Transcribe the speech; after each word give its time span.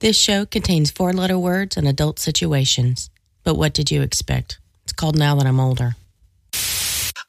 This 0.00 0.16
show 0.18 0.46
contains 0.46 0.90
four 0.90 1.12
letter 1.12 1.38
words 1.38 1.76
and 1.76 1.88
adult 1.88 2.18
situations. 2.18 3.10
But 3.42 3.56
what 3.56 3.74
did 3.74 3.90
you 3.90 4.02
expect? 4.02 4.58
It's 4.84 4.92
called 4.92 5.16
Now 5.18 5.34
That 5.36 5.46
I'm 5.46 5.58
Older. 5.60 5.96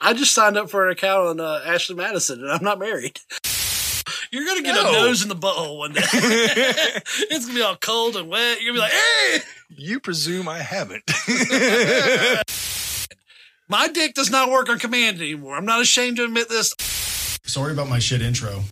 I 0.01 0.13
just 0.13 0.33
signed 0.33 0.57
up 0.57 0.69
for 0.69 0.85
an 0.85 0.91
account 0.93 1.27
on 1.27 1.39
uh, 1.39 1.61
Ashley 1.65 1.95
Madison, 1.95 2.41
and 2.41 2.51
I'm 2.51 2.63
not 2.63 2.79
married. 2.79 3.19
You're 4.31 4.45
gonna 4.45 4.61
get 4.61 4.75
No. 4.75 4.87
a 4.89 4.91
nose 4.93 5.23
in 5.23 5.29
the 5.29 5.35
butthole 5.35 5.79
one 5.79 5.93
day. 5.93 6.01
it's 6.13 7.45
gonna 7.45 7.57
be 7.57 7.63
all 7.63 7.75
cold 7.75 8.15
and 8.15 8.29
wet. 8.29 8.61
You're 8.61 8.73
gonna 8.73 8.77
be 8.77 8.81
like, 8.81 8.91
"Hey, 8.91 9.39
You 9.75 9.99
presume 9.99 10.47
I 10.47 10.59
haven't. 10.59 11.03
my 13.67 13.87
dick 13.87 14.13
does 14.13 14.29
not 14.29 14.49
work 14.51 14.69
on 14.69 14.77
command 14.79 15.17
anymore." 15.19 15.55
I'm 15.57 15.65
not 15.65 15.81
ashamed 15.81 16.17
to 16.17 16.23
admit 16.25 16.47
this. 16.47 16.73
Sorry 17.43 17.73
about 17.73 17.89
my 17.89 17.99
shit 17.99 18.21
intro. 18.21 18.63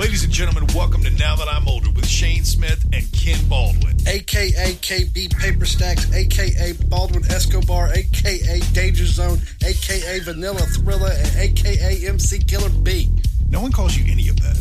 Ladies 0.00 0.24
and 0.24 0.32
gentlemen, 0.32 0.66
welcome 0.74 1.02
to 1.02 1.10
Now 1.10 1.36
That 1.36 1.46
I'm 1.46 1.68
Older 1.68 1.90
with 1.90 2.06
Shane 2.06 2.42
Smith 2.42 2.82
and 2.94 3.12
Ken 3.12 3.38
Baldwin. 3.50 3.98
AKA 4.08 4.78
KB 4.80 5.38
Paper 5.38 5.66
Stacks, 5.66 6.10
AKA 6.14 6.72
Baldwin 6.88 7.22
Escobar, 7.30 7.88
AKA 7.92 8.60
Danger 8.72 9.04
Zone, 9.04 9.38
AKA 9.62 10.20
Vanilla 10.20 10.60
Thriller, 10.60 11.10
and 11.12 11.36
AKA 11.36 12.08
MC 12.08 12.38
Killer 12.38 12.70
B. 12.70 13.10
No 13.50 13.60
one 13.60 13.72
calls 13.72 13.94
you 13.94 14.10
any 14.10 14.30
of 14.30 14.40
that. 14.40 14.56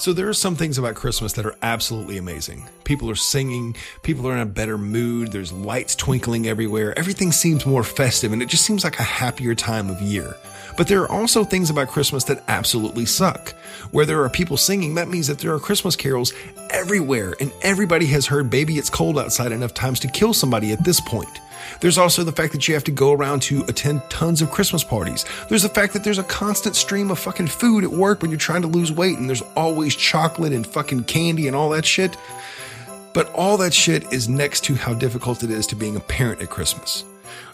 So 0.00 0.14
there 0.14 0.30
are 0.30 0.32
some 0.32 0.56
things 0.56 0.78
about 0.78 0.94
Christmas 0.94 1.34
that 1.34 1.44
are 1.44 1.56
absolutely 1.60 2.16
amazing. 2.16 2.66
People 2.84 3.10
are 3.10 3.14
singing, 3.14 3.76
people 4.02 4.26
are 4.26 4.32
in 4.32 4.40
a 4.40 4.46
better 4.46 4.78
mood, 4.78 5.30
there's 5.30 5.52
lights 5.52 5.94
twinkling 5.94 6.46
everywhere, 6.46 6.98
everything 6.98 7.32
seems 7.32 7.66
more 7.66 7.84
festive, 7.84 8.32
and 8.32 8.40
it 8.40 8.48
just 8.48 8.64
seems 8.64 8.82
like 8.82 8.98
a 8.98 9.02
happier 9.02 9.54
time 9.54 9.90
of 9.90 10.00
year. 10.00 10.36
But 10.78 10.88
there 10.88 11.02
are 11.02 11.12
also 11.12 11.44
things 11.44 11.68
about 11.68 11.88
Christmas 11.88 12.24
that 12.24 12.42
absolutely 12.48 13.04
suck. 13.04 13.50
Where 13.90 14.06
there 14.06 14.24
are 14.24 14.30
people 14.30 14.56
singing, 14.56 14.94
that 14.94 15.08
means 15.08 15.26
that 15.26 15.38
there 15.40 15.52
are 15.52 15.60
Christmas 15.60 15.96
carols 15.96 16.32
everywhere, 16.70 17.34
and 17.38 17.52
everybody 17.60 18.06
has 18.06 18.26
heard 18.26 18.48
Baby 18.48 18.78
It's 18.78 18.88
Cold 18.88 19.18
Outside 19.18 19.52
enough 19.52 19.74
times 19.74 20.00
to 20.00 20.08
kill 20.08 20.32
somebody 20.32 20.72
at 20.72 20.82
this 20.82 20.98
point. 20.98 21.40
There's 21.80 21.98
also 21.98 22.24
the 22.24 22.32
fact 22.32 22.52
that 22.52 22.66
you 22.66 22.74
have 22.74 22.84
to 22.84 22.90
go 22.90 23.12
around 23.12 23.42
to 23.42 23.64
attend 23.68 24.02
tons 24.10 24.42
of 24.42 24.50
Christmas 24.50 24.82
parties. 24.84 25.24
There's 25.48 25.62
the 25.62 25.68
fact 25.68 25.92
that 25.92 26.04
there's 26.04 26.18
a 26.18 26.24
constant 26.24 26.76
stream 26.76 27.10
of 27.10 27.18
fucking 27.18 27.48
food 27.48 27.84
at 27.84 27.90
work 27.90 28.22
when 28.22 28.30
you're 28.30 28.38
trying 28.38 28.62
to 28.62 28.68
lose 28.68 28.92
weight 28.92 29.18
and 29.18 29.28
there's 29.28 29.42
always 29.56 29.94
chocolate 29.94 30.52
and 30.52 30.66
fucking 30.66 31.04
candy 31.04 31.46
and 31.46 31.56
all 31.56 31.70
that 31.70 31.84
shit. 31.84 32.16
But 33.12 33.32
all 33.34 33.56
that 33.58 33.74
shit 33.74 34.12
is 34.12 34.28
next 34.28 34.64
to 34.64 34.74
how 34.74 34.94
difficult 34.94 35.42
it 35.42 35.50
is 35.50 35.66
to 35.68 35.76
being 35.76 35.96
a 35.96 36.00
parent 36.00 36.42
at 36.42 36.50
Christmas. 36.50 37.04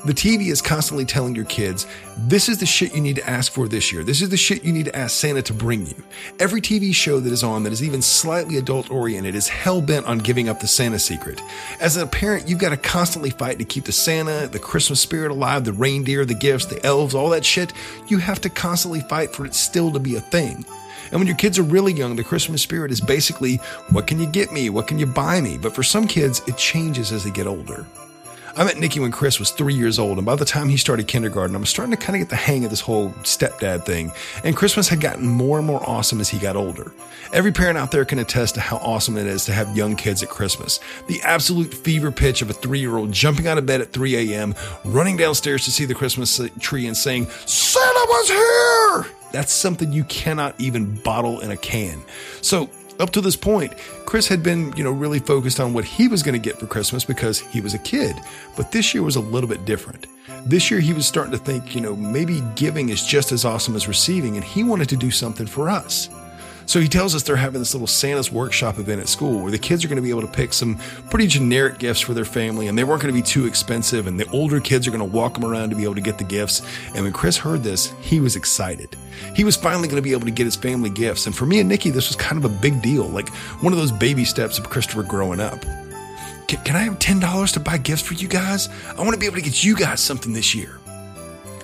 The 0.04 0.12
TV 0.12 0.52
is 0.52 0.62
constantly 0.62 1.04
telling 1.04 1.34
your 1.34 1.44
kids, 1.46 1.86
this 2.16 2.48
is 2.48 2.58
the 2.58 2.66
shit 2.66 2.94
you 2.94 3.00
need 3.00 3.16
to 3.16 3.28
ask 3.28 3.50
for 3.50 3.66
this 3.66 3.92
year. 3.92 4.04
This 4.04 4.22
is 4.22 4.28
the 4.28 4.36
shit 4.36 4.64
you 4.64 4.72
need 4.72 4.84
to 4.84 4.96
ask 4.96 5.16
Santa 5.16 5.42
to 5.42 5.52
bring 5.52 5.86
you. 5.86 6.02
Every 6.38 6.60
TV 6.60 6.94
show 6.94 7.18
that 7.20 7.32
is 7.32 7.42
on 7.42 7.64
that 7.64 7.72
is 7.72 7.82
even 7.82 8.02
slightly 8.02 8.56
adult 8.56 8.90
oriented 8.90 9.34
is 9.34 9.48
hell 9.48 9.80
bent 9.80 10.06
on 10.06 10.18
giving 10.18 10.48
up 10.48 10.60
the 10.60 10.66
Santa 10.66 10.98
secret. 10.98 11.42
As 11.80 11.96
a 11.96 12.06
parent, 12.06 12.48
you've 12.48 12.60
got 12.60 12.70
to 12.70 12.76
constantly 12.76 13.30
fight 13.30 13.58
to 13.58 13.64
keep 13.64 13.84
the 13.84 13.92
Santa, 13.92 14.46
the 14.46 14.58
Christmas 14.58 15.00
spirit 15.00 15.30
alive, 15.30 15.64
the 15.64 15.72
reindeer, 15.72 16.24
the 16.24 16.34
gifts, 16.34 16.66
the 16.66 16.84
elves, 16.86 17.14
all 17.14 17.30
that 17.30 17.44
shit. 17.44 17.72
You 18.08 18.18
have 18.18 18.40
to 18.42 18.50
constantly 18.50 19.00
fight 19.00 19.32
for 19.32 19.44
it 19.44 19.54
still 19.54 19.90
to 19.92 19.98
be 19.98 20.16
a 20.16 20.20
thing. 20.20 20.64
And 21.10 21.20
when 21.20 21.26
your 21.26 21.36
kids 21.36 21.58
are 21.58 21.62
really 21.62 21.92
young, 21.92 22.16
the 22.16 22.24
Christmas 22.24 22.62
spirit 22.62 22.90
is 22.90 23.00
basically, 23.00 23.56
what 23.90 24.06
can 24.06 24.18
you 24.18 24.26
get 24.26 24.52
me? 24.52 24.70
What 24.70 24.88
can 24.88 24.98
you 24.98 25.06
buy 25.06 25.40
me? 25.40 25.56
But 25.56 25.74
for 25.74 25.82
some 25.82 26.06
kids, 26.06 26.42
it 26.46 26.56
changes 26.56 27.12
as 27.12 27.24
they 27.24 27.30
get 27.30 27.46
older. 27.46 27.86
I 28.58 28.64
met 28.64 28.78
Nikki 28.78 29.00
when 29.00 29.10
Chris 29.12 29.38
was 29.38 29.50
three 29.50 29.74
years 29.74 29.98
old, 29.98 30.16
and 30.16 30.24
by 30.24 30.34
the 30.34 30.46
time 30.46 30.70
he 30.70 30.78
started 30.78 31.06
kindergarten, 31.06 31.54
I 31.54 31.58
was 31.58 31.68
starting 31.68 31.94
to 31.94 32.02
kind 32.02 32.16
of 32.16 32.20
get 32.20 32.30
the 32.30 32.36
hang 32.36 32.64
of 32.64 32.70
this 32.70 32.80
whole 32.80 33.10
stepdad 33.22 33.84
thing. 33.84 34.12
And 34.44 34.56
Christmas 34.56 34.88
had 34.88 34.98
gotten 34.98 35.26
more 35.26 35.58
and 35.58 35.66
more 35.66 35.86
awesome 35.86 36.22
as 36.22 36.30
he 36.30 36.38
got 36.38 36.56
older. 36.56 36.90
Every 37.34 37.52
parent 37.52 37.76
out 37.76 37.90
there 37.90 38.06
can 38.06 38.18
attest 38.18 38.54
to 38.54 38.62
how 38.62 38.78
awesome 38.78 39.18
it 39.18 39.26
is 39.26 39.44
to 39.44 39.52
have 39.52 39.76
young 39.76 39.94
kids 39.94 40.22
at 40.22 40.30
Christmas. 40.30 40.80
The 41.06 41.20
absolute 41.20 41.74
fever 41.74 42.10
pitch 42.10 42.40
of 42.40 42.48
a 42.48 42.54
three 42.54 42.78
year 42.78 42.96
old 42.96 43.12
jumping 43.12 43.46
out 43.46 43.58
of 43.58 43.66
bed 43.66 43.82
at 43.82 43.92
3 43.92 44.32
a.m., 44.32 44.54
running 44.84 45.18
downstairs 45.18 45.66
to 45.66 45.70
see 45.70 45.84
the 45.84 45.94
Christmas 45.94 46.40
tree 46.58 46.86
and 46.86 46.96
saying, 46.96 47.26
Santa 47.44 48.06
was 48.08 48.28
here! 48.28 49.16
That's 49.32 49.52
something 49.52 49.92
you 49.92 50.04
cannot 50.04 50.58
even 50.58 50.96
bottle 51.02 51.40
in 51.40 51.50
a 51.50 51.58
can. 51.58 52.02
So, 52.40 52.70
up 52.98 53.10
to 53.10 53.20
this 53.20 53.36
point, 53.36 53.74
Chris 54.06 54.28
had 54.28 54.42
been, 54.42 54.72
you 54.76 54.84
know, 54.84 54.90
really 54.90 55.18
focused 55.18 55.60
on 55.60 55.72
what 55.72 55.84
he 55.84 56.08
was 56.08 56.22
going 56.22 56.34
to 56.34 56.38
get 56.38 56.58
for 56.58 56.66
Christmas 56.66 57.04
because 57.04 57.40
he 57.40 57.60
was 57.60 57.74
a 57.74 57.78
kid. 57.78 58.16
But 58.56 58.72
this 58.72 58.94
year 58.94 59.02
was 59.02 59.16
a 59.16 59.20
little 59.20 59.48
bit 59.48 59.64
different. 59.64 60.06
This 60.44 60.70
year 60.70 60.80
he 60.80 60.92
was 60.92 61.06
starting 61.06 61.32
to 61.32 61.38
think, 61.38 61.74
you 61.74 61.80
know, 61.80 61.96
maybe 61.96 62.42
giving 62.54 62.88
is 62.88 63.04
just 63.04 63.32
as 63.32 63.44
awesome 63.44 63.76
as 63.76 63.88
receiving, 63.88 64.36
and 64.36 64.44
he 64.44 64.64
wanted 64.64 64.88
to 64.90 64.96
do 64.96 65.10
something 65.10 65.46
for 65.46 65.68
us. 65.68 66.08
So 66.66 66.80
he 66.80 66.88
tells 66.88 67.14
us 67.14 67.22
they're 67.22 67.36
having 67.36 67.60
this 67.60 67.74
little 67.74 67.86
Santa's 67.86 68.30
workshop 68.30 68.78
event 68.78 69.00
at 69.00 69.08
school 69.08 69.40
where 69.40 69.52
the 69.52 69.58
kids 69.58 69.84
are 69.84 69.88
going 69.88 69.96
to 69.96 70.02
be 70.02 70.10
able 70.10 70.22
to 70.22 70.26
pick 70.26 70.52
some 70.52 70.78
pretty 71.10 71.28
generic 71.28 71.78
gifts 71.78 72.00
for 72.00 72.12
their 72.12 72.24
family 72.24 72.66
and 72.66 72.76
they 72.76 72.82
weren't 72.82 73.00
going 73.00 73.14
to 73.14 73.18
be 73.18 73.26
too 73.26 73.46
expensive 73.46 74.06
and 74.06 74.18
the 74.18 74.28
older 74.30 74.60
kids 74.60 74.86
are 74.86 74.90
going 74.90 74.98
to 74.98 75.16
walk 75.16 75.34
them 75.34 75.44
around 75.44 75.70
to 75.70 75.76
be 75.76 75.84
able 75.84 75.94
to 75.94 76.00
get 76.00 76.18
the 76.18 76.24
gifts. 76.24 76.62
And 76.94 77.04
when 77.04 77.12
Chris 77.12 77.36
heard 77.36 77.62
this, 77.62 77.92
he 78.00 78.18
was 78.18 78.34
excited. 78.34 78.96
He 79.34 79.44
was 79.44 79.56
finally 79.56 79.86
going 79.86 79.96
to 79.96 80.02
be 80.02 80.12
able 80.12 80.26
to 80.26 80.32
get 80.32 80.44
his 80.44 80.56
family 80.56 80.90
gifts. 80.90 81.26
And 81.26 81.34
for 81.34 81.46
me 81.46 81.60
and 81.60 81.68
Nikki, 81.68 81.90
this 81.90 82.08
was 82.08 82.16
kind 82.16 82.44
of 82.44 82.50
a 82.50 82.54
big 82.60 82.82
deal, 82.82 83.04
like 83.04 83.28
one 83.62 83.72
of 83.72 83.78
those 83.78 83.92
baby 83.92 84.24
steps 84.24 84.58
of 84.58 84.68
Christopher 84.68 85.04
growing 85.04 85.40
up. 85.40 85.64
Can, 86.48 86.76
I 86.76 86.80
have 86.80 86.98
$10 87.00 87.52
to 87.54 87.60
buy 87.60 87.78
gifts 87.78 88.02
for 88.02 88.14
you 88.14 88.28
guys? 88.28 88.68
I 88.96 89.02
want 89.02 89.14
to 89.14 89.18
be 89.18 89.26
able 89.26 89.36
to 89.36 89.42
get 89.42 89.64
you 89.64 89.76
guys 89.76 90.00
something 90.00 90.32
this 90.32 90.54
year. 90.54 90.78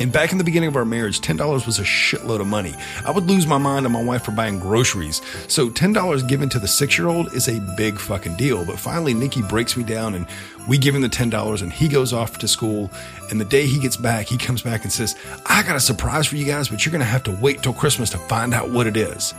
And 0.02 0.10
back 0.10 0.32
in 0.32 0.38
the 0.38 0.42
beginning 0.42 0.68
of 0.68 0.74
our 0.74 0.84
marriage, 0.84 1.20
$10 1.20 1.64
was 1.64 1.78
a 1.78 1.84
shitload 1.84 2.40
of 2.40 2.48
money. 2.48 2.74
I 3.06 3.12
would 3.12 3.28
lose 3.28 3.46
my 3.46 3.56
mind 3.56 3.86
on 3.86 3.92
my 3.92 4.02
wife 4.02 4.24
for 4.24 4.32
buying 4.32 4.58
groceries. 4.58 5.22
So 5.46 5.70
$10 5.70 6.26
given 6.26 6.48
to 6.48 6.58
the 6.58 6.66
six 6.66 6.98
year 6.98 7.06
old 7.06 7.32
is 7.34 7.46
a 7.46 7.60
big 7.76 8.00
fucking 8.00 8.34
deal. 8.34 8.64
But 8.64 8.80
finally, 8.80 9.14
Nikki 9.14 9.42
breaks 9.42 9.76
me 9.76 9.84
down 9.84 10.16
and 10.16 10.26
we 10.66 10.76
give 10.76 10.96
him 10.96 11.02
the 11.02 11.08
$10 11.08 11.62
and 11.62 11.72
he 11.72 11.86
goes 11.86 12.12
off 12.12 12.38
to 12.38 12.48
school. 12.48 12.90
And 13.30 13.40
the 13.40 13.44
day 13.44 13.64
he 13.64 13.78
gets 13.78 13.96
back, 13.96 14.26
he 14.26 14.36
comes 14.36 14.60
back 14.60 14.82
and 14.82 14.92
says, 14.92 15.14
I 15.46 15.62
got 15.62 15.76
a 15.76 15.80
surprise 15.80 16.26
for 16.26 16.34
you 16.34 16.46
guys, 16.46 16.68
but 16.68 16.84
you're 16.84 16.90
going 16.90 16.98
to 16.98 17.04
have 17.04 17.22
to 17.22 17.38
wait 17.40 17.62
till 17.62 17.72
Christmas 17.72 18.10
to 18.10 18.18
find 18.18 18.54
out 18.54 18.70
what 18.70 18.88
it 18.88 18.96
is. 18.96 19.32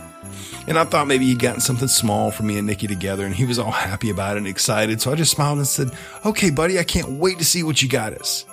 And 0.66 0.78
I 0.78 0.84
thought 0.84 1.06
maybe 1.06 1.26
he'd 1.26 1.40
gotten 1.40 1.60
something 1.60 1.88
small 1.88 2.30
for 2.30 2.42
me 2.42 2.56
and 2.56 2.66
Nikki 2.66 2.86
together, 2.86 3.26
and 3.26 3.34
he 3.34 3.44
was 3.44 3.58
all 3.58 3.70
happy 3.70 4.08
about 4.08 4.36
it 4.36 4.38
and 4.38 4.46
excited. 4.46 5.02
So 5.02 5.12
I 5.12 5.14
just 5.14 5.32
smiled 5.32 5.58
and 5.58 5.66
said, 5.66 5.90
Okay, 6.24 6.48
buddy, 6.48 6.78
I 6.78 6.84
can't 6.84 7.10
wait 7.10 7.38
to 7.38 7.44
see 7.44 7.62
what 7.62 7.82
you 7.82 7.88
got 7.90 8.14
us. 8.14 8.46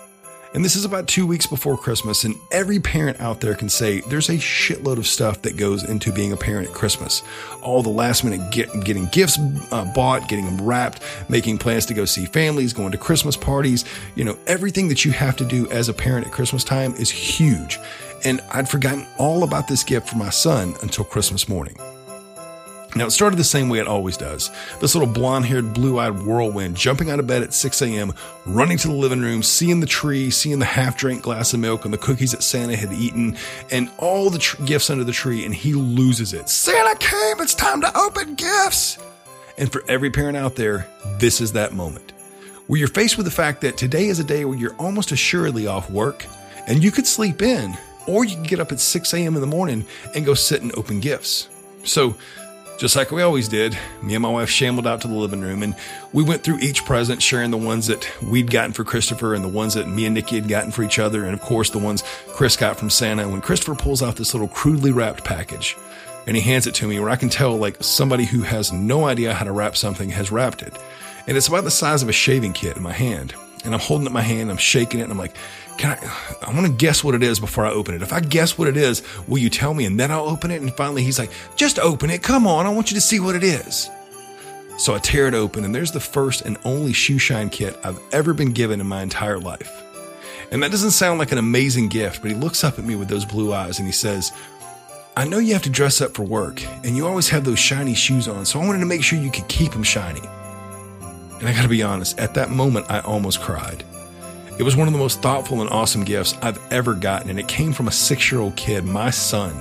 And 0.53 0.65
this 0.65 0.75
is 0.75 0.83
about 0.83 1.07
two 1.07 1.25
weeks 1.25 1.47
before 1.47 1.77
Christmas, 1.77 2.25
and 2.25 2.35
every 2.51 2.77
parent 2.77 3.21
out 3.21 3.39
there 3.39 3.55
can 3.55 3.69
say 3.69 4.01
there's 4.01 4.27
a 4.27 4.33
shitload 4.33 4.97
of 4.97 5.07
stuff 5.07 5.41
that 5.43 5.55
goes 5.55 5.83
into 5.83 6.11
being 6.11 6.33
a 6.33 6.37
parent 6.37 6.67
at 6.67 6.73
Christmas. 6.73 7.23
All 7.61 7.81
the 7.81 7.89
last 7.89 8.25
minute 8.25 8.51
get, 8.51 8.67
getting 8.83 9.05
gifts 9.07 9.39
uh, 9.71 9.89
bought, 9.95 10.27
getting 10.27 10.45
them 10.45 10.61
wrapped, 10.61 11.03
making 11.29 11.57
plans 11.57 11.85
to 11.85 11.93
go 11.93 12.03
see 12.03 12.25
families, 12.25 12.73
going 12.73 12.91
to 12.91 12.97
Christmas 12.97 13.37
parties. 13.37 13.85
You 14.15 14.25
know, 14.25 14.37
everything 14.45 14.89
that 14.89 15.05
you 15.05 15.11
have 15.13 15.37
to 15.37 15.45
do 15.45 15.69
as 15.71 15.87
a 15.87 15.93
parent 15.93 16.27
at 16.27 16.33
Christmas 16.33 16.65
time 16.65 16.93
is 16.95 17.09
huge. 17.09 17.79
And 18.25 18.41
I'd 18.51 18.67
forgotten 18.67 19.07
all 19.17 19.43
about 19.43 19.69
this 19.69 19.85
gift 19.85 20.09
for 20.09 20.17
my 20.17 20.29
son 20.31 20.75
until 20.81 21.05
Christmas 21.05 21.47
morning. 21.47 21.77
Now, 22.95 23.05
it 23.05 23.11
started 23.11 23.37
the 23.37 23.43
same 23.43 23.69
way 23.69 23.79
it 23.79 23.87
always 23.87 24.17
does. 24.17 24.51
This 24.79 24.95
little 24.95 25.11
blonde 25.11 25.45
haired, 25.45 25.73
blue 25.73 25.97
eyed 25.97 26.23
whirlwind 26.23 26.75
jumping 26.75 27.09
out 27.09 27.19
of 27.19 27.27
bed 27.27 27.41
at 27.41 27.53
6 27.53 27.81
a.m., 27.81 28.13
running 28.45 28.77
to 28.79 28.87
the 28.89 28.93
living 28.93 29.21
room, 29.21 29.43
seeing 29.43 29.79
the 29.79 29.85
tree, 29.85 30.29
seeing 30.29 30.59
the 30.59 30.65
half 30.65 30.97
drank 30.97 31.21
glass 31.21 31.53
of 31.53 31.59
milk 31.61 31.85
and 31.85 31.93
the 31.93 31.97
cookies 31.97 32.31
that 32.31 32.43
Santa 32.43 32.75
had 32.75 32.91
eaten, 32.91 33.37
and 33.71 33.89
all 33.97 34.29
the 34.29 34.39
tr- 34.39 34.61
gifts 34.63 34.89
under 34.89 35.03
the 35.03 35.11
tree, 35.13 35.45
and 35.45 35.55
he 35.55 35.73
loses 35.73 36.33
it. 36.33 36.49
Santa 36.49 36.97
came! 36.97 37.39
It's 37.39 37.55
time 37.55 37.81
to 37.81 37.97
open 37.97 38.35
gifts! 38.35 38.97
And 39.57 39.71
for 39.71 39.83
every 39.87 40.09
parent 40.09 40.37
out 40.37 40.55
there, 40.55 40.87
this 41.17 41.39
is 41.39 41.53
that 41.53 41.73
moment 41.73 42.11
where 42.67 42.79
you're 42.79 42.87
faced 42.87 43.17
with 43.17 43.25
the 43.25 43.31
fact 43.31 43.59
that 43.59 43.75
today 43.75 44.05
is 44.05 44.19
a 44.19 44.23
day 44.23 44.45
where 44.45 44.57
you're 44.57 44.75
almost 44.75 45.11
assuredly 45.11 45.67
off 45.67 45.89
work 45.89 46.25
and 46.67 46.81
you 46.81 46.89
could 46.89 47.05
sleep 47.05 47.41
in, 47.41 47.77
or 48.07 48.23
you 48.23 48.35
can 48.35 48.43
get 48.43 48.61
up 48.61 48.71
at 48.71 48.79
6 48.79 49.13
a.m. 49.13 49.35
in 49.35 49.41
the 49.41 49.47
morning 49.47 49.85
and 50.15 50.25
go 50.25 50.33
sit 50.33 50.61
and 50.61 50.73
open 50.77 51.01
gifts. 51.01 51.49
So, 51.83 52.15
just 52.81 52.95
like 52.95 53.11
we 53.11 53.21
always 53.21 53.47
did, 53.47 53.77
me 54.01 54.15
and 54.15 54.23
my 54.23 54.29
wife 54.29 54.49
shambled 54.49 54.87
out 54.87 55.01
to 55.01 55.07
the 55.07 55.13
living 55.13 55.39
room 55.39 55.61
and 55.61 55.75
we 56.13 56.23
went 56.23 56.43
through 56.43 56.57
each 56.57 56.83
present, 56.83 57.21
sharing 57.21 57.51
the 57.51 57.57
ones 57.57 57.85
that 57.85 58.09
we'd 58.23 58.49
gotten 58.49 58.73
for 58.73 58.83
Christopher 58.83 59.35
and 59.35 59.43
the 59.43 59.49
ones 59.49 59.75
that 59.75 59.87
me 59.87 60.07
and 60.07 60.15
Nikki 60.15 60.33
had 60.33 60.47
gotten 60.47 60.71
for 60.71 60.81
each 60.81 60.97
other, 60.97 61.23
and 61.23 61.35
of 61.35 61.41
course 61.41 61.69
the 61.69 61.77
ones 61.77 62.03
Chris 62.29 62.57
got 62.57 62.77
from 62.77 62.89
Santa. 62.89 63.29
When 63.29 63.39
Christopher 63.39 63.75
pulls 63.75 64.01
out 64.01 64.15
this 64.15 64.33
little 64.33 64.47
crudely 64.47 64.91
wrapped 64.91 65.23
package 65.23 65.77
and 66.25 66.35
he 66.35 66.41
hands 66.41 66.65
it 66.65 66.73
to 66.73 66.87
me, 66.87 66.99
where 66.99 67.11
I 67.11 67.17
can 67.17 67.29
tell 67.29 67.55
like 67.55 67.83
somebody 67.83 68.25
who 68.25 68.41
has 68.41 68.71
no 68.71 69.05
idea 69.05 69.35
how 69.35 69.45
to 69.45 69.51
wrap 69.51 69.77
something 69.77 70.09
has 70.09 70.31
wrapped 70.31 70.63
it. 70.63 70.75
And 71.27 71.37
it's 71.37 71.49
about 71.49 71.65
the 71.65 71.69
size 71.69 72.01
of 72.01 72.09
a 72.09 72.13
shaving 72.13 72.53
kit 72.53 72.77
in 72.77 72.81
my 72.81 72.93
hand. 72.93 73.35
And 73.63 73.75
I'm 73.75 73.79
holding 73.79 74.07
it 74.07 74.09
in 74.09 74.13
my 74.13 74.23
hand, 74.23 74.49
I'm 74.49 74.57
shaking 74.57 75.01
it, 75.01 75.03
and 75.03 75.11
I'm 75.11 75.19
like, 75.19 75.35
can 75.81 75.97
I, 75.99 76.45
I 76.45 76.53
want 76.53 76.67
to 76.67 76.71
guess 76.71 77.03
what 77.03 77.15
it 77.15 77.23
is 77.23 77.39
before 77.39 77.65
I 77.65 77.71
open 77.71 77.95
it. 77.95 78.03
If 78.03 78.13
I 78.13 78.19
guess 78.19 78.55
what 78.55 78.67
it 78.67 78.77
is, 78.77 79.01
will 79.27 79.39
you 79.39 79.49
tell 79.49 79.73
me? 79.73 79.85
And 79.85 79.99
then 79.99 80.11
I'll 80.11 80.29
open 80.29 80.51
it. 80.51 80.61
And 80.61 80.71
finally, 80.75 81.01
he's 81.03 81.17
like, 81.17 81.31
just 81.55 81.79
open 81.79 82.11
it. 82.11 82.21
Come 82.21 82.45
on. 82.45 82.67
I 82.67 82.69
want 82.69 82.91
you 82.91 82.95
to 82.95 83.01
see 83.01 83.19
what 83.19 83.35
it 83.35 83.43
is. 83.43 83.89
So 84.77 84.93
I 84.93 84.99
tear 84.99 85.27
it 85.27 85.33
open, 85.33 85.65
and 85.65 85.73
there's 85.73 85.91
the 85.91 85.99
first 85.99 86.43
and 86.43 86.57
only 86.65 86.93
shoe 86.93 87.17
shine 87.17 87.49
kit 87.49 87.79
I've 87.83 87.99
ever 88.11 88.33
been 88.35 88.51
given 88.51 88.79
in 88.79 88.85
my 88.85 89.01
entire 89.01 89.39
life. 89.39 89.83
And 90.51 90.61
that 90.61 90.69
doesn't 90.69 90.91
sound 90.91 91.17
like 91.17 91.31
an 91.31 91.39
amazing 91.39 91.89
gift, 91.89 92.21
but 92.21 92.29
he 92.29 92.37
looks 92.37 92.63
up 92.63 92.77
at 92.77 92.85
me 92.85 92.95
with 92.95 93.07
those 93.07 93.25
blue 93.25 93.51
eyes 93.51 93.79
and 93.79 93.87
he 93.87 93.91
says, 93.91 94.31
I 95.17 95.25
know 95.25 95.39
you 95.39 95.53
have 95.53 95.63
to 95.63 95.69
dress 95.71 95.99
up 95.99 96.13
for 96.13 96.23
work, 96.23 96.63
and 96.85 96.95
you 96.95 97.07
always 97.07 97.29
have 97.29 97.43
those 97.43 97.59
shiny 97.59 97.95
shoes 97.95 98.27
on, 98.27 98.45
so 98.45 98.59
I 98.59 98.65
wanted 98.67 98.79
to 98.79 98.85
make 98.85 99.03
sure 99.03 99.17
you 99.17 99.31
could 99.31 99.47
keep 99.47 99.71
them 99.71 99.83
shiny. 99.83 100.21
And 101.39 101.49
I 101.49 101.53
gotta 101.53 101.67
be 101.67 101.81
honest, 101.81 102.19
at 102.19 102.35
that 102.35 102.51
moment, 102.51 102.85
I 102.89 102.99
almost 102.99 103.41
cried. 103.41 103.83
It 104.61 104.63
was 104.63 104.75
one 104.75 104.87
of 104.87 104.93
the 104.93 104.99
most 104.99 105.23
thoughtful 105.23 105.61
and 105.61 105.71
awesome 105.71 106.03
gifts 106.03 106.37
I've 106.39 106.59
ever 106.71 106.93
gotten, 106.93 107.31
and 107.31 107.39
it 107.39 107.47
came 107.47 107.73
from 107.73 107.87
a 107.87 107.91
six 107.91 108.31
year 108.31 108.39
old 108.39 108.55
kid, 108.55 108.85
my 108.85 109.09
son. 109.09 109.59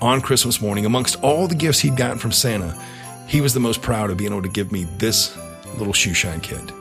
On 0.00 0.22
Christmas 0.22 0.62
morning, 0.62 0.86
amongst 0.86 1.22
all 1.22 1.46
the 1.46 1.54
gifts 1.54 1.80
he'd 1.80 1.94
gotten 1.94 2.16
from 2.16 2.32
Santa, 2.32 2.74
he 3.26 3.42
was 3.42 3.52
the 3.52 3.60
most 3.60 3.82
proud 3.82 4.08
of 4.08 4.16
being 4.16 4.32
able 4.32 4.40
to 4.40 4.48
give 4.48 4.72
me 4.72 4.84
this 4.96 5.36
little 5.76 5.92
shoe 5.92 6.14
shine 6.14 6.40
kid. 6.40 6.72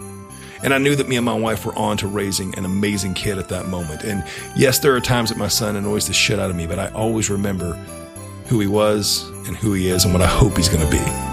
And 0.63 0.73
I 0.73 0.77
knew 0.77 0.95
that 0.95 1.09
me 1.09 1.17
and 1.17 1.25
my 1.25 1.33
wife 1.33 1.65
were 1.65 1.75
on 1.75 1.97
to 1.97 2.07
raising 2.07 2.57
an 2.57 2.63
amazing 2.63 3.13
kid 3.13 3.38
at 3.38 3.50
that 3.50 3.67
moment. 3.67 4.06
And 4.06 4.23
yes, 4.56 4.79
there 4.79 4.95
are 4.95 5.01
times 5.01 5.27
that 5.27 5.38
my 5.38 5.50
son 5.50 5.75
annoys 5.75 6.07
the 6.07 6.13
shit 6.13 6.39
out 6.39 6.50
of 6.50 6.56
me, 6.56 6.65
but 6.65 6.79
I 6.79 6.88
always 6.91 7.29
remember 7.29 7.73
who 8.45 8.61
he 8.61 8.67
was 8.67 9.27
and 9.47 9.57
who 9.57 9.73
he 9.73 9.89
is 9.89 10.06
and 10.06 10.13
what 10.13 10.23
I 10.23 10.27
hope 10.27 10.56
he's 10.56 10.69
going 10.69 10.85
to 10.85 10.91
be. 10.91 11.29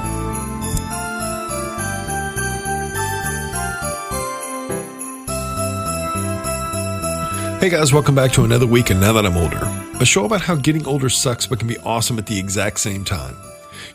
Hey 7.67 7.73
guys, 7.73 7.93
welcome 7.93 8.15
back 8.15 8.31
to 8.35 8.45
another 8.45 8.65
week 8.65 8.91
and 8.91 9.01
Now 9.01 9.13
That 9.15 9.27
I'm 9.27 9.37
Older, 9.37 9.59
a 10.01 10.07
show 10.07 10.25
about 10.25 10.41
how 10.41 10.55
getting 10.55 10.87
older 10.87 11.09
sucks 11.09 11.49
but 11.49 11.59
can 11.59 11.67
be 11.67 11.77
awesome 11.79 12.17
at 12.17 12.25
the 12.25 12.39
exact 12.39 12.79
same 12.79 13.05
time. 13.05 13.37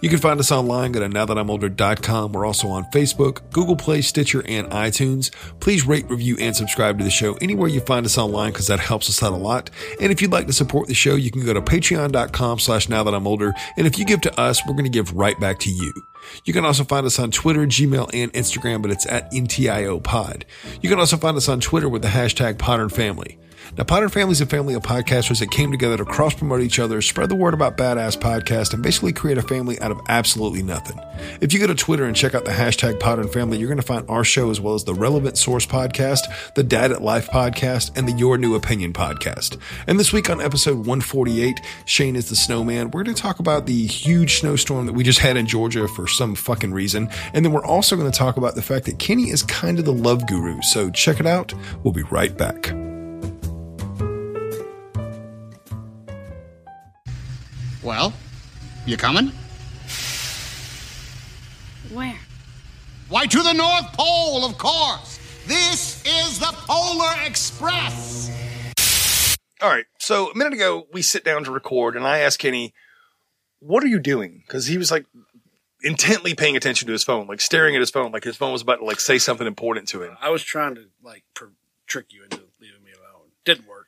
You 0.01 0.09
can 0.09 0.17
find 0.17 0.41
us 0.41 0.51
online 0.51 0.93
at 0.93 1.09
nowthatimolder.com. 1.09 2.33
We're 2.33 2.45
also 2.45 2.67
on 2.67 2.83
Facebook, 2.91 3.39
Google 3.53 3.77
Play, 3.77 4.01
Stitcher, 4.01 4.43
and 4.45 4.69
iTunes. 4.71 5.31
Please 5.61 5.87
rate, 5.87 6.09
review, 6.09 6.35
and 6.37 6.53
subscribe 6.53 6.97
to 6.97 7.05
the 7.05 7.09
show 7.09 7.35
anywhere 7.35 7.69
you 7.69 7.79
find 7.79 8.05
us 8.05 8.17
online 8.17 8.51
because 8.51 8.67
that 8.67 8.81
helps 8.81 9.07
us 9.07 9.23
out 9.23 9.31
a 9.31 9.37
lot. 9.37 9.69
And 10.01 10.11
if 10.11 10.21
you'd 10.21 10.33
like 10.33 10.47
to 10.47 10.53
support 10.53 10.89
the 10.89 10.93
show, 10.93 11.15
you 11.15 11.31
can 11.31 11.45
go 11.45 11.53
to 11.53 11.61
patreon.com 11.61 12.59
slash 12.59 12.89
now 12.89 13.05
that 13.05 13.13
I'm 13.13 13.25
older. 13.25 13.53
And 13.77 13.87
if 13.87 13.97
you 13.97 14.03
give 14.03 14.19
to 14.21 14.37
us, 14.37 14.61
we're 14.67 14.73
going 14.73 14.83
to 14.83 14.89
give 14.89 15.13
right 15.13 15.39
back 15.39 15.59
to 15.59 15.69
you. 15.69 15.93
You 16.43 16.51
can 16.51 16.65
also 16.65 16.83
find 16.83 17.05
us 17.05 17.19
on 17.19 17.31
Twitter, 17.31 17.65
Gmail, 17.65 18.09
and 18.13 18.33
Instagram, 18.33 18.81
but 18.81 18.91
it's 18.91 19.05
at 19.05 19.31
NTIO 19.31 20.03
Pod. 20.03 20.43
You 20.81 20.89
can 20.89 20.99
also 20.99 21.15
find 21.15 21.37
us 21.37 21.47
on 21.47 21.61
Twitter 21.61 21.87
with 21.87 22.01
the 22.01 22.09
hashtag 22.09 22.55
Podern 22.55 22.91
Family. 22.91 23.37
Now, 23.77 23.85
Family 24.09 24.33
is 24.33 24.41
a 24.41 24.45
family 24.45 24.73
of 24.73 24.83
podcasters 24.83 25.39
that 25.39 25.49
came 25.49 25.71
together 25.71 25.95
to 25.97 26.03
cross 26.03 26.33
promote 26.33 26.59
each 26.61 26.77
other, 26.77 27.01
spread 27.01 27.29
the 27.29 27.35
word 27.35 27.53
about 27.53 27.77
Badass 27.77 28.17
Podcast, 28.17 28.73
and 28.73 28.83
basically 28.83 29.13
create 29.13 29.37
a 29.37 29.41
family 29.41 29.79
out 29.79 29.91
of 29.91 30.01
absolutely 30.09 30.61
nothing. 30.61 30.99
If 31.39 31.53
you 31.53 31.59
go 31.59 31.67
to 31.67 31.75
Twitter 31.75 32.03
and 32.03 32.15
check 32.15 32.35
out 32.35 32.43
the 32.43 32.51
hashtag 32.51 32.99
Podern 32.99 33.31
Family, 33.31 33.57
you're 33.57 33.69
going 33.69 33.77
to 33.77 33.83
find 33.83 34.05
our 34.09 34.25
show 34.25 34.49
as 34.49 34.59
well 34.59 34.73
as 34.73 34.83
the 34.83 34.93
Relevant 34.93 35.37
Source 35.37 35.65
Podcast, 35.65 36.53
the 36.55 36.63
Dad 36.63 36.91
at 36.91 37.01
Life 37.01 37.29
Podcast, 37.29 37.97
and 37.97 38.07
the 38.07 38.13
Your 38.13 38.37
New 38.37 38.55
Opinion 38.55 38.91
Podcast. 38.91 39.57
And 39.87 39.97
this 39.97 40.11
week 40.11 40.29
on 40.29 40.41
episode 40.41 40.77
148, 40.77 41.61
Shane 41.85 42.17
is 42.17 42.27
the 42.27 42.35
snowman. 42.35 42.91
We're 42.91 43.03
going 43.03 43.15
to 43.15 43.21
talk 43.21 43.39
about 43.39 43.67
the 43.67 43.87
huge 43.87 44.39
snowstorm 44.39 44.85
that 44.87 44.93
we 44.93 45.03
just 45.03 45.19
had 45.19 45.37
in 45.37 45.47
Georgia 45.47 45.87
for 45.87 46.07
some 46.07 46.35
fucking 46.35 46.73
reason. 46.73 47.09
And 47.33 47.45
then 47.45 47.53
we're 47.53 47.65
also 47.65 47.95
going 47.95 48.11
to 48.11 48.17
talk 48.17 48.35
about 48.35 48.55
the 48.55 48.61
fact 48.61 48.85
that 48.87 48.99
Kenny 48.99 49.29
is 49.29 49.43
kind 49.43 49.79
of 49.79 49.85
the 49.85 49.93
love 49.93 50.27
guru. 50.27 50.61
So 50.61 50.89
check 50.89 51.21
it 51.21 51.25
out. 51.25 51.53
We'll 51.83 51.93
be 51.93 52.03
right 52.03 52.37
back. 52.37 52.73
Well, 57.83 58.13
you 58.85 58.95
coming? 58.97 59.31
Where? 61.91 62.19
Why, 63.09 63.25
to 63.25 63.41
the 63.41 63.53
North 63.53 63.91
Pole, 63.93 64.45
of 64.45 64.57
course. 64.57 65.19
This 65.47 66.03
is 66.05 66.39
the 66.39 66.53
Polar 66.67 67.13
Express. 67.25 68.29
All 69.61 69.69
right. 69.69 69.85
So 69.99 70.31
a 70.31 70.37
minute 70.37 70.53
ago, 70.53 70.87
we 70.93 71.01
sit 71.01 71.23
down 71.23 71.43
to 71.43 71.51
record, 71.51 71.95
and 71.95 72.05
I 72.05 72.19
asked 72.19 72.39
Kenny, 72.39 72.73
"What 73.59 73.83
are 73.83 73.87
you 73.87 73.99
doing?" 73.99 74.43
Because 74.45 74.67
he 74.67 74.77
was 74.77 74.91
like 74.91 75.05
intently 75.83 76.35
paying 76.35 76.55
attention 76.55 76.85
to 76.85 76.91
his 76.91 77.03
phone, 77.03 77.27
like 77.27 77.41
staring 77.41 77.75
at 77.75 77.79
his 77.79 77.89
phone, 77.89 78.11
like 78.11 78.23
his 78.23 78.37
phone 78.37 78.53
was 78.53 78.61
about 78.61 78.77
to 78.77 78.85
like 78.85 78.99
say 78.99 79.17
something 79.17 79.47
important 79.47 79.87
to 79.89 80.03
him. 80.03 80.17
I 80.21 80.29
was 80.29 80.43
trying 80.43 80.75
to 80.75 80.85
like 81.03 81.23
per- 81.33 81.51
trick 81.87 82.07
you 82.09 82.23
into 82.23 82.41
leaving 82.59 82.83
me 82.83 82.91
alone. 82.91 83.29
Didn't 83.43 83.67
work. 83.67 83.80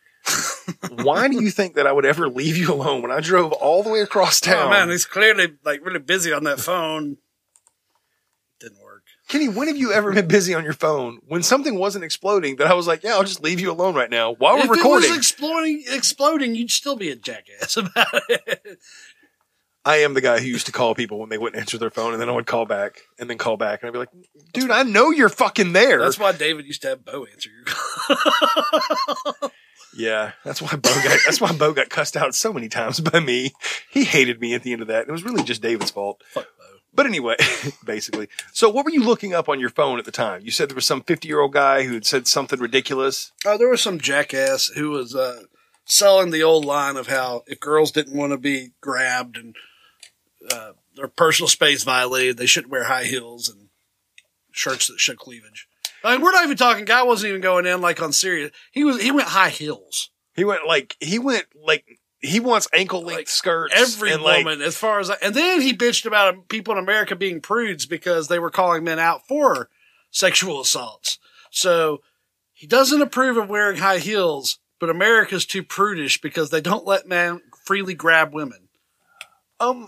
Why 0.89 1.27
do 1.27 1.43
you 1.43 1.49
think 1.51 1.75
that 1.75 1.85
I 1.85 1.91
would 1.91 2.05
ever 2.05 2.29
leave 2.29 2.55
you 2.57 2.71
alone 2.73 3.01
when 3.01 3.11
I 3.11 3.19
drove 3.19 3.51
all 3.51 3.83
the 3.83 3.89
way 3.89 3.99
across 3.99 4.39
town? 4.39 4.67
Oh 4.67 4.69
man, 4.69 4.89
he's 4.89 5.05
clearly 5.05 5.53
like 5.65 5.85
really 5.85 5.99
busy 5.99 6.31
on 6.31 6.43
that 6.45 6.59
phone. 6.59 7.17
Didn't 8.59 8.81
work. 8.81 9.03
Kenny, 9.27 9.49
when 9.49 9.67
have 9.67 9.77
you 9.77 9.91
ever 9.91 10.13
been 10.13 10.27
busy 10.27 10.53
on 10.53 10.63
your 10.63 10.73
phone 10.73 11.19
when 11.27 11.43
something 11.43 11.75
wasn't 11.75 12.05
exploding 12.05 12.57
that 12.57 12.67
I 12.67 12.73
was 12.73 12.87
like, 12.87 13.03
yeah, 13.03 13.13
I'll 13.13 13.23
just 13.23 13.41
leave 13.43 13.59
you 13.59 13.71
alone 13.71 13.95
right 13.95 14.09
now 14.09 14.33
while 14.33 14.55
we're 14.55 14.65
if 14.65 14.69
recording? 14.69 15.09
it 15.09 15.11
was 15.11 15.17
exploding, 15.17 15.83
exploding, 15.87 16.55
you'd 16.55 16.71
still 16.71 16.95
be 16.95 17.09
a 17.09 17.15
jackass 17.15 17.75
about 17.77 18.07
it. 18.29 18.79
I 19.85 19.97
am 19.97 20.13
the 20.13 20.21
guy 20.21 20.39
who 20.39 20.45
used 20.45 20.67
to 20.67 20.71
call 20.71 20.95
people 20.95 21.19
when 21.19 21.27
they 21.27 21.37
wouldn't 21.37 21.59
answer 21.59 21.77
their 21.77 21.89
phone, 21.89 22.13
and 22.13 22.21
then 22.21 22.29
I 22.29 22.31
would 22.31 22.45
call 22.45 22.65
back 22.65 23.01
and 23.19 23.29
then 23.29 23.37
call 23.37 23.57
back, 23.57 23.81
and 23.81 23.89
I'd 23.89 23.91
be 23.91 23.99
like, 23.99 24.09
dude, 24.53 24.71
I 24.71 24.83
know 24.83 25.09
you're 25.11 25.27
fucking 25.27 25.73
there. 25.73 25.99
That's 25.99 26.17
why 26.17 26.31
David 26.31 26.65
used 26.65 26.83
to 26.83 26.89
have 26.89 27.03
Bo 27.03 27.25
answer 27.25 27.49
your 27.49 27.65
call. 27.65 29.51
Yeah, 29.95 30.31
that's 30.43 30.61
why 30.61 30.75
Bo 30.75 30.89
got 30.89 31.19
that's 31.25 31.39
why 31.39 31.51
Bo 31.51 31.73
got 31.73 31.89
cussed 31.89 32.17
out 32.17 32.33
so 32.35 32.51
many 32.51 32.69
times 32.69 32.99
by 32.99 33.19
me. 33.19 33.53
He 33.89 34.05
hated 34.05 34.39
me 34.41 34.53
at 34.53 34.63
the 34.63 34.73
end 34.73 34.81
of 34.81 34.87
that. 34.87 35.07
It 35.07 35.11
was 35.11 35.23
really 35.23 35.43
just 35.43 35.61
David's 35.61 35.91
fault. 35.91 36.23
Fuck 36.27 36.47
Bo. 36.57 36.63
But 36.95 37.05
anyway, 37.05 37.35
basically. 37.85 38.27
So 38.51 38.69
what 38.69 38.85
were 38.85 38.91
you 38.91 39.03
looking 39.03 39.33
up 39.33 39.49
on 39.49 39.59
your 39.59 39.69
phone 39.69 39.99
at 39.99 40.05
the 40.05 40.11
time? 40.11 40.41
You 40.43 40.51
said 40.51 40.69
there 40.69 40.75
was 40.75 40.85
some 40.85 41.01
50-year-old 41.01 41.53
guy 41.53 41.83
who 41.83 41.93
had 41.93 42.05
said 42.05 42.27
something 42.27 42.59
ridiculous. 42.59 43.31
Oh, 43.45 43.57
there 43.57 43.69
was 43.69 43.81
some 43.81 43.99
jackass 43.99 44.67
who 44.67 44.91
was 44.91 45.15
uh, 45.15 45.43
selling 45.85 46.31
the 46.31 46.43
old 46.43 46.65
line 46.65 46.95
of 46.95 47.07
how 47.07 47.43
if 47.47 47.59
girls 47.59 47.91
didn't 47.91 48.15
want 48.15 48.31
to 48.31 48.37
be 48.37 48.73
grabbed 48.79 49.37
and 49.37 49.55
uh, 50.51 50.73
their 50.95 51.07
personal 51.07 51.47
space 51.47 51.83
violated, 51.83 52.37
they 52.37 52.45
shouldn't 52.45 52.71
wear 52.71 52.85
high 52.85 53.05
heels 53.05 53.49
and 53.49 53.69
shirts 54.51 54.87
that 54.87 54.99
show 54.99 55.15
cleavage. 55.15 55.67
I 56.03 56.13
mean, 56.13 56.21
we're 56.21 56.31
not 56.31 56.44
even 56.44 56.57
talking. 56.57 56.85
Guy 56.85 57.03
wasn't 57.03 57.29
even 57.29 57.41
going 57.41 57.65
in 57.65 57.81
like 57.81 58.01
on 58.01 58.11
serious. 58.11 58.51
He 58.71 58.83
was. 58.83 59.01
He 59.01 59.11
went 59.11 59.29
high 59.29 59.50
heels. 59.50 60.09
He 60.35 60.44
went 60.44 60.65
like 60.67 60.97
he 61.00 61.19
went 61.19 61.45
like 61.55 62.00
he 62.19 62.39
wants 62.39 62.67
ankle 62.73 63.01
length 63.01 63.17
Like, 63.17 63.29
skirts. 63.29 63.73
Every 63.75 64.11
and 64.11 64.23
like, 64.23 64.45
woman, 64.45 64.61
as 64.61 64.77
far 64.77 65.00
as 65.00 65.09
I, 65.09 65.17
and 65.21 65.35
then 65.35 65.61
he 65.61 65.75
bitched 65.75 66.05
about 66.05 66.47
people 66.50 66.73
in 66.73 66.83
America 66.83 67.15
being 67.15 67.41
prudes 67.41 67.85
because 67.85 68.27
they 68.27 68.39
were 68.39 68.50
calling 68.50 68.83
men 68.83 69.00
out 69.00 69.27
for 69.27 69.69
sexual 70.10 70.62
assaults. 70.62 71.19
So 71.51 72.01
he 72.53 72.65
doesn't 72.65 73.01
approve 73.01 73.38
of 73.38 73.50
wearing 73.50 73.77
high 73.77 74.00
heels, 74.00 74.60
but 74.79 74.89
America's 74.89 75.45
too 75.45 75.63
prudish 75.63 76.22
because 76.22 76.50
they 76.50 76.62
don't 76.62 76.86
let 76.86 77.07
men 77.07 77.41
freely 77.65 77.93
grab 77.93 78.33
women. 78.33 78.69
Um, 79.60 79.88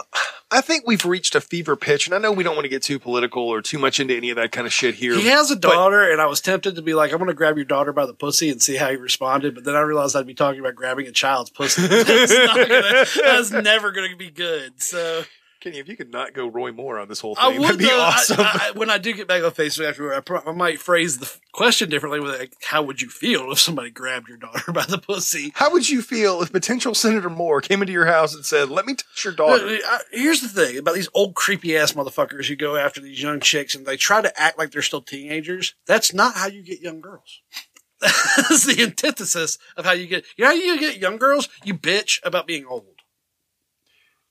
I 0.55 0.61
think 0.61 0.87
we've 0.87 1.03
reached 1.03 1.35
a 1.35 1.41
fever 1.41 1.75
pitch, 1.75 2.07
and 2.07 2.15
I 2.15 2.17
know 2.17 2.31
we 2.31 2.41
don't 2.41 2.55
want 2.55 2.63
to 2.63 2.69
get 2.69 2.81
too 2.81 2.97
political 2.97 3.43
or 3.43 3.61
too 3.61 3.77
much 3.77 3.99
into 3.99 4.15
any 4.15 4.29
of 4.29 4.37
that 4.37 4.53
kind 4.53 4.65
of 4.65 4.71
shit 4.71 4.95
here. 4.95 5.13
He 5.13 5.27
has 5.27 5.51
a 5.51 5.55
daughter, 5.57 6.09
and 6.09 6.21
I 6.21 6.27
was 6.27 6.39
tempted 6.39 6.75
to 6.75 6.81
be 6.81 6.93
like, 6.93 7.11
I'm 7.11 7.17
going 7.17 7.27
to 7.27 7.33
grab 7.33 7.57
your 7.57 7.65
daughter 7.65 7.91
by 7.91 8.05
the 8.05 8.13
pussy 8.13 8.49
and 8.49 8.61
see 8.61 8.77
how 8.77 8.89
he 8.89 8.95
responded. 8.95 9.53
But 9.53 9.65
then 9.65 9.75
I 9.75 9.81
realized 9.81 10.15
I'd 10.15 10.25
be 10.25 10.33
talking 10.33 10.61
about 10.61 10.75
grabbing 10.75 11.07
a 11.07 11.11
child's 11.11 11.49
pussy. 11.49 11.85
That's, 11.87 12.33
gonna, 12.33 13.05
that's 13.21 13.51
never 13.51 13.91
going 13.91 14.11
to 14.11 14.17
be 14.17 14.31
good. 14.31 14.81
So 14.81 15.25
Kenny, 15.65 15.79
if 15.79 15.89
you 15.89 15.97
could 15.97 16.11
not 16.11 16.33
go 16.33 16.45
Roy 16.45 16.71
Moore 16.71 16.99
on 16.99 17.07
this 17.07 17.19
whole 17.19 17.35
I 17.39 17.49
thing, 17.49 17.59
would 17.59 17.69
that'd 17.69 17.79
be 17.79 17.85
though, 17.85 17.99
awesome. 17.99 18.37
I, 18.39 18.71
when 18.75 18.91
I 18.91 18.99
do 18.99 19.13
get 19.13 19.27
back 19.27 19.43
on 19.43 19.49
Facebook 19.49 19.89
afterward, 19.89 20.13
I, 20.13 20.19
pro- 20.19 20.43
I 20.45 20.51
might 20.51 20.79
phrase 20.79 21.17
the 21.17 21.35
question 21.53 21.89
differently. 21.89 22.19
With 22.19 22.39
like, 22.39 22.53
how 22.61 22.83
would 22.83 23.01
you 23.01 23.09
feel 23.09 23.51
if 23.51 23.57
somebody 23.59 23.89
grabbed 23.89 24.27
your 24.27 24.37
daughter 24.37 24.71
by 24.73 24.85
the 24.85 24.99
pussy? 24.99 25.53
How 25.55 25.71
would 25.71 25.89
you 25.89 26.03
feel 26.03 26.43
if 26.43 26.51
potential 26.51 26.93
Senator 26.93 27.31
Moore 27.31 27.61
came 27.61 27.81
into 27.81 27.93
your 27.93 28.05
house 28.05 28.35
and 28.35 28.45
said, 28.45 28.69
"Let 28.69 28.85
me 28.85 28.93
touch 28.93 29.25
your 29.25 29.33
daughter"? 29.33 29.79
Here's 30.11 30.41
the 30.41 30.49
thing 30.49 30.77
about 30.77 30.93
these 30.93 31.09
old 31.15 31.33
creepy 31.33 31.75
ass 31.75 31.93
motherfuckers 31.93 32.45
who 32.45 32.55
go 32.55 32.75
after 32.75 33.01
these 33.01 33.19
young 33.19 33.39
chicks 33.39 33.73
and 33.73 33.87
they 33.87 33.97
try 33.97 34.21
to 34.21 34.39
act 34.39 34.59
like 34.59 34.69
they're 34.69 34.83
still 34.83 35.01
teenagers. 35.01 35.73
That's 35.87 36.13
not 36.13 36.35
how 36.35 36.45
you 36.45 36.61
get 36.61 36.81
young 36.81 37.01
girls. 37.01 37.41
That's 38.01 38.65
the 38.65 38.83
antithesis 38.83 39.57
of 39.75 39.85
how 39.85 39.93
you 39.93 40.05
get. 40.05 40.25
You 40.37 40.43
know 40.43 40.51
how 40.51 40.55
you 40.55 40.79
get 40.79 40.97
young 40.99 41.17
girls? 41.17 41.49
You 41.63 41.73
bitch 41.73 42.19
about 42.23 42.45
being 42.45 42.67
old. 42.67 42.94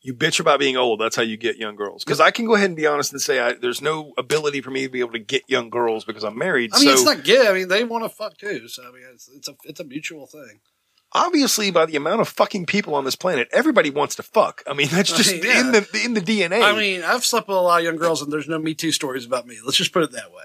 You 0.05 0.13
bitch 0.13 0.39
about 0.39 0.59
being 0.61 0.77
old. 0.77 1.01
That's 1.01 1.17
how 1.17 1.23
you 1.23 1.39
get 1.39 1.57
young 1.57 1.77
girls. 1.77 2.05
Because 2.05 2.21
I 2.21 2.31
can 2.31 2.45
go 2.45 2.55
ahead 2.55 2.67
and 2.67 2.77
be 2.77 2.87
honest 2.87 3.13
and 3.13 3.23
say 3.23 3.41
I, 3.41 3.55
there's 3.55 3.81
no 3.81 4.13
ability 4.19 4.61
for 4.61 4.71
me 4.71 4.83
to 4.83 4.91
be 4.91 5.01
able 5.01 5.13
to 5.13 5.19
get 5.19 5.45
young 5.49 5.71
girls 5.71 6.05
because 6.05 6.23
I'm 6.25 6.37
married. 6.37 6.73
I 6.75 6.79
mean, 6.79 6.89
so 6.89 6.93
it's 6.93 7.05
not 7.05 7.25
gay. 7.25 7.49
I 7.49 7.55
mean, 7.55 7.69
they 7.69 7.85
want 7.85 8.05
to 8.05 8.11
fuck 8.11 8.37
too. 8.37 8.69
So 8.69 8.83
I 8.83 8.93
mean, 8.93 9.03
it's, 9.15 9.31
it's 9.35 9.49
a 9.49 9.55
it's 9.65 9.81
a 9.81 9.85
mutual 9.85 10.27
thing. 10.27 10.61
obviously, 11.15 11.71
by 11.71 11.87
the 11.87 11.97
amount 11.97 12.21
of 12.21 12.29
fucking 12.29 12.67
people 12.67 12.95
on 12.95 13.05
this 13.07 13.17
planet, 13.17 13.49
everybody 13.51 13.89
wants 13.89 14.17
to 14.17 14.23
fuck. 14.23 14.63
I 14.67 14.75
mean, 14.75 14.89
that's 14.91 15.11
I 15.15 15.17
just 15.17 15.33
mean, 15.33 15.45
yeah. 15.45 15.61
in 15.61 15.73
the 15.73 16.03
in 16.05 16.13
the 16.13 16.21
DNA. 16.21 16.63
I 16.63 16.77
mean, 16.77 17.03
I've 17.03 17.25
slept 17.25 17.49
with 17.49 17.57
a 17.57 17.61
lot 17.61 17.79
of 17.79 17.85
young 17.85 17.97
girls, 17.97 18.21
and 18.21 18.31
there's 18.31 18.47
no 18.47 18.59
Me 18.59 18.75
Too 18.75 18.93
stories 18.93 19.25
about 19.25 19.47
me. 19.47 19.57
Let's 19.65 19.79
just 19.79 19.95
put 19.95 20.03
it 20.03 20.13
that 20.13 20.31
way. 20.31 20.45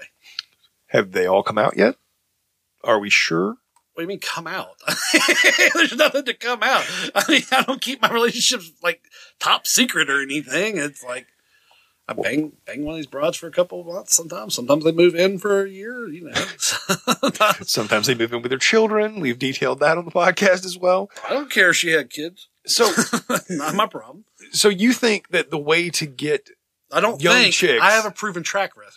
have 0.86 1.12
they 1.12 1.26
all 1.26 1.42
come 1.42 1.58
out 1.58 1.76
yet? 1.76 1.96
Are 2.82 2.98
we 2.98 3.10
sure? 3.10 3.56
What 3.94 4.02
do 4.02 4.02
you 4.02 4.08
mean 4.08 4.20
come 4.20 4.46
out? 4.46 4.76
There's 5.74 5.96
nothing 5.96 6.24
to 6.24 6.34
come 6.34 6.62
out. 6.62 6.84
I 7.14 7.24
mean, 7.28 7.42
I 7.52 7.62
don't 7.62 7.80
keep 7.80 8.00
my 8.00 8.10
relationships 8.10 8.70
like 8.82 9.02
top 9.40 9.66
secret 9.66 10.08
or 10.08 10.22
anything. 10.22 10.78
It's 10.78 11.02
like 11.02 11.26
I 12.08 12.12
bang 12.12 12.52
bang 12.66 12.84
one 12.84 12.94
of 12.94 12.98
these 12.98 13.06
broads 13.06 13.36
for 13.36 13.46
a 13.46 13.52
couple 13.52 13.80
of 13.80 13.86
months. 13.86 14.14
Sometimes, 14.16 14.54
sometimes 14.54 14.84
they 14.84 14.92
move 14.92 15.14
in 15.14 15.38
for 15.38 15.64
a 15.64 15.68
year. 15.68 16.08
You 16.08 16.30
know, 16.30 16.32
Sometimes 17.62 18.06
they 18.06 18.14
move 18.14 18.32
in 18.32 18.42
with 18.42 18.50
their 18.50 18.58
children. 18.58 19.20
We've 19.20 19.38
detailed 19.38 19.80
that 19.80 19.98
on 19.98 20.04
the 20.04 20.10
podcast 20.10 20.64
as 20.64 20.76
well. 20.78 21.10
I 21.28 21.32
don't 21.34 21.50
care 21.50 21.70
if 21.70 21.76
she 21.76 21.90
had 21.90 22.10
kids. 22.10 22.48
So, 22.66 22.90
Not 23.50 23.74
my 23.74 23.86
problem. 23.86 24.24
so 24.52 24.68
you 24.68 24.92
think 24.92 25.28
that 25.28 25.50
the 25.50 25.58
way 25.58 25.88
to 25.90 26.06
get 26.06 26.50
I 26.92 27.00
don't 27.00 27.22
Young 27.22 27.34
think 27.34 27.54
chicks. 27.54 27.82
I 27.82 27.92
have 27.92 28.06
a 28.06 28.10
proven 28.10 28.42
track 28.42 28.76
record. 28.76 28.92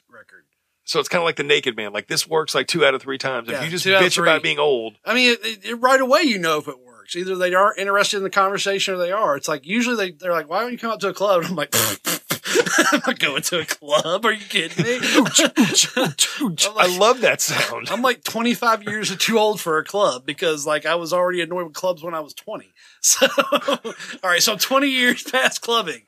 So 0.86 1.00
it's 1.00 1.10
kind 1.10 1.22
of 1.22 1.26
like 1.26 1.36
the 1.38 1.44
naked 1.44 1.76
man. 1.76 1.94
Like 1.94 2.08
this 2.08 2.28
works 2.28 2.54
like 2.56 2.68
two 2.68 2.86
out 2.86 2.94
of 2.94 3.02
three 3.02 3.18
times. 3.18 3.48
If 3.50 3.54
Yeah, 3.54 3.64
you 3.64 3.70
just 3.70 3.84
two 3.84 3.94
out 3.96 4.02
of 4.04 4.08
bitch 4.12 4.22
about 4.22 4.44
being 4.44 4.60
old, 4.60 4.98
I 5.06 5.14
mean, 5.14 5.32
it, 5.34 5.46
it, 5.46 5.66
it- 5.66 5.76
right 5.76 6.00
away 6.02 6.22
you 6.24 6.38
know 6.40 6.58
if 6.60 6.68
it 6.68 6.80
works. 6.80 7.16
Either 7.16 7.36
they 7.36 7.54
aren't 7.54 7.78
interested 7.80 8.18
in 8.18 8.24
the 8.24 8.30
conversation 8.30 8.94
or 8.94 8.98
they 8.98 9.12
are. 9.12 9.36
It's 9.36 9.48
like 9.50 9.66
usually 9.66 9.96
they 9.98 10.12
they're 10.12 10.32
like, 10.32 10.50
"Why 10.50 10.62
don't 10.62 10.72
you 10.72 10.78
come 10.78 10.92
out 10.92 11.00
to 11.02 11.10
a 11.10 11.14
club?" 11.14 11.42
And 11.42 11.48
I'm 11.50 11.56
like, 11.56 11.72
"I'm 12.92 13.02
not 13.06 13.20
going 13.20 13.42
to 13.42 13.60
a 13.60 13.66
club. 13.66 14.26
Are 14.26 14.32
you 14.32 14.46
kidding 14.46 14.84
me?" 14.84 15.00
I'm 15.02 16.56
I 16.80 16.88
like- 16.88 17.00
love 17.00 17.22
that 17.22 17.42
sound. 17.42 17.90
I'm 17.90 18.02
like 18.02 18.24
25 18.24 18.84
years 18.84 19.16
too 19.18 19.38
old 19.38 19.60
for 19.62 19.78
a 19.78 19.84
club 19.84 20.26
because 20.26 20.66
like 20.66 20.86
I 20.86 20.96
was 20.96 21.14
already 21.14 21.42
annoyed 21.42 21.66
with 21.66 21.74
clubs 21.74 22.04
when 22.04 22.14
I 22.14 22.20
was 22.20 22.34
20. 22.34 22.74
So, 23.06 23.28
all 23.44 24.30
right, 24.30 24.42
so 24.42 24.54
I'm 24.54 24.58
20 24.60 24.88
years 24.88 25.24
past 25.24 25.62
clubbing. 25.62 26.04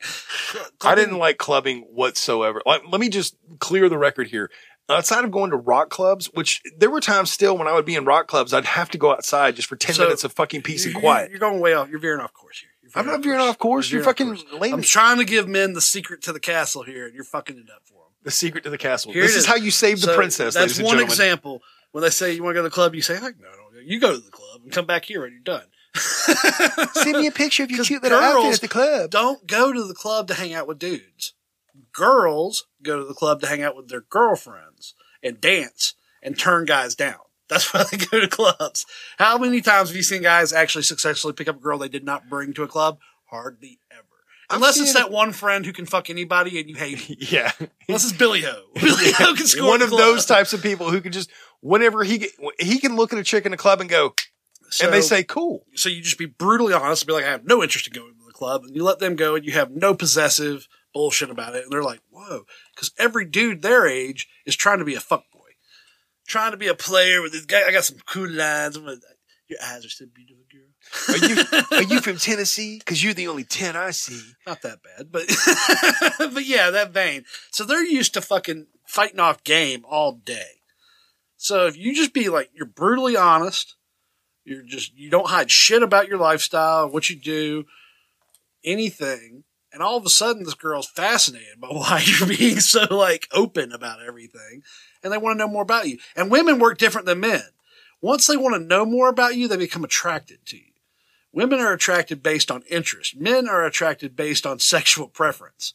I 0.81 0.95
didn't 0.95 1.17
like 1.17 1.37
clubbing 1.37 1.81
whatsoever. 1.91 2.61
Like, 2.65 2.83
let 2.89 3.01
me 3.01 3.09
just 3.09 3.35
clear 3.59 3.89
the 3.89 3.97
record 3.97 4.29
here. 4.29 4.49
Outside 4.87 5.25
of 5.25 5.31
going 5.31 5.51
to 5.51 5.57
rock 5.57 5.89
clubs, 5.89 6.27
which 6.35 6.61
there 6.77 6.89
were 6.89 7.01
times 7.01 7.31
still 7.31 7.57
when 7.57 7.67
I 7.67 7.73
would 7.73 7.83
be 7.85 7.95
in 7.95 8.05
rock 8.05 8.27
clubs, 8.27 8.53
I'd 8.53 8.63
have 8.63 8.89
to 8.91 8.97
go 8.97 9.11
outside 9.11 9.57
just 9.57 9.67
for 9.67 9.75
10 9.75 9.95
So, 9.95 10.03
minutes 10.03 10.23
of 10.23 10.31
fucking 10.31 10.61
peace 10.61 10.85
and 10.85 10.95
quiet. 10.95 11.31
You're 11.31 11.39
going 11.39 11.59
way 11.59 11.73
off. 11.73 11.89
You're 11.89 11.99
veering 11.99 12.21
off 12.21 12.31
course 12.31 12.59
here. 12.61 12.69
I'm 12.95 13.05
not 13.05 13.21
veering 13.23 13.41
off 13.41 13.57
course. 13.57 13.91
You're, 13.91 14.03
fucking 14.03 14.37
lame. 14.59 14.73
I'm 14.73 14.81
trying 14.81 15.17
to 15.17 15.25
give 15.25 15.47
men 15.47 15.73
the 15.73 15.81
secret 15.81 16.21
to 16.23 16.33
the 16.33 16.39
castle 16.39 16.83
here, 16.83 17.05
and 17.05 17.13
you're 17.13 17.23
fucking 17.23 17.57
it 17.57 17.69
up 17.69 17.81
for 17.85 17.93
them. 17.95 18.11
the 18.23 18.31
secret 18.31 18.63
to 18.63 18.69
the 18.69 18.77
castle. 18.77 19.11
Here 19.11 19.21
this 19.23 19.31
is 19.31 19.43
is. 19.43 19.45
how 19.45 19.55
you 19.55 19.71
save 19.71 20.01
the 20.01 20.07
So 20.07 20.15
princess, 20.15 20.53
That's 20.53 20.77
ladies 20.77 20.79
and 20.79 20.87
one 20.87 20.99
example. 20.99 21.61
When 21.91 22.03
they 22.03 22.09
say 22.09 22.33
you 22.33 22.43
want 22.43 22.55
to 22.55 22.59
go 22.59 22.63
to 22.63 22.69
the 22.69 22.73
club, 22.73 22.95
you 22.95 23.01
say, 23.01 23.15
"Heck 23.15 23.39
no, 23.39 23.47
no, 23.47 23.79
you 23.79 23.99
go 23.99 24.13
to 24.13 24.19
the 24.19 24.31
club 24.31 24.61
and 24.63 24.71
come 24.71 24.85
back 24.85 25.05
here 25.05 25.21
when 25.21 25.31
you're 25.31 25.41
done." 25.41 25.65
Send 25.95 27.17
me 27.17 27.27
a 27.27 27.31
picture 27.31 27.63
of 27.63 27.71
your 27.71 27.85
cute 27.85 28.03
little 28.03 28.19
outfit 28.19 28.55
at 28.55 28.61
the 28.61 28.67
club. 28.67 29.11
Don't 29.11 29.47
go 29.47 29.71
to 29.71 29.83
the 29.83 29.93
club 29.93 30.27
to 30.27 30.33
hang 30.33 30.53
out 30.53 30.67
with 30.67 30.79
dudes. 30.79 31.33
Girls 31.93 32.67
go 32.83 32.97
to 32.99 33.05
the 33.05 33.13
club 33.13 33.41
to 33.41 33.47
hang 33.47 33.61
out 33.61 33.75
with 33.77 33.87
their 33.87 34.01
girlfriends 34.01 34.93
and 35.23 35.39
dance 35.39 35.93
and 36.21 36.37
turn 36.37 36.65
guys 36.65 36.95
down. 36.95 37.19
That's 37.49 37.71
why 37.73 37.83
they 37.83 37.97
go 37.97 38.19
to 38.19 38.27
clubs. 38.27 38.85
How 39.17 39.37
many 39.37 39.61
times 39.61 39.89
have 39.89 39.95
you 39.95 40.03
seen 40.03 40.21
guys 40.23 40.53
actually 40.53 40.83
successfully 40.83 41.33
pick 41.33 41.47
up 41.47 41.57
a 41.57 41.59
girl 41.59 41.77
they 41.77 41.89
did 41.89 42.03
not 42.03 42.29
bring 42.29 42.53
to 42.53 42.63
a 42.63 42.67
club? 42.67 42.99
Hardly 43.29 43.79
ever. 43.91 44.01
Unless 44.51 44.79
it's 44.79 44.93
that 44.93 45.09
one 45.11 45.31
friend 45.31 45.65
who 45.65 45.73
can 45.73 45.87
fuck 45.87 46.09
anybody 46.09 46.59
and 46.59 46.69
you 46.69 46.75
hate 46.75 46.99
him. 46.99 47.17
Yeah. 47.19 47.51
Unless 47.87 48.03
it's 48.03 48.13
Billy 48.17 48.41
Ho. 48.41 48.61
Billy 48.75 49.11
Ho 49.13 49.33
can 49.33 49.47
score 49.47 49.67
One 49.67 49.81
of 49.81 49.89
club. 49.89 49.99
those 50.01 50.25
types 50.25 50.53
of 50.53 50.61
people 50.61 50.91
who 50.91 51.01
can 51.01 51.11
just, 51.11 51.31
whenever 51.61 52.03
he 52.03 52.19
get, 52.19 52.29
he 52.59 52.79
can 52.79 52.95
look 52.95 53.11
at 53.11 53.17
a 53.19 53.23
chick 53.23 53.45
in 53.45 53.53
a 53.53 53.57
club 53.57 53.81
and 53.81 53.89
go, 53.89 54.13
and 54.83 54.93
they 54.93 55.01
say, 55.01 55.23
cool. 55.23 55.65
so 55.75 55.89
you 55.89 56.01
just 56.01 56.17
be 56.17 56.25
brutally 56.25 56.73
honest 56.73 57.03
and 57.03 57.07
be 57.07 57.13
like, 57.13 57.25
I 57.25 57.29
have 57.31 57.45
no 57.45 57.63
interest 57.63 57.87
in 57.87 57.93
going 57.93 58.13
to 58.13 58.25
the 58.25 58.33
club, 58.33 58.63
and 58.65 58.75
you 58.75 58.83
let 58.83 58.99
them 58.99 59.15
go, 59.15 59.35
and 59.35 59.45
you 59.45 59.53
have 59.53 59.71
no 59.71 59.93
possessive 59.95 60.67
bullshit 60.93 61.29
about 61.29 61.55
it, 61.55 61.63
and 61.63 61.71
they're 61.71 61.83
like, 61.83 62.01
whoa, 62.09 62.45
because 62.73 62.91
every 62.97 63.25
dude 63.25 63.61
their 63.61 63.87
age 63.87 64.27
is 64.45 64.55
trying 64.55 64.79
to 64.79 64.85
be 64.85 64.95
a 64.95 64.99
fuckboy, 64.99 65.34
trying 66.27 66.51
to 66.51 66.57
be 66.57 66.67
a 66.67 66.75
player 66.75 67.21
with 67.21 67.31
this 67.31 67.45
guy. 67.45 67.63
I 67.65 67.71
got 67.71 67.85
some 67.85 67.99
cool 68.05 68.29
lines. 68.29 68.77
Your 68.77 69.59
eyes 69.63 69.85
are 69.85 69.89
so 69.89 70.05
beautiful, 70.13 70.43
girl. 70.51 70.65
Are 71.09 71.27
you, 71.27 71.77
are 71.77 71.93
you 71.93 72.01
from 72.01 72.17
Tennessee? 72.17 72.81
Cause 72.85 73.03
you're 73.03 73.13
the 73.13 73.27
only 73.27 73.43
10 73.43 73.75
I 73.75 73.91
see. 73.91 74.33
Not 74.45 74.61
that 74.63 74.79
bad, 74.83 75.11
but 75.11 75.27
but 76.33 76.45
yeah, 76.45 76.71
that 76.71 76.91
vein. 76.91 77.25
So 77.51 77.63
they're 77.63 77.83
used 77.83 78.13
to 78.15 78.21
fucking 78.21 78.67
fighting 78.87 79.19
off 79.19 79.43
game 79.43 79.83
all 79.87 80.13
day. 80.13 80.61
So 81.37 81.67
if 81.67 81.77
you 81.77 81.93
just 81.93 82.13
be 82.13 82.29
like, 82.29 82.49
you're 82.53 82.65
brutally 82.65 83.15
honest, 83.15 83.75
you're 84.45 84.63
just 84.63 84.95
you 84.95 85.09
don't 85.09 85.29
hide 85.29 85.51
shit 85.51 85.83
about 85.83 86.07
your 86.07 86.17
lifestyle, 86.17 86.89
what 86.89 87.09
you 87.09 87.15
do, 87.15 87.65
anything, 88.63 89.43
and 89.75 89.83
all 89.83 89.97
of 89.97 90.05
a 90.05 90.09
sudden 90.09 90.43
this 90.43 90.53
girl's 90.53 90.87
fascinated 90.87 91.59
by 91.59 91.67
why 91.71 92.01
you're 92.03 92.29
being 92.29 92.61
so 92.61 92.87
like 92.89 93.27
open 93.31 93.73
about 93.73 94.01
everything, 94.01 94.63
and 95.03 95.11
they 95.11 95.17
want 95.17 95.35
to 95.35 95.45
know 95.45 95.51
more 95.51 95.63
about 95.63 95.87
you. 95.87 95.99
And 96.15 96.31
women 96.31 96.57
work 96.57 96.79
different 96.79 97.05
than 97.05 97.19
men. 97.19 97.43
Once 98.01 98.25
they 98.25 98.37
want 98.37 98.55
to 98.55 98.67
know 98.67 98.85
more 98.85 99.09
about 99.09 99.35
you, 99.35 99.47
they 99.47 99.57
become 99.57 99.83
attracted 99.83 100.45
to 100.47 100.57
you. 100.57 100.63
Women 101.33 101.59
are 101.59 101.73
attracted 101.73 102.23
based 102.23 102.49
on 102.49 102.63
interest. 102.69 103.17
Men 103.17 103.49
are 103.49 103.65
attracted 103.65 104.15
based 104.15 104.45
on 104.45 104.59
sexual 104.59 105.07
preference. 105.07 105.73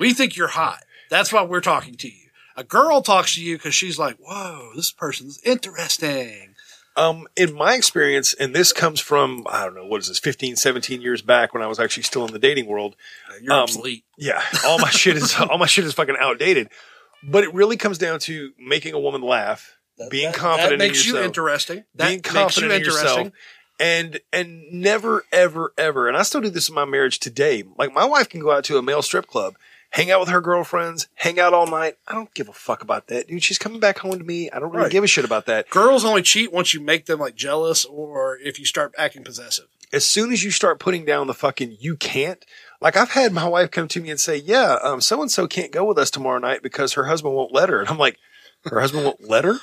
we 0.00 0.14
think 0.14 0.36
you're 0.36 0.48
hot. 0.48 0.82
That's 1.10 1.32
why 1.32 1.42
we're 1.42 1.60
talking 1.60 1.96
to 1.96 2.08
you. 2.08 2.30
A 2.56 2.64
girl 2.64 3.02
talks 3.02 3.34
to 3.34 3.44
you 3.44 3.56
because 3.58 3.74
she's 3.74 3.98
like, 3.98 4.16
whoa, 4.18 4.70
this 4.74 4.90
person's 4.90 5.40
interesting. 5.44 6.51
Um, 6.96 7.26
in 7.36 7.54
my 7.54 7.74
experience, 7.74 8.34
and 8.34 8.54
this 8.54 8.72
comes 8.72 9.00
from, 9.00 9.46
I 9.48 9.64
don't 9.64 9.74
know, 9.74 9.86
what 9.86 10.00
is 10.02 10.08
this, 10.08 10.18
15, 10.18 10.56
17 10.56 11.00
years 11.00 11.22
back 11.22 11.54
when 11.54 11.62
I 11.62 11.66
was 11.66 11.80
actually 11.80 12.02
still 12.02 12.26
in 12.26 12.32
the 12.32 12.38
dating 12.38 12.66
world. 12.66 12.96
You're 13.40 13.52
Um, 13.54 13.60
obsolete. 13.60 14.04
Yeah, 14.18 14.42
all 14.66 14.78
my 14.78 14.90
shit 14.90 15.16
is 15.16 15.34
all 15.50 15.56
my 15.58 15.66
shit 15.66 15.84
is 15.84 15.94
fucking 15.94 16.16
outdated. 16.20 16.68
But 17.22 17.44
it 17.44 17.54
really 17.54 17.76
comes 17.76 17.98
down 17.98 18.18
to 18.20 18.52
making 18.58 18.92
a 18.94 18.98
woman 19.00 19.22
laugh, 19.22 19.76
being 20.10 20.32
That- 20.32 20.34
confident 20.38 20.80
That 20.80 20.86
makes 20.88 21.06
in 21.06 21.14
you 21.14 21.20
interesting. 21.22 21.84
That 21.94 22.06
being 22.08 22.16
makes 22.18 22.30
confident 22.30 22.72
you 22.72 22.76
in 22.78 22.84
yourself, 22.84 23.28
and 23.80 24.20
and 24.32 24.64
never 24.72 25.24
ever 25.32 25.72
ever. 25.78 26.08
And 26.08 26.16
I 26.16 26.22
still 26.24 26.40
do 26.42 26.50
this 26.50 26.68
in 26.68 26.74
my 26.74 26.84
marriage 26.84 27.20
today. 27.20 27.62
Like 27.78 27.94
my 27.94 28.04
wife 28.04 28.28
can 28.28 28.40
go 28.40 28.50
out 28.50 28.64
to 28.64 28.76
a 28.76 28.82
male 28.82 29.02
strip 29.02 29.26
club, 29.28 29.54
hang 29.92 30.10
out 30.10 30.20
with 30.20 30.28
her 30.30 30.40
girlfriends, 30.40 31.06
hang 31.14 31.38
out 31.38 31.54
all 31.54 31.66
night. 31.66 31.96
I 32.08 32.14
don't 32.14 32.32
give 32.34 32.48
a 32.48 32.52
fuck 32.52 32.82
about 32.82 33.06
that, 33.08 33.28
dude. 33.28 33.42
She's 33.42 33.58
coming 33.58 33.80
back 33.80 33.98
home 33.98 34.18
to 34.18 34.24
me. 34.24 34.50
I 34.50 34.58
don't 34.58 34.70
really 34.70 34.84
Right. 34.84 34.92
give 34.92 35.04
a 35.04 35.06
shit 35.06 35.24
about 35.24 35.46
that. 35.46 35.70
Girls 35.70 36.04
only 36.04 36.22
cheat 36.22 36.52
once 36.52 36.74
you 36.74 36.80
make 36.80 37.06
them 37.06 37.20
like 37.20 37.34
jealous 37.36 37.84
or 37.84 38.38
if 38.42 38.58
you 38.58 38.64
start 38.66 38.92
acting 38.98 39.22
possessive. 39.24 39.66
as 39.94 40.06
soon 40.06 40.32
as 40.32 40.42
you 40.42 40.50
start 40.50 40.78
putting 40.80 41.04
down 41.04 41.26
the 41.26 41.34
fucking 41.34 41.76
you 41.78 41.96
can't, 41.96 42.46
like 42.80 42.96
I've 42.96 43.10
had 43.10 43.30
my 43.30 43.46
wife 43.46 43.70
come 43.70 43.88
to 43.88 44.00
me 44.00 44.08
and 44.08 44.18
say, 44.18 44.36
yeah, 44.38 44.78
um, 44.82 45.02
so 45.02 45.20
and 45.20 45.30
so 45.30 45.46
can't 45.46 45.70
go 45.70 45.84
with 45.84 45.98
us 45.98 46.10
tomorrow 46.10 46.38
night 46.38 46.62
because 46.62 46.94
her 46.94 47.04
husband 47.04 47.34
won't 47.34 47.52
let 47.52 47.68
her. 47.68 47.80
And 47.80 47.88
I'm 47.90 47.98
like, 47.98 48.16
her 48.64 48.80
husband 48.80 49.04
won't 49.04 49.28
let 49.28 49.44
her? 49.44 49.56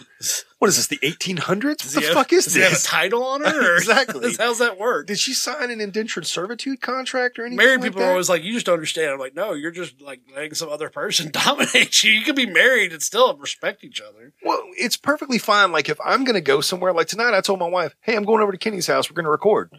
What 0.58 0.68
is 0.68 0.76
this, 0.76 0.88
the 0.88 0.98
1800s? 0.98 1.64
What 1.64 1.80
the 1.80 2.02
have- 2.02 2.14
fuck 2.14 2.34
is 2.34 2.44
does 2.46 2.56
he 2.56 2.62
have 2.62 2.72
a 2.72 2.76
this? 2.76 2.84
title 2.84 3.24
on 3.24 3.42
her? 3.46 3.78
Exactly. 3.78 4.34
How's 4.38 4.60
that 4.60 4.78
work? 4.78 5.08
Did 5.08 5.20
she 5.20 5.34
sign 5.34 5.72
an 5.72 5.80
indentured 5.80 6.26
servitude 6.28 6.82
contract 6.82 7.40
or 7.40 7.46
anything? 7.46 7.58
Married 7.58 7.80
like 7.82 7.90
people 7.92 8.02
that? 8.02 8.08
are 8.08 8.12
always 8.12 8.30
like, 8.30 8.44
you 8.44 8.52
just 8.54 8.66
don't 8.66 8.74
understand. 8.74 9.12
I'm 9.12 9.20
like, 9.20 9.36
no, 9.36 9.54
you're 9.54 9.72
just 9.72 10.02
like 10.02 10.20
letting 10.36 10.54
some 10.54 10.70
other 10.70 10.90
person 10.90 11.32
dominate 11.34 12.04
you. 12.04 12.12
You 12.12 12.24
can 12.26 12.36
be 12.36 12.46
married 12.46 12.92
and 12.92 13.02
still 13.02 13.36
respect 13.38 13.84
each 13.84 14.02
other. 14.02 14.34
Well, 14.44 14.62
it's 14.78 14.98
perfectly 14.98 15.38
fine. 15.38 15.72
Like 15.72 15.88
if 15.88 16.00
I'm 16.06 16.24
going 16.26 16.36
to 16.36 16.42
go 16.42 16.60
somewhere, 16.60 16.92
like 16.92 17.08
tonight, 17.08 17.34
I 17.34 17.42
told 17.42 17.60
my 17.60 17.70
wife, 17.70 17.96
"Hey, 18.02 18.16
I'm 18.18 18.26
going 18.26 18.42
over 18.42 18.52
to 18.52 18.58
Kenny's 18.58 18.88
house. 18.88 19.10
We're 19.10 19.16
going 19.16 19.26
to 19.26 19.32
record." 19.32 19.72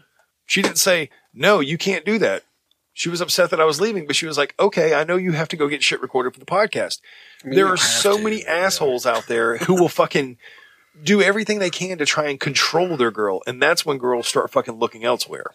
She 0.47 0.61
didn't 0.61 0.79
say, 0.79 1.09
"No, 1.33 1.59
you 1.59 1.77
can't 1.77 2.03
do 2.05 2.17
that." 2.19 2.43
She 2.93 3.09
was 3.09 3.21
upset 3.21 3.49
that 3.51 3.61
I 3.61 3.65
was 3.65 3.79
leaving, 3.79 4.05
but 4.05 4.15
she 4.15 4.25
was 4.25 4.37
like, 4.37 4.53
"Okay, 4.59 4.93
I 4.93 5.03
know 5.03 5.15
you 5.15 5.31
have 5.31 5.47
to 5.49 5.57
go 5.57 5.67
get 5.67 5.83
shit 5.83 6.01
recorded 6.01 6.33
for 6.33 6.39
the 6.39 6.45
podcast." 6.45 6.99
mean, 7.43 7.55
there 7.55 7.67
are 7.67 7.77
so 7.77 8.17
to, 8.17 8.23
many 8.23 8.37
but 8.37 8.47
yeah. 8.47 8.65
assholes 8.65 9.05
out 9.05 9.27
there 9.27 9.57
who 9.57 9.75
will 9.75 9.89
fucking 9.89 10.37
do 11.01 11.21
everything 11.21 11.59
they 11.59 11.69
can 11.69 11.97
to 11.97 12.05
try 12.05 12.27
and 12.27 12.39
control 12.39 12.97
their 12.97 13.11
girl, 13.11 13.41
and 13.47 13.61
that's 13.61 13.85
when 13.85 13.97
girls 13.97 14.27
start 14.27 14.51
fucking 14.51 14.75
looking 14.75 15.03
elsewhere. 15.03 15.51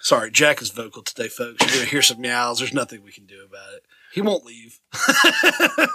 Sorry, 0.00 0.30
Jack 0.30 0.60
is 0.60 0.68
vocal 0.68 1.02
today, 1.02 1.28
folks. 1.28 1.62
You're 1.62 1.70
going 1.70 1.84
to 1.84 1.90
hear 1.90 2.02
some 2.02 2.20
meows. 2.20 2.58
There's 2.58 2.74
nothing 2.74 3.02
we 3.02 3.10
can 3.10 3.24
do 3.24 3.42
about 3.42 3.72
it. 3.72 3.84
He 4.12 4.20
won't 4.20 4.44
leave. 4.44 4.78
I 4.92 5.88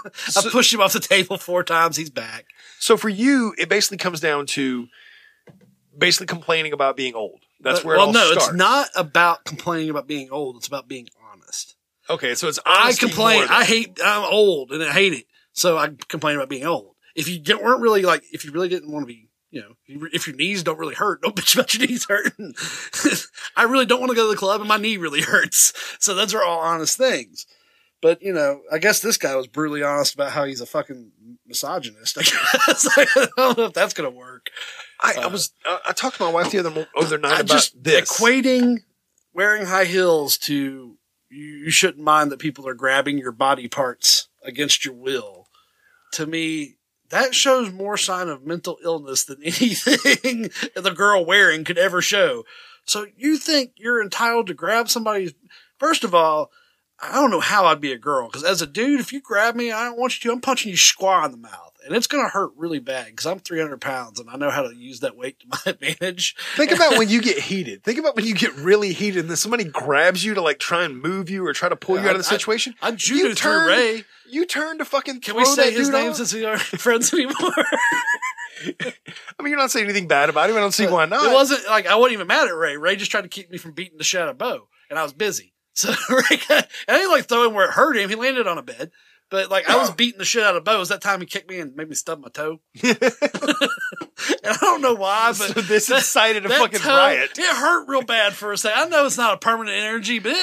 pushed 0.51 0.73
him 0.73 0.81
off 0.81 0.93
the 0.93 0.99
table 0.99 1.37
four 1.37 1.63
times. 1.63 1.95
He's 1.95 2.09
back. 2.09 2.47
So 2.79 2.97
for 2.97 3.07
you, 3.07 3.53
it 3.57 3.69
basically 3.69 3.97
comes 3.97 4.19
down 4.19 4.47
to 4.47 4.87
basically 5.95 6.25
complaining 6.25 6.73
about 6.73 6.97
being 6.97 7.13
old. 7.13 7.41
That's 7.59 7.79
But- 7.79 7.85
where 7.85 7.95
it 7.95 7.99
well, 7.99 8.13
no, 8.13 8.25
starts. 8.31 8.47
it's 8.47 8.55
not 8.55 8.89
about 8.95 9.45
complaining 9.45 9.89
about 9.89 10.07
being 10.07 10.29
old. 10.31 10.55
It's 10.57 10.67
about 10.67 10.87
being 10.87 11.07
honest. 11.31 11.75
Okay, 12.09 12.33
so 12.35 12.47
it's 12.47 12.59
I 12.65 12.93
complain. 12.93 13.45
I 13.49 13.65
hate. 13.65 13.99
I'm 14.03 14.23
old 14.23 14.71
and 14.71 14.81
I 14.83 14.91
hate 14.91 15.13
it. 15.13 15.25
So 15.53 15.77
I 15.77 15.89
complain 16.07 16.35
about 16.37 16.49
being 16.49 16.65
old. 16.65 16.95
If 17.15 17.27
you 17.27 17.39
get, 17.39 17.61
weren't 17.61 17.81
really 17.81 18.01
like, 18.03 18.23
if 18.31 18.45
you 18.45 18.51
really 18.51 18.69
didn't 18.69 18.91
want 18.91 19.03
to 19.03 19.07
be, 19.07 19.29
you 19.51 19.61
know, 19.61 19.73
if 20.13 20.25
your 20.25 20.35
knees 20.35 20.63
don't 20.63 20.77
really 20.79 20.95
hurt, 20.95 21.21
don't 21.21 21.35
bitch 21.35 21.55
about 21.55 21.73
your 21.75 21.85
knees 21.87 22.05
hurting. 22.07 22.53
I 23.55 23.63
really 23.63 23.85
don't 23.85 23.99
want 23.99 24.11
to 24.11 24.15
go 24.15 24.23
to 24.27 24.31
the 24.31 24.37
club 24.39 24.61
and 24.61 24.67
my 24.69 24.77
knee 24.77 24.97
really 24.97 25.21
hurts. 25.23 25.73
So 25.99 26.15
those 26.15 26.33
are 26.33 26.43
all 26.43 26.59
honest 26.59 26.97
things. 26.97 27.45
But 28.01 28.21
you 28.21 28.31
know, 28.31 28.61
I 28.71 28.77
guess 28.77 29.01
this 29.01 29.17
guy 29.17 29.35
was 29.35 29.47
brutally 29.47 29.83
honest 29.83 30.13
about 30.13 30.31
how 30.31 30.45
he's 30.45 30.61
a 30.61 30.65
fucking 30.65 31.11
misogynist. 31.45 32.17
I 32.17 32.21
guess 32.21 32.87
I 32.97 33.05
don't 33.35 33.57
know 33.57 33.65
if 33.65 33.73
that's 33.73 33.93
gonna 33.93 34.09
work. 34.09 34.49
I, 35.01 35.15
I 35.17 35.23
uh, 35.23 35.29
was 35.29 35.53
I, 35.65 35.79
I 35.87 35.93
talked 35.93 36.17
to 36.17 36.23
my 36.23 36.31
wife 36.31 36.51
the 36.51 36.59
other 36.59 36.87
other 36.97 37.17
oh, 37.17 37.19
night 37.19 37.31
I 37.31 37.39
about 37.41 37.47
just 37.47 37.83
this. 37.83 38.09
equating 38.09 38.79
wearing 39.33 39.65
high 39.65 39.85
heels 39.85 40.37
to 40.37 40.97
you, 41.29 41.39
you 41.47 41.71
shouldn't 41.71 42.03
mind 42.03 42.31
that 42.31 42.39
people 42.39 42.67
are 42.67 42.73
grabbing 42.73 43.17
your 43.17 43.31
body 43.31 43.67
parts 43.67 44.27
against 44.43 44.83
your 44.83 44.95
will. 44.95 45.47
To 46.13 46.25
me, 46.25 46.77
that 47.09 47.35
shows 47.35 47.71
more 47.71 47.97
sign 47.97 48.29
of 48.29 48.45
mental 48.45 48.77
illness 48.83 49.23
than 49.23 49.37
anything 49.43 50.49
the 50.75 50.93
girl 50.95 51.25
wearing 51.25 51.63
could 51.63 51.77
ever 51.77 52.01
show. 52.01 52.45
So 52.85 53.05
you 53.15 53.37
think 53.37 53.73
you're 53.77 54.01
entitled 54.01 54.47
to 54.47 54.53
grab 54.53 54.89
somebody's? 54.89 55.33
First 55.77 56.03
of 56.03 56.15
all, 56.15 56.51
I 57.01 57.13
don't 57.13 57.31
know 57.31 57.39
how 57.39 57.65
I'd 57.65 57.79
be 57.79 57.93
a 57.93 57.97
girl 57.97 58.27
because 58.27 58.43
as 58.43 58.61
a 58.61 58.67
dude, 58.67 58.99
if 58.99 59.13
you 59.13 59.21
grab 59.21 59.55
me, 59.55 59.71
I 59.71 59.85
don't 59.85 59.99
want 59.99 60.15
you 60.15 60.29
to. 60.29 60.33
I'm 60.33 60.41
punching 60.41 60.71
you 60.71 60.77
square 60.77 61.23
in 61.25 61.31
the 61.31 61.37
mouth, 61.37 61.68
and 61.85 61.95
it's 61.95 62.07
gonna 62.07 62.29
hurt 62.29 62.51
really 62.55 62.79
bad 62.79 63.07
because 63.07 63.25
I'm 63.25 63.39
300 63.39 63.81
pounds 63.81 64.19
and 64.19 64.29
I 64.29 64.37
know 64.37 64.49
how 64.49 64.63
to 64.63 64.75
use 64.75 65.01
that 65.01 65.17
weight 65.17 65.39
to 65.39 65.47
my 65.47 65.59
advantage. 65.71 66.35
Think 66.55 66.71
about 66.71 66.97
when 66.97 67.09
you 67.09 67.21
get 67.21 67.39
heated. 67.39 67.83
Think 67.83 67.99
about 67.99 68.15
when 68.15 68.25
you 68.25 68.35
get 68.35 68.53
really 68.55 68.93
heated 68.93 69.21
and 69.21 69.29
then 69.29 69.37
somebody 69.37 69.63
grabs 69.63 70.23
you 70.23 70.33
to 70.33 70.41
like 70.41 70.59
try 70.59 70.83
and 70.83 71.01
move 71.01 71.29
you 71.29 71.45
or 71.45 71.53
try 71.53 71.69
to 71.69 71.75
pull 71.75 71.99
you 71.99 72.07
out 72.07 72.15
of 72.15 72.21
the 72.23 72.27
I- 72.27 72.37
situation. 72.37 72.75
I 72.81 72.89
you 72.97 73.33
through 73.35 73.67
Ray. 73.67 74.03
You 74.31 74.45
turn 74.45 74.77
to 74.77 74.85
fucking. 74.85 75.21
Can 75.21 75.35
we 75.35 75.45
say 75.45 75.71
his 75.71 75.89
name 75.89 76.11
off? 76.11 76.17
since 76.17 76.33
we 76.33 76.45
aren't 76.45 76.61
friends 76.61 77.11
anymore? 77.13 77.33
I 77.39 79.41
mean, 79.41 79.49
you're 79.51 79.57
not 79.57 79.71
saying 79.71 79.85
anything 79.85 80.07
bad 80.07 80.29
about 80.29 80.49
him. 80.49 80.55
I 80.55 80.59
don't 80.59 80.73
see 80.73 80.87
why 80.87 81.05
not. 81.05 81.31
It 81.31 81.33
wasn't 81.33 81.65
like 81.67 81.87
I 81.87 81.95
wasn't 81.95 82.13
even 82.13 82.27
mad 82.27 82.47
at 82.47 82.55
Ray. 82.55 82.77
Ray 82.77 82.95
just 82.95 83.11
tried 83.11 83.21
to 83.21 83.27
keep 83.27 83.49
me 83.49 83.57
from 83.57 83.71
beating 83.71 83.97
the 83.97 84.03
shit 84.03 84.21
out 84.21 84.29
of 84.29 84.37
Bo, 84.37 84.67
and 84.89 84.99
I 84.99 85.03
was 85.03 85.13
busy. 85.13 85.53
So 85.73 85.89
Ray, 86.09 86.37
got, 86.47 86.67
and 86.87 86.95
I 86.95 86.97
didn't 86.97 87.11
like 87.11 87.25
throw 87.25 87.47
him 87.47 87.53
where 87.53 87.65
it 87.65 87.71
hurt 87.71 87.95
him. 87.95 88.09
He 88.09 88.15
landed 88.15 88.47
on 88.47 88.57
a 88.57 88.61
bed, 88.61 88.91
but 89.29 89.49
like 89.49 89.69
I 89.69 89.77
was 89.77 89.91
beating 89.95 90.19
the 90.19 90.25
shit 90.25 90.43
out 90.43 90.55
of 90.55 90.63
Bo. 90.63 90.75
It 90.75 90.79
was 90.79 90.89
that 90.89 91.01
time 91.01 91.19
he 91.19 91.25
kicked 91.25 91.49
me 91.49 91.59
and 91.59 91.75
made 91.75 91.89
me 91.89 91.95
stub 91.95 92.21
my 92.21 92.29
toe. 92.29 92.59
and 92.83 92.97
I 94.43 94.57
don't 94.61 94.81
know 94.81 94.95
why, 94.95 95.29
but 95.29 95.53
So 95.53 95.61
this 95.61 95.89
incited 95.89 96.45
a 96.45 96.49
that 96.49 96.59
fucking 96.59 96.79
toe, 96.79 96.95
riot. 96.95 97.31
It 97.37 97.55
hurt 97.55 97.87
real 97.87 98.01
bad 98.01 98.33
for 98.33 98.51
a 98.51 98.57
second. 98.57 98.79
I 98.79 98.87
know 98.87 99.05
it's 99.05 99.17
not 99.17 99.33
a 99.33 99.37
permanent 99.37 99.77
energy, 99.77 100.19
but 100.19 100.33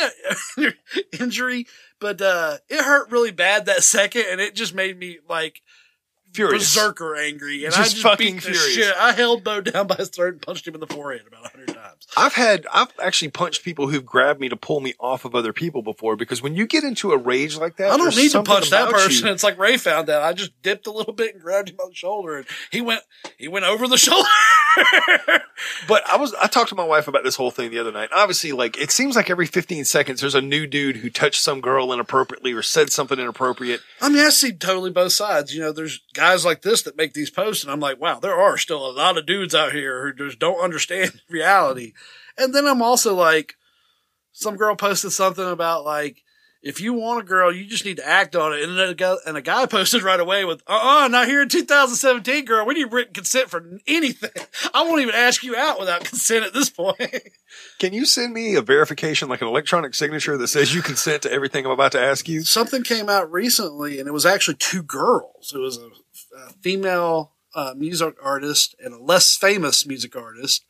it, 0.57 0.75
injury, 1.21 1.67
but 2.01 2.21
uh, 2.21 2.59
it 2.69 2.83
hurt 2.83 3.11
really 3.11 3.33
bad 3.33 3.67
that 3.67 3.83
second, 3.83 4.25
and 4.31 4.41
it 4.41 4.55
just 4.55 4.75
made 4.75 4.99
me 4.99 5.19
like 5.29 5.63
Furious. 6.37 6.75
berserker 6.75 7.17
angry, 7.17 7.65
and 7.65 7.75
Just 7.75 7.79
I 7.81 7.83
just 7.95 8.03
fucking 8.03 8.35
beat 8.37 8.45
the 8.45 8.51
furious. 8.53 8.75
shit. 8.75 8.95
I 8.97 9.13
held 9.13 9.43
Bo 9.43 9.61
down 9.61 9.87
by 9.87 9.97
his 9.97 10.09
throat 10.11 10.35
and 10.35 10.43
punched 10.43 10.67
him 10.69 10.75
in 10.75 10.81
the 10.81 10.87
forehead 10.87 11.23
about 11.27 11.47
a 11.47 11.49
hundred 11.49 11.69
times. 11.75 12.07
I've 12.17 12.35
had 12.35 12.67
I've 12.73 12.89
actually 13.03 13.31
punched 13.31 13.65
people 13.65 13.89
who've 13.89 14.05
grabbed 14.07 14.41
me 14.41 14.49
to 14.49 14.57
pull 14.57 14.81
me 14.81 14.95
off 15.01 15.25
of 15.25 15.35
other 15.35 15.53
people 15.53 15.83
before 15.83 16.15
because 16.17 16.43
when 16.43 16.55
you 16.55 16.67
get 16.67 16.85
into 16.85 17.13
a 17.13 17.19
rage 17.19 17.57
like 17.57 17.77
that, 17.79 17.91
I 17.91 17.97
don't 17.97 18.15
need 18.17 18.31
to 18.33 18.43
punch 18.43 18.71
that 18.71 18.89
about 18.89 19.01
you- 19.01 19.07
person. 19.07 19.29
It's 19.29 19.43
like 19.43 19.59
Ray 19.59 19.77
found 19.77 20.09
out. 20.11 20.23
I 20.23 20.33
just 20.33 20.51
dipped 20.63 20.87
a 20.87 20.93
little 20.93 21.13
bit 21.15 21.35
and 21.35 21.43
grabbed 21.43 21.71
him 21.71 21.77
on 21.83 21.89
the 21.91 21.95
shoulder, 21.97 22.37
and 22.37 22.47
he 22.71 22.81
went. 22.81 23.01
He 23.39 23.49
went 23.49 23.65
over 23.65 23.89
the 23.89 23.97
shoulder. 23.99 24.29
But 25.89 26.07
I 26.09 26.17
was 26.17 26.35
I 26.35 26.47
talked 26.49 26.69
to 26.71 26.75
my 26.75 26.85
wife 26.85 27.09
about 27.09 27.25
this 27.25 27.37
whole 27.37 27.51
thing 27.51 27.71
the 27.71 27.79
other 27.79 27.93
night. 27.93 28.11
Obviously, 28.15 28.53
like 28.53 28.77
it 28.79 28.91
seems 28.91 29.17
like 29.17 29.31
every 29.31 29.47
15 29.47 29.85
seconds 29.87 30.21
there's 30.21 30.35
a 30.35 30.41
new 30.43 30.67
dude 30.67 30.97
who 30.97 31.09
touched 31.09 31.41
some 31.41 31.61
girl 31.61 31.93
inappropriately 31.93 32.53
or 32.53 32.63
said 32.63 32.91
something 32.93 33.19
inappropriate. 33.19 33.81
I 34.03 34.09
mean, 34.11 34.25
I 34.25 34.29
see 34.29 34.53
totally 34.53 34.91
both 34.91 35.13
sides. 35.13 35.55
You 35.55 35.63
know, 35.63 35.73
there's 35.73 36.01
guys 36.13 36.26
like 36.45 36.63
this 36.63 36.83
that 36.83 36.97
make 36.97 37.15
these 37.15 37.31
posts, 37.31 37.63
and 37.63 37.73
I'm 37.73 37.81
like, 37.81 38.01
wow, 38.01 38.21
there 38.21 38.35
are 38.35 38.59
still 38.59 38.87
a 38.87 38.93
lot 38.93 39.19
of 39.19 39.27
dudes 39.27 39.55
out 39.55 39.73
here 39.73 40.03
who 40.03 40.13
just 40.13 40.39
don't 40.39 40.63
understand 40.63 41.21
reality. 41.31 41.93
And 42.39 42.55
then 42.55 42.67
I'm 42.67 42.83
also 42.83 43.15
like, 43.15 43.55
some 44.33 44.57
girl 44.57 44.77
posted 44.77 45.13
something 45.13 45.49
about 45.49 45.85
like, 45.85 46.23
if 46.67 46.81
you 46.81 46.95
want 46.95 47.21
a 47.21 47.25
girl, 47.25 47.55
you 47.55 47.65
just 47.65 47.85
need 47.85 47.99
to 47.99 48.07
act 48.07 48.35
on 48.35 48.53
it. 48.53 48.63
And 48.63 48.79
a 48.79 48.93
guy, 48.93 49.15
and 49.25 49.37
a 49.37 49.43
guy 49.43 49.67
posted 49.71 50.03
right 50.03 50.19
away 50.19 50.45
with, 50.45 50.63
uh 50.67 51.05
uh 51.05 51.09
not 51.09 51.29
here 51.29 51.43
in 51.43 51.49
2017, 51.49 52.45
girl. 52.45 52.67
We 52.67 52.75
need 52.75 52.93
written 52.93 53.15
consent 53.15 53.49
for 53.49 53.79
anything. 53.87 54.31
I 54.75 54.83
won't 54.83 55.01
even 55.01 55.15
ask 55.15 55.45
you 55.45 55.55
out 55.55 55.79
without 55.79 56.05
consent 56.05 56.45
at 56.45 56.53
this 56.53 56.69
point. 56.69 56.99
Can 57.79 57.93
you 57.93 58.05
send 58.05 58.35
me 58.35 58.57
a 58.57 58.63
verification, 58.63 59.29
like 59.29 59.43
an 59.43 59.49
electronic 59.49 59.95
signature 59.95 60.37
that 60.37 60.49
says 60.49 60.75
you 60.75 60.83
consent 60.83 61.23
to 61.23 61.33
everything 61.33 61.65
I'm 61.65 61.73
about 61.73 61.93
to 61.93 62.01
ask 62.01 62.29
you? 62.29 62.43
something 62.43 62.83
came 62.83 63.09
out 63.09 63.31
recently, 63.31 63.99
and 63.99 64.09
it 64.09 64.13
was 64.13 64.27
actually 64.27 64.57
two 64.57 64.83
girls. 64.83 65.53
It 65.55 65.59
was 65.59 65.79
a, 65.79 65.89
a 66.37 66.53
female 66.61 67.33
uh, 67.55 67.75
music 67.77 68.15
artist 68.23 68.75
and 68.83 68.95
a 68.95 69.03
less 69.03 69.37
famous 69.37 69.87
music 69.87 70.15
artist, 70.15 70.65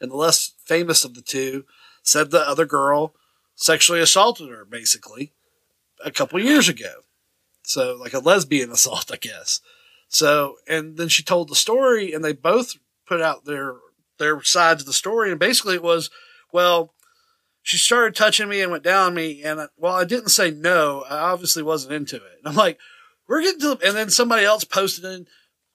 and 0.00 0.10
the 0.10 0.16
less 0.16 0.52
famous 0.64 1.04
of 1.04 1.14
the 1.14 1.22
two 1.22 1.64
said 2.02 2.30
the 2.30 2.48
other 2.48 2.64
girl 2.66 3.14
sexually 3.54 4.00
assaulted 4.00 4.48
her, 4.48 4.64
basically, 4.64 5.32
a 6.04 6.10
couple 6.10 6.40
years 6.40 6.68
ago. 6.68 7.02
So, 7.64 7.96
like 8.00 8.14
a 8.14 8.20
lesbian 8.20 8.70
assault, 8.72 9.10
I 9.12 9.16
guess. 9.16 9.60
So, 10.08 10.56
and 10.66 10.96
then 10.96 11.08
she 11.08 11.22
told 11.22 11.48
the 11.48 11.54
story, 11.54 12.12
and 12.12 12.24
they 12.24 12.32
both 12.32 12.76
put 13.06 13.20
out 13.20 13.44
their 13.44 13.74
their 14.18 14.42
sides 14.42 14.82
of 14.82 14.86
the 14.86 14.92
story, 14.92 15.30
and 15.30 15.38
basically 15.38 15.74
it 15.74 15.82
was, 15.82 16.10
well, 16.52 16.94
she 17.62 17.76
started 17.76 18.16
touching 18.16 18.48
me 18.48 18.62
and 18.62 18.72
went 18.72 18.82
down 18.82 19.08
on 19.08 19.14
me. 19.14 19.42
And 19.42 19.60
I, 19.60 19.66
well, 19.76 19.94
I 19.94 20.04
didn't 20.04 20.30
say 20.30 20.50
no. 20.50 21.04
I 21.08 21.18
obviously 21.18 21.62
wasn't 21.62 21.92
into 21.92 22.16
it. 22.16 22.38
And 22.38 22.48
I'm 22.48 22.54
like, 22.54 22.78
we're 23.28 23.42
getting 23.42 23.60
to, 23.60 23.78
and 23.86 23.96
then 23.96 24.10
somebody 24.10 24.44
else 24.44 24.64
posted 24.64 25.04
in 25.04 25.26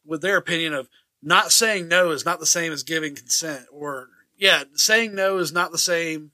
with 0.05 0.21
their 0.21 0.37
opinion 0.37 0.73
of 0.73 0.89
not 1.21 1.51
saying 1.51 1.87
no 1.87 2.11
is 2.11 2.25
not 2.25 2.39
the 2.39 2.45
same 2.45 2.73
as 2.73 2.83
giving 2.83 3.15
consent 3.15 3.65
or 3.71 4.09
yeah, 4.37 4.63
saying 4.73 5.15
no 5.15 5.37
is 5.37 5.51
not 5.53 5.71
the 5.71 5.77
same 5.77 6.31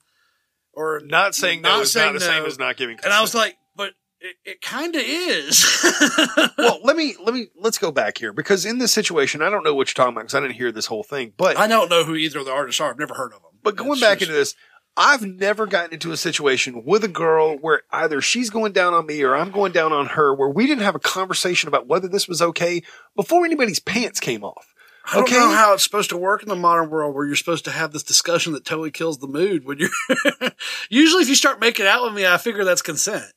or 0.73 1.01
Not 1.05 1.35
saying 1.35 1.61
no 1.61 1.81
is 1.81 1.91
saying 1.91 2.13
not 2.13 2.19
the 2.19 2.25
same 2.25 2.45
as 2.45 2.57
not 2.57 2.77
giving. 2.77 2.95
consent. 2.97 3.11
and 3.11 3.17
I 3.17 3.21
was 3.21 3.35
like, 3.35 3.57
but 3.75 3.93
it, 4.21 4.35
it 4.45 4.61
kind 4.61 4.95
of 4.95 5.01
is. 5.05 5.85
well, 6.57 6.79
let 6.83 6.95
me 6.95 7.15
let 7.23 7.33
me 7.33 7.47
let's 7.59 7.77
go 7.77 7.91
back 7.91 8.17
here 8.17 8.33
because 8.33 8.65
in 8.65 8.77
this 8.77 8.91
situation, 8.93 9.41
I 9.41 9.49
don't 9.49 9.63
know 9.63 9.75
what 9.75 9.89
you're 9.89 9.93
talking 10.03 10.13
about 10.13 10.21
because 10.21 10.35
I 10.35 10.39
didn't 10.39 10.55
hear 10.55 10.71
this 10.71 10.85
whole 10.87 11.03
thing. 11.03 11.33
But 11.37 11.57
I 11.57 11.67
don't 11.67 11.89
know 11.89 12.03
who 12.03 12.15
either 12.15 12.39
of 12.39 12.45
the 12.45 12.51
artists 12.51 12.79
are. 12.81 12.89
I've 12.91 12.99
never 12.99 13.13
heard 13.13 13.33
of 13.33 13.41
them. 13.41 13.51
But 13.61 13.75
going 13.75 13.91
It's 13.93 14.01
back 14.01 14.19
just- 14.19 14.29
into 14.29 14.39
this, 14.39 14.55
I've 14.97 15.21
never 15.21 15.65
gotten 15.65 15.93
into 15.93 16.11
a 16.11 16.17
situation 16.17 16.83
with 16.83 17.03
a 17.03 17.09
girl 17.09 17.57
where 17.57 17.83
either 17.91 18.21
she's 18.21 18.49
going 18.49 18.73
down 18.73 18.93
on 18.93 19.05
me 19.05 19.23
or 19.23 19.35
I'm 19.35 19.51
going 19.51 19.71
down 19.71 19.93
on 19.93 20.07
her 20.07 20.35
where 20.35 20.49
we 20.49 20.67
didn't 20.67 20.83
have 20.83 20.95
a 20.95 20.99
conversation 20.99 21.67
about 21.67 21.87
whether 21.87 22.07
this 22.07 22.27
was 22.27 22.41
okay 22.41 22.81
before 23.15 23.45
anybody's 23.45 23.79
pants 23.79 24.19
came 24.19 24.43
off. 24.43 24.73
I 25.05 25.15
don't 25.15 25.23
okay? 25.23 25.35
know 25.35 25.49
how 25.49 25.73
it's 25.73 25.83
supposed 25.83 26.09
to 26.09 26.17
work 26.17 26.43
in 26.43 26.49
the 26.49 26.55
modern 26.55 26.89
world 26.89 27.15
where 27.15 27.25
you're 27.25 27.35
supposed 27.35 27.65
to 27.65 27.71
have 27.71 27.93
this 27.93 28.03
discussion 28.03 28.53
that 28.53 28.65
totally 28.65 28.91
kills 28.91 29.17
the 29.19 29.27
mood 29.27 29.65
when 29.65 29.79
you're 29.79 29.89
usually 30.89 31.23
if 31.23 31.29
you 31.29 31.35
start 31.35 31.59
making 31.59 31.87
out 31.87 32.03
with 32.03 32.13
me, 32.13 32.27
I 32.27 32.37
figure 32.37 32.63
that's 32.63 32.81
consent. 32.81 33.31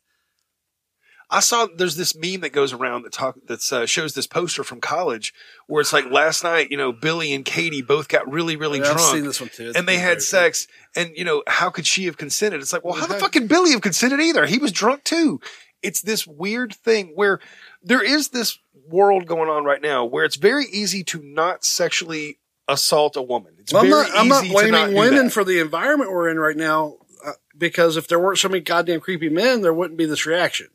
I 1.33 1.40
saw 1.40 1.66
there's 1.66 1.97
this 1.97 2.14
meme 2.14 2.42
that 2.42 2.53
goes 2.53 2.75
around 2.75 3.03
that 3.03 3.12
talk 3.12 3.37
that 3.47 3.73
uh, 3.73 3.87
shows 3.87 4.12
this 4.12 4.27
poster 4.27 4.62
from 4.62 4.83
college 4.83 5.33
where 5.66 5.81
it's 5.81 5.92
like 5.92 6.11
last 6.11 6.45
night, 6.45 6.71
you 6.71 6.77
know, 6.77 6.92
Billy 6.92 7.33
and 7.33 7.42
Katie 7.42 7.81
both 7.81 8.09
got 8.09 8.31
really, 8.31 8.55
really 8.55 8.81
Yeah, 8.81 8.92
drunk. 8.92 9.01
seen 9.01 9.25
this 9.25 9.40
one 9.40 9.49
too. 9.49 9.71
It's 9.71 9.79
and 9.79 9.88
they 9.88 9.97
had 9.97 10.21
sex, 10.21 10.68
and 10.95 11.11
you 11.16 11.25
know, 11.25 11.42
how 11.47 11.71
could 11.71 11.87
she 11.87 12.05
have 12.05 12.18
consented? 12.18 12.61
It's 12.61 12.73
like, 12.73 12.85
well, 12.85 12.95
how 12.95 13.07
the 13.07 13.14
fuck 13.14 13.33
could 13.33 13.49
Billy 13.49 13.71
have 13.71 13.81
consented 13.81 14.21
either? 14.21 14.45
He 14.45 14.59
was 14.59 14.73
drunk 14.73 15.05
too. 15.05 15.40
It's 15.83 16.03
this 16.03 16.27
weird 16.27 16.75
thing 16.75 17.12
where 17.14 17.40
there 17.83 18.03
is 18.03 18.29
this 18.29 18.59
world 18.87 19.27
going 19.27 19.49
on 19.49 19.64
right 19.64 19.81
now 19.81 20.05
where 20.05 20.25
it's 20.25 20.37
very 20.37 20.66
easy 20.66 21.03
to 21.05 21.23
not 21.23 21.64
sexually 21.64 22.38
assault 22.68 23.16
a 23.16 23.23
woman. 23.23 23.55
It's 23.59 23.73
Well, 23.73 23.85
I'm 23.85 23.90
very 23.90 24.09
not, 24.09 24.18
I'm 24.18 24.29
not 24.29 24.45
blaming 24.45 24.73
not 24.73 24.92
women 24.92 25.31
for 25.31 25.45
the 25.45 25.61
environment 25.61 26.12
we're 26.12 26.29
in 26.29 26.38
right 26.38 26.57
now 26.57 26.99
uh, 27.25 27.33
because 27.57 27.97
if 27.97 28.07
there 28.07 28.18
weren't 28.18 28.38
so 28.38 28.49
many 28.49 28.61
goddamn 28.61 29.01
creepy 29.01 29.29
men, 29.31 29.62
there 29.62 29.75
wouldn't 29.75 29.99
be 29.99 30.07
this 30.07 30.27
reaction. 30.27 30.68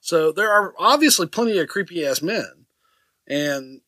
So 0.00 0.32
there 0.32 0.50
are 0.50 0.74
obviously 0.78 1.26
plenty 1.26 1.58
of 1.58 1.68
creepy 1.68 2.06
ass 2.06 2.22
men. 2.22 2.66
And 3.26 3.82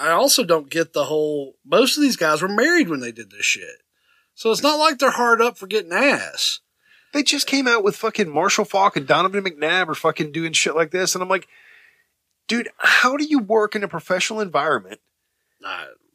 I 0.00 0.10
also 0.10 0.44
don't 0.44 0.70
get 0.70 0.92
the 0.92 1.04
whole, 1.04 1.56
most 1.64 1.96
of 1.96 2.02
these 2.02 2.16
guys 2.16 2.42
were 2.42 2.48
married 2.48 2.88
when 2.88 3.00
they 3.00 3.12
did 3.12 3.30
this 3.30 3.44
shit. 3.44 3.82
So 4.34 4.50
it's 4.50 4.62
not 4.62 4.78
like 4.78 4.98
they're 4.98 5.10
hard 5.10 5.40
up 5.40 5.56
for 5.58 5.66
getting 5.66 5.92
ass. 5.92 6.60
They 7.12 7.22
just 7.22 7.46
came 7.46 7.66
out 7.66 7.82
with 7.82 7.96
fucking 7.96 8.28
Marshall 8.28 8.66
Faulk 8.66 8.96
and 8.96 9.06
Donovan 9.06 9.44
McNabb 9.44 9.88
are 9.88 9.94
fucking 9.94 10.32
doing 10.32 10.52
shit 10.52 10.74
like 10.74 10.90
this, 10.90 11.14
and 11.14 11.22
I'm 11.22 11.30
like, 11.30 11.48
dude, 12.46 12.68
how 12.76 13.16
do 13.16 13.24
you 13.24 13.38
work 13.38 13.74
in 13.74 13.82
a 13.82 13.88
professional 13.88 14.40
environment? 14.40 15.00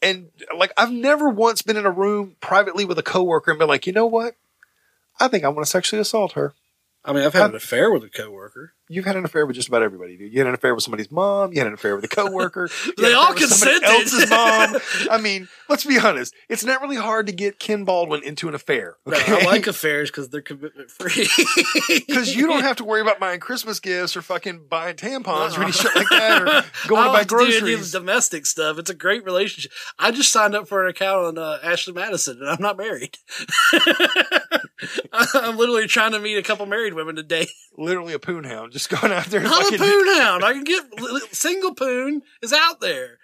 And 0.03 0.29
like, 0.55 0.73
I've 0.77 0.91
never 0.91 1.27
once 1.27 1.63
been 1.63 1.77
in 1.77 1.87
a 1.87 1.91
room 1.91 2.35
privately 2.39 2.85
with 2.85 2.99
a 2.99 3.03
coworker 3.03 3.49
and 3.49 3.57
been 3.57 3.67
like, 3.67 3.87
you 3.87 3.93
know 3.93 4.05
what? 4.05 4.35
I 5.19 5.27
think 5.27 5.43
I 5.43 5.49
want 5.49 5.65
to 5.65 5.71
sexually 5.71 6.01
assault 6.01 6.33
her. 6.33 6.53
I 7.03 7.13
mean, 7.13 7.23
I've 7.23 7.33
had 7.33 7.49
an 7.49 7.55
affair 7.55 7.91
with 7.91 8.03
a 8.03 8.09
coworker. 8.09 8.73
You've 8.87 9.05
had 9.05 9.15
an 9.15 9.25
affair 9.25 9.45
with 9.47 9.55
just 9.55 9.69
about 9.69 9.81
everybody, 9.81 10.17
dude. 10.17 10.31
You 10.33 10.39
had 10.39 10.47
an 10.47 10.53
affair 10.53 10.75
with 10.75 10.83
somebody's 10.83 11.09
mom. 11.09 11.51
You 11.53 11.59
had 11.59 11.67
an 11.67 11.73
affair 11.73 11.95
with 11.95 12.05
a 12.05 12.07
coworker. 12.07 12.69
They 12.97 13.13
all 13.13 13.33
consented. 13.33 13.83
Else's 13.83 14.29
mom. 14.29 14.75
I 15.09 15.17
mean, 15.19 15.47
let's 15.69 15.83
be 15.85 15.97
honest. 15.97 16.35
It's 16.49 16.63
not 16.63 16.81
really 16.81 16.97
hard 16.97 17.25
to 17.27 17.33
get 17.33 17.57
Ken 17.57 17.85
Baldwin 17.85 18.21
into 18.23 18.47
an 18.47 18.53
affair. 18.53 18.97
No, 19.07 19.13
I 19.17 19.45
like 19.45 19.65
affairs 19.75 20.11
because 20.11 20.29
they're 20.29 20.41
commitment 20.41 20.91
free. 20.91 21.27
Because 22.05 22.35
you 22.35 22.45
don't 22.47 22.61
have 22.63 22.75
to 22.77 22.83
worry 22.83 23.01
about 23.01 23.19
buying 23.19 23.39
Christmas 23.39 23.79
gifts 23.79 24.15
or 24.15 24.21
fucking 24.21 24.65
buying 24.69 24.95
tampons 24.97 25.57
or 25.57 25.63
any 25.63 25.71
shit 25.71 25.95
like 25.95 26.09
that 26.09 26.41
or 26.41 26.45
going 26.87 27.03
to 27.05 27.11
buy 27.11 27.17
have 27.19 27.27
to 27.27 27.35
do 27.35 27.41
any 27.45 27.51
groceries. 27.61 27.91
domestic 27.91 28.45
stuff. 28.45 28.77
It's 28.77 28.89
a 28.91 28.95
great 28.95 29.23
relationship. 29.23 29.71
I 29.97 30.11
just 30.11 30.31
signed 30.31 30.53
up 30.53 30.67
for 30.67 30.83
an 30.83 30.89
account 30.89 31.25
on 31.25 31.37
uh, 31.39 31.57
Ashley 31.63 31.93
Madison, 31.93 32.37
and 32.39 32.49
I'm 32.49 32.61
not 32.61 32.77
married. 32.77 33.17
I'm 35.13 35.57
literally 35.57 35.87
trying 35.87 36.11
to 36.11 36.19
meet 36.19 36.37
a 36.37 36.43
couple 36.43 36.65
married 36.65 36.93
women 36.93 37.15
today. 37.15 37.47
Literally 37.77 38.13
a 38.13 38.19
poon 38.19 38.43
hound 38.43 38.71
just 38.71 38.89
going 38.89 39.11
out 39.11 39.25
there. 39.27 39.41
Not 39.41 39.73
a 39.73 39.77
poon 39.77 40.17
hound. 40.17 40.43
I 40.43 40.53
can 40.53 40.63
get 40.63 40.83
single 41.31 41.73
poon 41.73 42.21
is 42.41 42.53
out 42.53 42.81
there. 42.81 43.17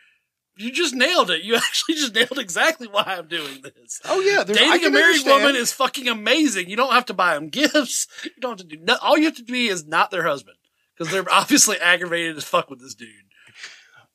You 0.59 0.71
just 0.71 0.95
nailed 0.95 1.29
it. 1.29 1.43
You 1.43 1.55
actually 1.57 1.95
just 1.95 2.15
nailed 2.15 2.39
exactly 2.39 2.87
why 2.87 3.03
I'm 3.05 3.27
doing 3.27 3.61
this. 3.61 4.01
Oh 4.05 4.19
yeah, 4.19 4.43
Dating 4.43 4.85
a 4.85 4.89
married 4.89 5.17
understand. 5.17 5.43
woman 5.43 5.55
is 5.55 5.71
fucking 5.71 6.07
amazing. 6.07 6.69
You 6.69 6.75
don't 6.75 6.93
have 6.93 7.05
to 7.05 7.13
buy 7.13 7.35
them 7.35 7.49
gifts. 7.49 8.07
You 8.23 8.31
don't 8.39 8.59
have 8.59 8.67
to 8.67 8.75
do 8.77 8.83
no, 8.83 8.97
all 9.01 9.17
you 9.17 9.25
have 9.25 9.35
to 9.37 9.43
be 9.43 9.67
is 9.67 9.85
not 9.85 10.09
their 10.11 10.23
husband 10.25 10.57
because 10.97 11.11
they're 11.11 11.31
obviously 11.31 11.77
aggravated 11.81 12.37
as 12.37 12.43
fuck 12.43 12.69
with 12.69 12.79
this 12.79 12.95
dude. 12.95 13.09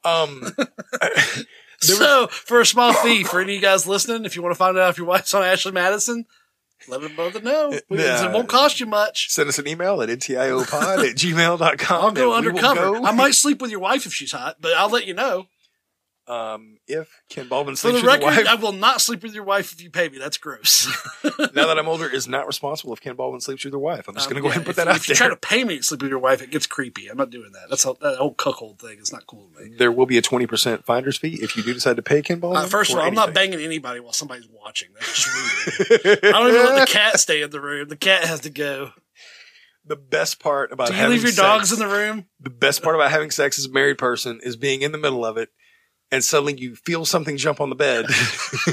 um. 0.04 0.54
so 1.80 2.26
for 2.28 2.60
a 2.60 2.66
small 2.66 2.92
fee, 2.92 3.24
for 3.24 3.40
any 3.40 3.52
of 3.52 3.56
you 3.56 3.62
guys 3.62 3.86
listening, 3.86 4.24
if 4.24 4.36
you 4.36 4.42
want 4.42 4.52
to 4.54 4.58
find 4.58 4.76
out 4.78 4.90
if 4.90 4.98
your 4.98 5.06
wife's 5.06 5.34
on 5.34 5.42
Ashley 5.42 5.72
Madison, 5.72 6.26
Let 6.88 7.00
them 7.02 7.14
brother 7.14 7.40
know. 7.40 7.78
We- 7.88 7.98
Yeah. 7.98 8.26
It 8.28 8.32
won't 8.32 8.48
cost 8.48 8.80
you 8.80 8.86
much. 8.86 9.30
Send 9.30 9.48
us 9.48 9.58
an 9.58 9.66
email 9.68 10.00
at 10.02 10.08
ntiopod 10.08 11.08
at 11.10 11.16
gmail.com. 11.16 12.02
I'll 12.04 12.10
go 12.12 12.34
and 12.34 12.46
we 12.46 12.52
will 12.52 12.58
undercover. 12.58 12.98
go. 13.00 13.04
I 13.04 13.12
might 13.12 13.34
sleep 13.34 13.60
with 13.62 13.70
your 13.70 13.80
wife 13.80 14.06
if 14.06 14.12
she's 14.12 14.32
hot, 14.32 14.56
but 14.60 14.72
I'll 14.74 14.90
let 14.90 15.06
you 15.06 15.14
know. 15.14 15.46
Um, 16.28 16.76
if 16.86 17.20
Ken 17.28 17.48
Baldwin 17.48 17.74
For 17.74 17.80
sleeps 17.90 18.00
the 18.00 18.06
with 18.06 18.14
record, 18.14 18.34
your 18.36 18.44
wife, 18.44 18.48
I 18.48 18.54
will 18.54 18.72
not 18.72 19.00
sleep 19.00 19.24
with 19.24 19.34
your 19.34 19.42
wife 19.42 19.72
if 19.72 19.82
you 19.82 19.90
pay 19.90 20.08
me. 20.08 20.18
That's 20.18 20.36
gross. 20.38 20.86
now 21.24 21.66
that 21.66 21.76
I'm 21.78 21.88
older, 21.88 22.08
is 22.08 22.28
not 22.28 22.46
responsible 22.46 22.92
if 22.92 23.00
Ken 23.00 23.16
Baldwin 23.16 23.40
sleeps 23.40 23.64
with 23.64 23.72
your 23.72 23.80
wife. 23.80 24.06
I'm 24.06 24.14
just 24.14 24.28
Um, 24.28 24.32
going 24.34 24.42
to 24.42 24.46
go 24.46 24.50
ahead 24.50 24.58
and 24.58 24.66
put 24.66 24.70
if, 24.70 24.76
that 24.76 24.86
out 24.88 24.94
if 24.96 25.08
you 25.08 25.16
try 25.16 25.28
to 25.28 25.34
pay 25.36 25.64
me 25.64 25.78
to 25.78 25.82
sleep 25.82 26.00
with 26.00 26.10
your 26.10 26.20
wife, 26.20 26.40
it 26.40 26.50
gets 26.50 26.66
creepy. 26.68 27.08
I'm 27.08 27.16
not 27.16 27.30
doing 27.30 27.50
that. 27.52 27.68
That's 27.68 27.84
a, 27.84 27.94
that 28.00 28.18
whole 28.18 28.34
cuckold 28.34 28.78
thing. 28.78 28.98
It's 29.00 29.12
not 29.12 29.26
cool 29.26 29.48
to 29.56 29.64
me. 29.64 29.74
There 29.76 29.90
will 29.90 30.06
be 30.06 30.16
a 30.16 30.22
20% 30.22 30.84
finder's 30.84 31.18
fee 31.18 31.38
if 31.42 31.56
you 31.56 31.64
do 31.64 31.74
decide 31.74 31.96
to 31.96 32.02
pay 32.02 32.22
Ken 32.22 32.38
Baldwin. 32.38 32.62
Uh, 32.62 32.66
first 32.68 32.90
of 32.90 32.94
for 32.94 33.00
all, 33.00 33.08
I'm 33.08 33.14
not 33.14 33.30
anything. 33.30 33.50
banging 33.50 33.64
anybody 33.66 33.98
while 33.98 34.12
somebody's 34.12 34.46
watching. 34.48 34.90
That's 34.94 35.24
just 35.24 36.04
weird. 36.04 36.18
I 36.24 36.30
don't 36.30 36.48
even 36.50 36.64
let 36.66 36.86
the 36.86 36.92
cat 36.92 37.18
stay 37.18 37.42
in 37.42 37.50
the 37.50 37.60
room. 37.60 37.88
The 37.88 37.96
cat 37.96 38.22
has 38.24 38.38
to 38.40 38.50
go. 38.50 38.92
The 39.84 39.96
best 39.96 40.38
part 40.38 40.70
about 40.70 40.86
Do 40.86 40.92
you 40.94 41.00
having 41.00 41.14
leave 41.14 41.22
your 41.22 41.32
sex, 41.32 41.42
dogs 41.42 41.72
in 41.72 41.80
the 41.80 41.88
room? 41.88 42.26
the 42.38 42.50
best 42.50 42.84
part 42.84 42.94
about 42.94 43.10
having 43.10 43.32
sex 43.32 43.58
as 43.58 43.64
a 43.64 43.70
married 43.70 43.98
person 43.98 44.38
is 44.44 44.54
being 44.54 44.82
in 44.82 44.92
the 44.92 44.98
middle 44.98 45.24
of 45.26 45.36
it 45.36 45.48
and 46.12 46.22
suddenly 46.22 46.54
you 46.54 46.76
feel 46.76 47.04
something 47.04 47.36
jump 47.36 47.60
on 47.60 47.70
the 47.70 47.74
bed 47.74 48.04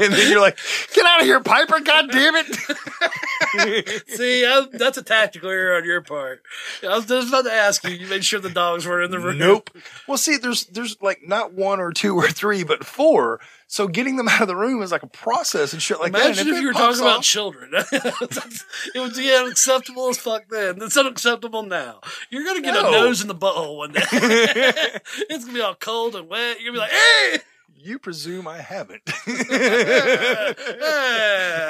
and 0.00 0.12
then 0.12 0.30
you're 0.30 0.40
like 0.40 0.58
get 0.94 1.06
out 1.06 1.20
of 1.20 1.26
here 1.26 1.38
piper 1.40 1.78
god 1.78 2.10
damn 2.10 2.34
it 2.34 2.46
See, 4.08 4.44
I, 4.44 4.66
that's 4.72 4.98
a 4.98 5.02
tactical 5.02 5.48
error 5.50 5.76
on 5.76 5.84
your 5.84 6.00
part. 6.02 6.42
I 6.82 6.88
was 6.96 7.06
just 7.06 7.28
about 7.28 7.44
to 7.44 7.52
ask 7.52 7.82
you. 7.84 7.90
You 7.90 8.06
made 8.08 8.24
sure 8.24 8.40
the 8.40 8.50
dogs 8.50 8.84
were 8.84 9.00
in 9.02 9.10
the 9.10 9.18
room. 9.18 9.38
nope 9.38 9.70
well 10.06 10.18
see 10.18 10.36
there's 10.36 10.64
there's 10.66 11.00
like 11.00 11.20
not 11.26 11.52
one 11.52 11.80
or 11.80 11.92
two 11.92 12.16
or 12.16 12.28
three 12.28 12.64
but 12.64 12.84
four 12.84 13.40
so 13.70 13.86
getting 13.86 14.16
them 14.16 14.26
out 14.30 14.40
of 14.40 14.48
the 14.48 14.56
room 14.56 14.82
is 14.82 14.90
like 14.90 15.02
a 15.04 15.08
process 15.08 15.72
and 15.72 15.80
shit 15.80 16.00
like 16.00 16.10
that 16.12 16.24
Imagine 16.24 16.48
And 16.48 16.56
if 16.56 16.62
you 16.62 16.68
were 16.68 16.72
talking 16.72 17.00
about 17.00 17.22
children. 17.22 17.70
it 17.74 18.98
would 18.98 19.14
be 19.14 19.32
unacceptable 19.32 20.08
as 20.08 20.18
fuck 20.18 20.48
then. 20.48 20.82
It's 20.82 20.96
unacceptable 20.96 21.62
now. 21.62 22.00
You're 22.30 22.44
gonna 22.44 22.62
get 22.62 22.74
No. 22.74 22.88
a 22.88 22.90
nose 22.90 23.20
in 23.22 23.28
the 23.28 23.34
butthole 23.34 23.76
one 23.76 23.92
day. 23.92 24.00
it's 24.12 25.44
gonna 25.44 25.56
be 25.56 25.60
all 25.60 25.74
cold 25.74 26.16
and 26.16 26.28
wet. 26.28 26.60
You're 26.60 26.72
gonna 26.72 26.88
be 26.88 26.90
like, 26.90 26.90
hey! 26.90 27.38
you 27.80 27.96
presume 27.96 28.48
i 28.48 28.58
haven't 28.58 29.02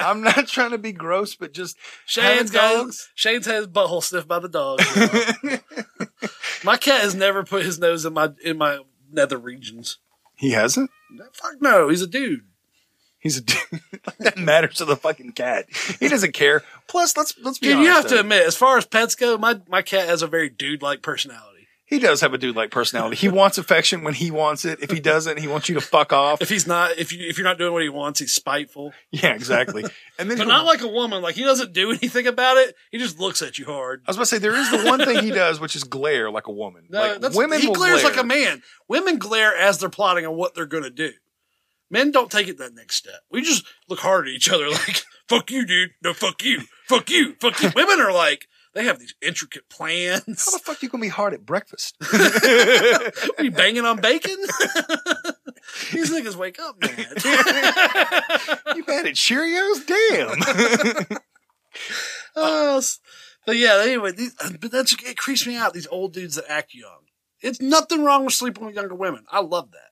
i'm 0.03 0.23
not 0.23 0.49
trying 0.49 0.71
to 0.71 0.79
be 0.79 0.91
gross 0.91 1.35
but 1.35 1.53
just 1.53 1.77
Shane's 2.07 2.51
having 2.51 2.53
got 2.53 2.75
dogs 2.85 3.11
Shane's 3.15 3.45
had 3.45 3.57
his 3.57 3.67
butthole 3.67 4.03
sniffed 4.03 4.27
by 4.27 4.39
the 4.39 4.49
dog. 4.49 4.81
my 6.65 6.79
cat 6.79 7.03
has 7.03 7.15
never 7.15 7.45
put 7.45 7.63
his 7.65 7.79
nose 7.79 8.07
in 8.07 8.15
my 8.15 8.31
in 8.43 8.57
my 8.57 8.79
nether 9.13 9.37
regions. 9.39 9.99
He 10.39 10.53
hasn't 10.53 10.91
Fuck 11.33 11.61
no, 11.61 11.89
he's 11.89 12.03
a 12.03 12.07
dude. 12.07 12.45
He's 13.19 13.39
a 13.39 13.41
dude. 13.41 13.81
that 14.21 14.37
matters 14.37 14.77
to 14.77 14.85
the 14.85 14.97
fucking 14.97 15.33
cat. 15.33 15.67
He 15.99 16.09
doesn't 16.09 16.35
care. 16.35 16.63
Plus, 16.87 17.17
let's 17.17 17.35
let's 17.43 17.59
be 17.59 17.69
Dude, 17.69 17.77
honest. 17.77 17.87
you 17.87 17.95
have 17.95 18.07
to 18.09 18.21
admit, 18.21 18.47
as 18.47 18.57
far 18.57 18.79
as 18.79 18.87
pets 18.87 19.15
go, 19.15 19.37
my 19.39 19.61
my 19.69 19.83
cat 19.83 20.09
has 20.09 20.23
a 20.23 20.27
very 20.27 20.49
dude 20.49 20.83
like 20.83 21.03
personality. 21.03 21.48
He 21.89 21.99
does 21.99 22.21
have 22.21 22.35
a 22.35 22.39
dude 22.39 22.55
like 22.55 22.71
personality. 22.71 23.17
He 23.17 23.29
wants 23.29 23.57
affection 23.57 24.05
when 24.05 24.13
he 24.13 24.31
wants 24.31 24.67
it. 24.67 24.81
If 24.83 24.91
he 24.91 25.01
doesn't, 25.01 25.39
he 25.39 25.49
wants 25.49 25.71
you 25.71 25.75
to 25.77 25.81
fuck 25.81 26.13
off. 26.13 26.43
If 26.43 26.51
he's 26.51 26.67
not, 26.67 26.99
if 26.99 27.13
you 27.13 27.27
if 27.27 27.39
you're 27.39 27.47
not 27.47 27.57
doing 27.57 27.73
what 27.73 27.83
he 27.83 27.89
wants, 27.89 28.21
he's 28.21 28.35
spiteful. 28.35 28.93
Yeah, 29.11 29.33
exactly. 29.35 29.85
And 30.19 30.31
then 30.31 30.37
But 30.37 30.49
not 30.49 30.67
like 30.67 30.83
a 30.83 30.89
woman. 30.89 31.23
Like 31.23 31.35
he 31.35 31.45
doesn't 31.45 31.73
do 31.73 31.91
anything 31.91 32.27
about 32.27 32.59
it. 32.59 32.75
He 32.91 32.99
just 32.99 33.19
looks 33.19 33.41
at 33.41 33.59
you 33.59 33.65
hard. 33.65 34.03
I 34.07 34.11
was 34.11 34.17
about 34.17 34.25
to 34.25 34.27
say 34.27 34.39
there 34.39 34.55
is 34.55 34.71
the 34.71 34.85
one 34.85 35.03
thing 35.03 35.23
he 35.23 35.31
does, 35.31 35.61
which 35.61 35.75
is 35.75 35.85
glare 35.85 36.31
like 36.31 36.47
a 36.47 36.53
woman. 36.53 36.87
No, 36.91 37.01
like 37.01 37.21
that's, 37.21 37.37
women, 37.37 37.61
he 37.61 37.73
glares 37.73 38.03
glare. 38.03 38.13
like 38.13 38.21
a 38.23 38.27
man. 38.27 38.63
Women 38.87 39.19
glare 39.19 39.57
as 39.57 39.79
they're 39.79 39.89
plotting 39.89 40.27
on 40.27 40.37
what 40.37 40.55
they're 40.55 40.67
going 40.67 40.85
to 40.85 40.91
do. 40.91 41.13
Men 41.91 42.11
don't 42.11 42.31
take 42.31 42.49
it 42.49 42.59
that 42.59 42.75
next 42.75 42.97
step. 42.97 43.21
We 43.31 43.41
just 43.41 43.65
look 43.89 44.01
hard 44.01 44.29
at 44.29 44.35
each 44.35 44.51
other 44.51 44.69
like, 44.71 45.03
fuck 45.29 45.51
you, 45.51 45.65
dude. 45.65 45.91
No, 46.03 46.13
fuck 46.13 46.45
you. 46.45 46.63
Fuck 46.87 47.09
you. 47.11 47.35
Fuck 47.41 47.63
you. 47.63 47.71
Women 47.75 48.01
are 48.01 48.13
like, 48.13 48.47
they 48.75 48.85
have 48.85 48.99
these 48.99 49.15
intricate 49.23 49.69
plans. 49.69 50.45
How 50.45 50.53
the 50.53 50.59
fuck 50.63 50.83
you 50.83 50.89
gonna 50.89 51.03
be 51.03 51.09
hard 51.09 51.35
at 51.35 51.45
breakfast? 51.47 51.97
Are 52.13 53.45
you 53.45 53.51
banging 53.51 53.85
on 53.85 54.01
bacon? 54.01 54.37
These 55.93 56.11
niggas 56.11 56.35
wake 56.37 56.59
up, 56.59 56.81
man. 56.81 56.91
you 58.75 58.85
mad 58.87 59.07
at 59.07 59.15
Cheerios? 59.15 59.87
Damn. 59.87 61.19
Uh, 62.35 62.81
but 63.47 63.57
yeah, 63.57 63.81
anyway, 63.83 64.13
these, 64.13 64.35
uh, 64.41 64.51
but 64.61 64.71
that's 64.71 64.93
it 64.93 65.17
creeps 65.17 65.47
me 65.47 65.57
out. 65.57 65.73
These 65.75 65.87
old 65.89 66.13
dudes 66.13 66.37
that 66.37 66.51
act 66.51 66.75
young. 66.75 67.01
It's 67.41 67.61
nothing 67.61 68.05
wrong 68.05 68.25
with 68.25 68.35
sleeping 68.35 68.67
with 68.67 68.75
younger 68.75 68.95
women. 68.95 69.25
I 69.31 69.41
love 69.41 69.71
that. 69.73 69.91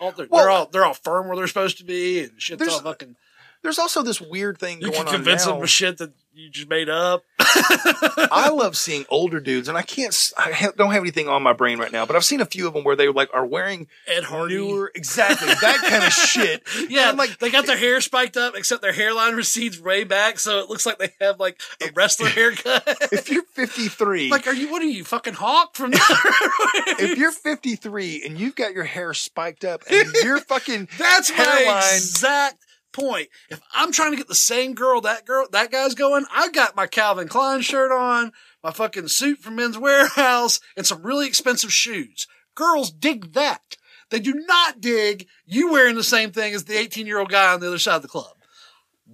All 0.00 0.12
they're, 0.12 0.26
Well- 0.30 0.42
they're 0.42 0.50
all 0.50 0.66
they're 0.66 0.84
all 0.84 0.94
firm 0.94 1.28
where 1.28 1.36
they're 1.36 1.46
supposed 1.46 1.78
to 1.78 1.84
be, 1.84 2.20
and 2.24 2.40
shit's 2.40 2.66
all 2.68 2.80
fucking. 2.80 3.16
There's 3.62 3.78
also 3.78 4.02
this 4.02 4.20
weird 4.20 4.58
thing 4.58 4.80
You 4.80 4.86
going 4.90 4.94
can 4.98 5.08
on 5.08 5.14
convince 5.14 5.46
now. 5.46 5.52
them 5.54 5.62
of 5.62 5.68
shit 5.70 5.98
that 5.98 6.12
you 6.32 6.48
just 6.48 6.68
made 6.68 6.88
up. 6.88 7.22
I 7.38 8.48
love 8.50 8.76
seeing 8.76 9.04
older 9.08 9.40
dudes, 9.40 9.68
and 9.68 9.76
I 9.76 9.82
can't, 9.82 10.32
I 10.38 10.52
ha- 10.52 10.70
don't 10.76 10.92
have 10.92 11.02
anything 11.02 11.28
on 11.28 11.42
my 11.42 11.52
brain 11.52 11.78
right 11.78 11.92
now, 11.92 12.06
but 12.06 12.16
I've 12.16 12.24
seen 12.24 12.40
a 12.40 12.46
few 12.46 12.66
of 12.66 12.72
them 12.72 12.84
where 12.84 12.96
they 12.96 13.08
like 13.08 13.28
are 13.34 13.44
wearing 13.44 13.88
Ed 14.06 14.24
Hardy. 14.24 14.54
newer, 14.54 14.90
exactly 14.94 15.48
that 15.48 15.78
kind 15.86 16.04
of 16.04 16.12
shit. 16.12 16.62
Yeah, 16.88 17.10
like 17.10 17.38
they 17.38 17.50
got 17.50 17.66
their 17.66 17.76
hair 17.76 18.00
spiked 18.00 18.36
up, 18.36 18.54
except 18.56 18.80
their 18.80 18.92
hairline 18.92 19.34
recedes 19.34 19.80
way 19.80 20.04
back, 20.04 20.38
so 20.38 20.60
it 20.60 20.70
looks 20.70 20.86
like 20.86 20.98
they 20.98 21.12
have 21.20 21.38
like 21.40 21.60
a 21.82 21.90
wrestler 21.94 22.28
haircut. 22.30 22.84
if 23.12 23.28
you're 23.28 23.42
53, 23.42 24.30
like, 24.30 24.46
are 24.46 24.54
you? 24.54 24.70
What 24.70 24.80
are 24.82 24.86
you, 24.86 25.04
fucking 25.04 25.34
hawk 25.34 25.74
from? 25.76 25.90
if 25.94 27.18
you're 27.18 27.32
53 27.32 28.22
and 28.24 28.38
you've 28.38 28.54
got 28.56 28.72
your 28.72 28.84
hair 28.84 29.12
spiked 29.14 29.64
up 29.64 29.82
and 29.90 30.08
you're 30.22 30.40
fucking 30.40 30.88
That's 30.98 31.30
my 31.30 31.36
hairline, 31.44 31.82
exact 31.96 32.64
point. 32.92 33.28
If 33.48 33.60
I'm 33.72 33.92
trying 33.92 34.12
to 34.12 34.16
get 34.16 34.28
the 34.28 34.34
same 34.34 34.74
girl 34.74 35.00
that 35.02 35.26
girl 35.26 35.46
that 35.52 35.70
guy's 35.70 35.94
going, 35.94 36.24
I 36.32 36.50
got 36.50 36.76
my 36.76 36.86
Calvin 36.86 37.28
Klein 37.28 37.60
shirt 37.60 37.92
on, 37.92 38.32
my 38.62 38.70
fucking 38.70 39.08
suit 39.08 39.38
from 39.38 39.56
Men's 39.56 39.76
Wearhouse, 39.76 40.60
and 40.76 40.86
some 40.86 41.02
really 41.02 41.26
expensive 41.26 41.72
shoes. 41.72 42.26
Girls 42.54 42.90
dig 42.90 43.32
that. 43.32 43.76
They 44.10 44.18
do 44.18 44.34
not 44.34 44.80
dig 44.80 45.28
you 45.46 45.70
wearing 45.70 45.94
the 45.94 46.02
same 46.02 46.32
thing 46.32 46.54
as 46.54 46.64
the 46.64 46.78
18 46.78 47.06
year 47.06 47.18
old 47.18 47.30
guy 47.30 47.52
on 47.52 47.60
the 47.60 47.68
other 47.68 47.78
side 47.78 47.96
of 47.96 48.02
the 48.02 48.08
club. 48.08 48.34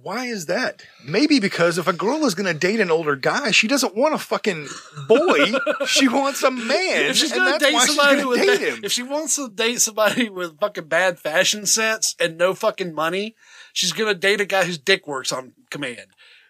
Why 0.01 0.25
is 0.25 0.45
that? 0.45 0.83
Maybe 1.05 1.39
because 1.39 1.77
if 1.77 1.87
a 1.87 1.93
girl 1.93 2.25
is 2.25 2.35
going 2.35 2.51
to 2.51 2.57
date 2.57 2.79
an 2.79 2.91
older 2.91 3.15
guy, 3.15 3.51
she 3.51 3.67
doesn't 3.67 3.95
want 3.95 4.13
a 4.13 4.17
fucking 4.17 4.67
boy. 5.07 5.51
she 5.87 6.07
wants 6.07 6.43
a 6.43 6.51
man. 6.51 7.05
if 7.05 7.17
she's 7.17 7.31
and 7.31 7.39
gonna 7.39 7.51
that's 7.51 7.63
date 7.63 7.73
why 7.73 7.85
somebody 7.85 8.23
with 8.23 8.37
going 8.37 8.47
to 8.47 8.57
date 8.57 8.73
him. 8.75 8.79
if 8.83 8.91
she 8.91 9.03
wants 9.03 9.35
to 9.35 9.49
date 9.49 9.81
somebody 9.81 10.29
with 10.29 10.59
fucking 10.59 10.87
bad 10.87 11.19
fashion 11.19 11.65
sense 11.65 12.15
and 12.19 12.37
no 12.37 12.53
fucking 12.53 12.93
money, 12.93 13.35
she's 13.73 13.91
gonna 13.93 14.13
date 14.13 14.41
a 14.41 14.45
guy 14.45 14.63
whose 14.65 14.77
dick 14.77 15.07
works 15.07 15.31
on 15.31 15.53
command. 15.69 16.07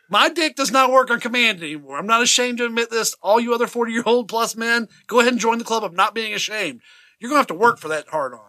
My 0.09 0.29
dick 0.29 0.55
does 0.55 0.71
not 0.71 0.91
work 0.91 1.11
on 1.11 1.19
command 1.19 1.61
anymore. 1.61 1.97
I'm 1.97 2.07
not 2.07 2.21
ashamed 2.23 2.59
to 2.59 2.65
admit 2.65 2.89
this. 2.89 3.15
All 3.21 3.39
you 3.39 3.53
other 3.53 3.67
40 3.67 3.91
year 3.91 4.03
old 4.05 4.27
plus 4.29 4.55
men, 4.55 4.87
go 5.07 5.19
ahead 5.19 5.33
and 5.33 5.41
join 5.41 5.57
the 5.57 5.65
club 5.65 5.83
of 5.83 5.93
not 5.93 6.15
being 6.15 6.33
ashamed. 6.33 6.81
You're 7.19 7.29
gonna 7.29 7.39
have 7.39 7.47
to 7.47 7.53
work 7.53 7.79
for 7.79 7.87
that 7.89 8.07
hard 8.09 8.33
on. 8.33 8.46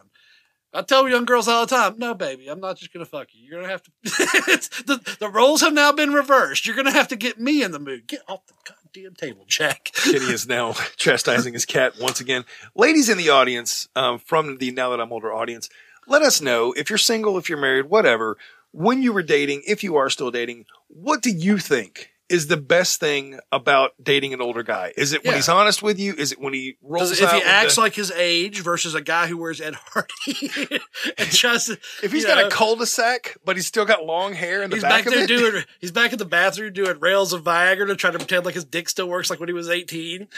I 0.72 0.82
tell 0.82 1.08
young 1.08 1.24
girls 1.24 1.48
all 1.48 1.64
the 1.64 1.74
time, 1.74 1.94
no, 1.96 2.14
baby, 2.14 2.48
I'm 2.48 2.60
not 2.60 2.76
just 2.76 2.92
gonna 2.92 3.06
fuck 3.06 3.28
you. 3.32 3.48
You're 3.48 3.60
gonna 3.60 3.72
have 3.72 3.82
to. 3.82 3.90
the 4.04 5.16
the 5.18 5.28
roles 5.28 5.62
have 5.62 5.72
now 5.72 5.92
been 5.92 6.12
reversed. 6.12 6.66
You're 6.66 6.76
gonna 6.76 6.92
have 6.92 7.08
to 7.08 7.16
get 7.16 7.40
me 7.40 7.62
in 7.62 7.72
the 7.72 7.78
mood. 7.78 8.06
Get 8.06 8.20
off 8.28 8.46
the 8.46 8.54
goddamn 8.64 9.14
table, 9.14 9.44
Jack. 9.46 9.90
Kenny 9.94 10.26
is 10.26 10.46
now 10.46 10.72
chastising 10.96 11.54
his 11.54 11.64
cat 11.64 11.94
once 11.98 12.20
again. 12.20 12.44
Ladies 12.74 13.08
in 13.08 13.16
the 13.16 13.30
audience, 13.30 13.88
um, 13.96 14.18
from 14.18 14.58
the 14.58 14.70
Now 14.70 14.90
That 14.90 15.00
I'm 15.00 15.12
Older 15.12 15.32
audience, 15.32 15.70
let 16.06 16.22
us 16.22 16.42
know 16.42 16.72
if 16.72 16.90
you're 16.90 16.98
single, 16.98 17.38
if 17.38 17.48
you're 17.48 17.58
married, 17.58 17.86
whatever, 17.86 18.36
when 18.72 19.02
you 19.02 19.12
were 19.14 19.22
dating, 19.22 19.62
if 19.66 19.82
you 19.82 19.96
are 19.96 20.10
still 20.10 20.30
dating, 20.30 20.66
what 20.88 21.22
do 21.22 21.30
you 21.30 21.56
think 21.58 22.10
is 22.28 22.46
the 22.48 22.56
best 22.58 23.00
thing 23.00 23.38
about 23.50 23.92
dating 24.02 24.34
an 24.34 24.40
older 24.42 24.62
guy? 24.62 24.92
Is 24.96 25.12
it 25.12 25.24
when 25.24 25.32
Yeah. 25.32 25.36
he's 25.36 25.48
honest 25.48 25.82
with 25.82 25.98
you? 25.98 26.14
Is 26.14 26.32
it 26.32 26.40
when 26.40 26.52
he 26.52 26.76
rolls 26.82 27.10
if 27.12 27.22
out 27.22 27.32
he 27.34 27.38
with 27.38 27.48
acts 27.48 27.74
the- 27.76 27.80
like 27.82 27.94
his 27.94 28.10
age 28.10 28.60
versus 28.60 28.94
a 28.94 29.00
guy 29.00 29.26
who 29.26 29.38
wears 29.38 29.60
Ed 29.60 29.74
Hardy 29.74 30.50
and 31.18 31.30
to, 31.32 31.78
if 32.02 32.12
he's 32.12 32.22
you 32.22 32.26
got 32.28 32.38
know, 32.38 32.46
a 32.48 32.50
cul-de-sac, 32.50 33.36
but 33.44 33.56
he's 33.56 33.66
still 33.66 33.84
got 33.84 34.04
long 34.04 34.34
hair 34.34 34.62
in 34.62 34.70
the 34.70 34.76
he's 34.76 34.82
back, 34.82 35.04
back 35.04 35.06
of 35.06 35.12
there 35.14 35.24
it? 35.24 35.26
doing, 35.26 35.64
he's 35.80 35.92
back 35.92 36.12
in 36.12 36.18
the 36.18 36.24
bathroom 36.24 36.72
doing 36.72 36.98
rails 37.00 37.32
of 37.32 37.42
Viagra 37.44 37.86
to 37.86 37.96
try 37.96 38.10
to 38.10 38.18
pretend 38.18 38.44
like 38.44 38.54
his 38.54 38.64
dick 38.64 38.88
still 38.88 39.08
works 39.08 39.30
like 39.30 39.40
when 39.40 39.48
he 39.48 39.52
was 39.54 39.68
18. 39.70 40.28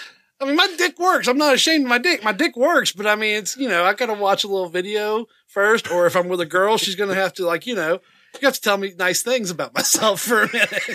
I 0.42 0.46
mean, 0.46 0.56
my 0.56 0.72
dick 0.78 0.98
works. 0.98 1.28
I'm 1.28 1.36
not 1.36 1.54
ashamed 1.54 1.84
of 1.84 1.90
my 1.90 1.98
dick. 1.98 2.24
My 2.24 2.32
dick 2.32 2.56
works, 2.56 2.92
but 2.92 3.06
I 3.06 3.14
mean, 3.14 3.36
it's, 3.36 3.56
you 3.58 3.68
know, 3.68 3.84
I 3.84 3.92
gotta 3.92 4.14
watch 4.14 4.42
a 4.44 4.48
little 4.48 4.68
video 4.70 5.26
first, 5.46 5.90
or 5.90 6.06
if 6.06 6.16
I'm 6.16 6.28
with 6.28 6.40
a 6.40 6.46
girl, 6.46 6.78
she's 6.78 6.94
gonna 6.96 7.14
have 7.14 7.34
to 7.34 7.44
like, 7.44 7.66
you 7.66 7.74
know, 7.74 8.00
you 8.40 8.46
have 8.46 8.54
to 8.54 8.60
tell 8.60 8.76
me 8.76 8.92
nice 8.98 9.22
things 9.22 9.50
about 9.50 9.74
myself 9.74 10.20
for 10.20 10.42
a 10.42 10.52
minute. 10.52 10.88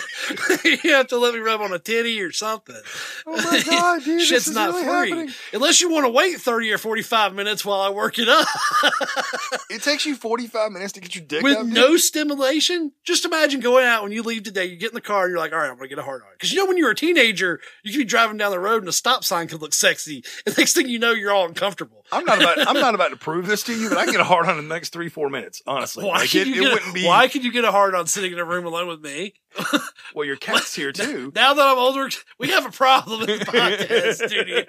you 0.84 0.92
have 0.92 1.08
to 1.08 1.18
let 1.18 1.34
me 1.34 1.40
rub 1.40 1.60
on 1.60 1.72
a 1.72 1.78
titty 1.78 2.20
or 2.20 2.32
something. 2.32 2.76
Oh 3.26 3.36
my 3.36 3.62
god, 3.62 4.02
dude! 4.04 4.20
this 4.20 4.28
Shit's 4.28 4.48
is 4.48 4.54
not 4.54 4.70
really 4.70 4.84
free. 4.84 5.10
happening. 5.10 5.34
Unless 5.52 5.80
you 5.80 5.90
want 5.90 6.06
to 6.06 6.10
wait 6.10 6.40
30 6.40 6.72
or 6.72 6.78
45 6.78 7.34
minutes 7.34 7.64
while 7.64 7.80
I 7.80 7.90
work 7.90 8.18
it 8.18 8.28
up. 8.28 8.46
It 9.68 9.82
takes 9.82 10.06
you 10.06 10.14
45 10.14 10.72
minutes 10.72 10.92
to 10.92 11.00
get 11.00 11.14
your 11.14 11.24
dick 11.24 11.38
up 11.40 11.44
with 11.44 11.56
out, 11.56 11.64
dude? 11.64 11.74
no 11.74 11.96
stimulation. 11.96 12.92
Just 13.04 13.24
imagine 13.24 13.60
going 13.60 13.84
out 13.84 14.02
when 14.04 14.12
you 14.12 14.22
leave 14.22 14.44
today, 14.44 14.64
you 14.66 14.76
get 14.76 14.90
in 14.90 14.94
the 14.94 15.00
car 15.00 15.24
and 15.24 15.30
you're 15.32 15.38
like, 15.38 15.52
all 15.52 15.58
right, 15.58 15.68
I'm 15.68 15.76
going 15.76 15.88
to 15.88 15.94
get 15.94 15.98
a 15.98 16.04
hard 16.04 16.22
on. 16.22 16.28
Because 16.32 16.52
you 16.52 16.58
know, 16.58 16.66
when 16.66 16.76
you're 16.78 16.90
a 16.90 16.94
teenager, 16.94 17.60
you 17.82 17.92
could 17.92 17.98
be 17.98 18.04
driving 18.04 18.36
down 18.36 18.52
the 18.52 18.60
road 18.60 18.82
and 18.82 18.88
a 18.88 18.92
stop 18.92 19.24
sign 19.24 19.48
could 19.48 19.60
look 19.60 19.74
sexy. 19.74 20.24
And 20.46 20.56
next 20.56 20.74
thing 20.74 20.88
you 20.88 20.98
know, 20.98 21.12
you're 21.12 21.32
all 21.32 21.46
uncomfortable. 21.46 22.04
I'm 22.12 22.24
not 22.24 22.40
about 22.40 22.66
I'm 22.68 22.74
not 22.74 22.94
about 22.94 23.08
to 23.10 23.16
prove 23.16 23.46
this 23.46 23.64
to 23.64 23.74
you, 23.74 23.88
but 23.88 23.98
I 23.98 24.04
can 24.04 24.12
get 24.12 24.20
a 24.20 24.24
hard 24.24 24.46
on 24.46 24.58
in 24.58 24.68
the 24.68 24.74
next 24.74 24.90
three 24.92 25.08
four 25.08 25.28
minutes. 25.28 25.60
Honestly, 25.66 26.04
Why 26.04 26.18
like 26.18 26.34
it, 26.34 26.46
you 26.46 26.54
it 26.54 26.60
get 26.60 26.72
wouldn't 26.74 26.94
be. 26.94 27.04
Why 27.04 27.25
can 27.28 27.42
you 27.42 27.52
get 27.52 27.64
a 27.64 27.70
hard 27.70 27.94
on 27.94 28.06
sitting 28.06 28.32
in 28.32 28.38
a 28.38 28.44
room 28.44 28.66
alone 28.66 28.88
with 28.88 29.00
me? 29.00 29.34
Well, 30.14 30.24
your 30.24 30.36
cat's 30.36 30.74
here 30.74 30.92
too. 30.92 31.30
Now 31.34 31.52
that 31.52 31.66
I'm 31.66 31.76
older, 31.78 32.08
we 32.38 32.48
have 32.48 32.64
a 32.64 32.70
problem 32.70 33.28
in 33.28 33.38
the 33.38 33.44
podcast 33.44 34.26
studio. 34.26 34.62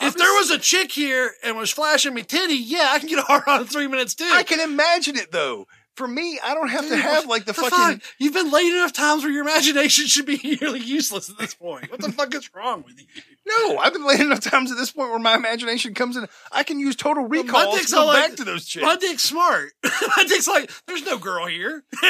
If 0.00 0.14
there 0.14 0.32
was 0.32 0.50
a 0.50 0.58
chick 0.58 0.92
here 0.92 1.32
and 1.44 1.56
was 1.58 1.70
flashing 1.70 2.14
me 2.14 2.22
titty, 2.22 2.54
yeah, 2.54 2.88
I 2.92 2.98
can 2.98 3.08
get 3.08 3.18
a 3.18 3.22
hard 3.22 3.42
on 3.46 3.60
in 3.62 3.66
three 3.66 3.86
minutes 3.86 4.14
too. 4.14 4.30
I 4.32 4.44
can 4.44 4.60
imagine 4.60 5.16
it 5.16 5.30
though. 5.32 5.66
For 5.94 6.06
me, 6.06 6.38
I 6.42 6.54
don't 6.54 6.68
have 6.68 6.88
to 6.88 6.96
have 6.96 7.26
like 7.26 7.46
the, 7.46 7.54
fucking. 7.54 7.70
fuck? 7.70 8.00
You've 8.18 8.34
been 8.34 8.50
late 8.50 8.70
enough 8.72 8.92
times 8.92 9.22
where 9.24 9.32
your 9.32 9.42
imagination 9.42 10.06
should 10.06 10.26
be 10.26 10.38
nearly 10.60 10.80
useless 10.80 11.30
at 11.30 11.38
this 11.38 11.54
point. 11.54 11.90
What 11.90 12.00
the 12.00 12.12
fuck 12.12 12.34
is 12.34 12.50
wrong 12.54 12.82
with 12.86 12.98
you? 13.00 13.22
No, 13.46 13.78
I've 13.78 13.92
been 13.92 14.04
late 14.06 14.20
enough 14.20 14.40
times 14.40 14.72
at 14.72 14.76
this 14.76 14.90
point 14.90 15.10
where 15.10 15.18
my 15.20 15.34
imagination 15.36 15.94
comes 15.94 16.16
in. 16.16 16.26
I 16.50 16.64
can 16.64 16.80
use 16.80 16.96
total 16.96 17.24
recall 17.26 17.76
to 17.76 17.90
go 17.92 18.00
all 18.06 18.12
back 18.12 18.30
like- 18.30 18.36
to 18.38 18.44
those 18.44 18.64
chicks. 18.64 18.84
My 18.84 18.96
dick's 18.96 19.22
smart. 19.22 19.72
my 19.84 20.24
dick's 20.26 20.48
like, 20.48 20.70
there's 20.86 21.04
no 21.04 21.16
girl 21.18 21.46
here. 21.46 21.84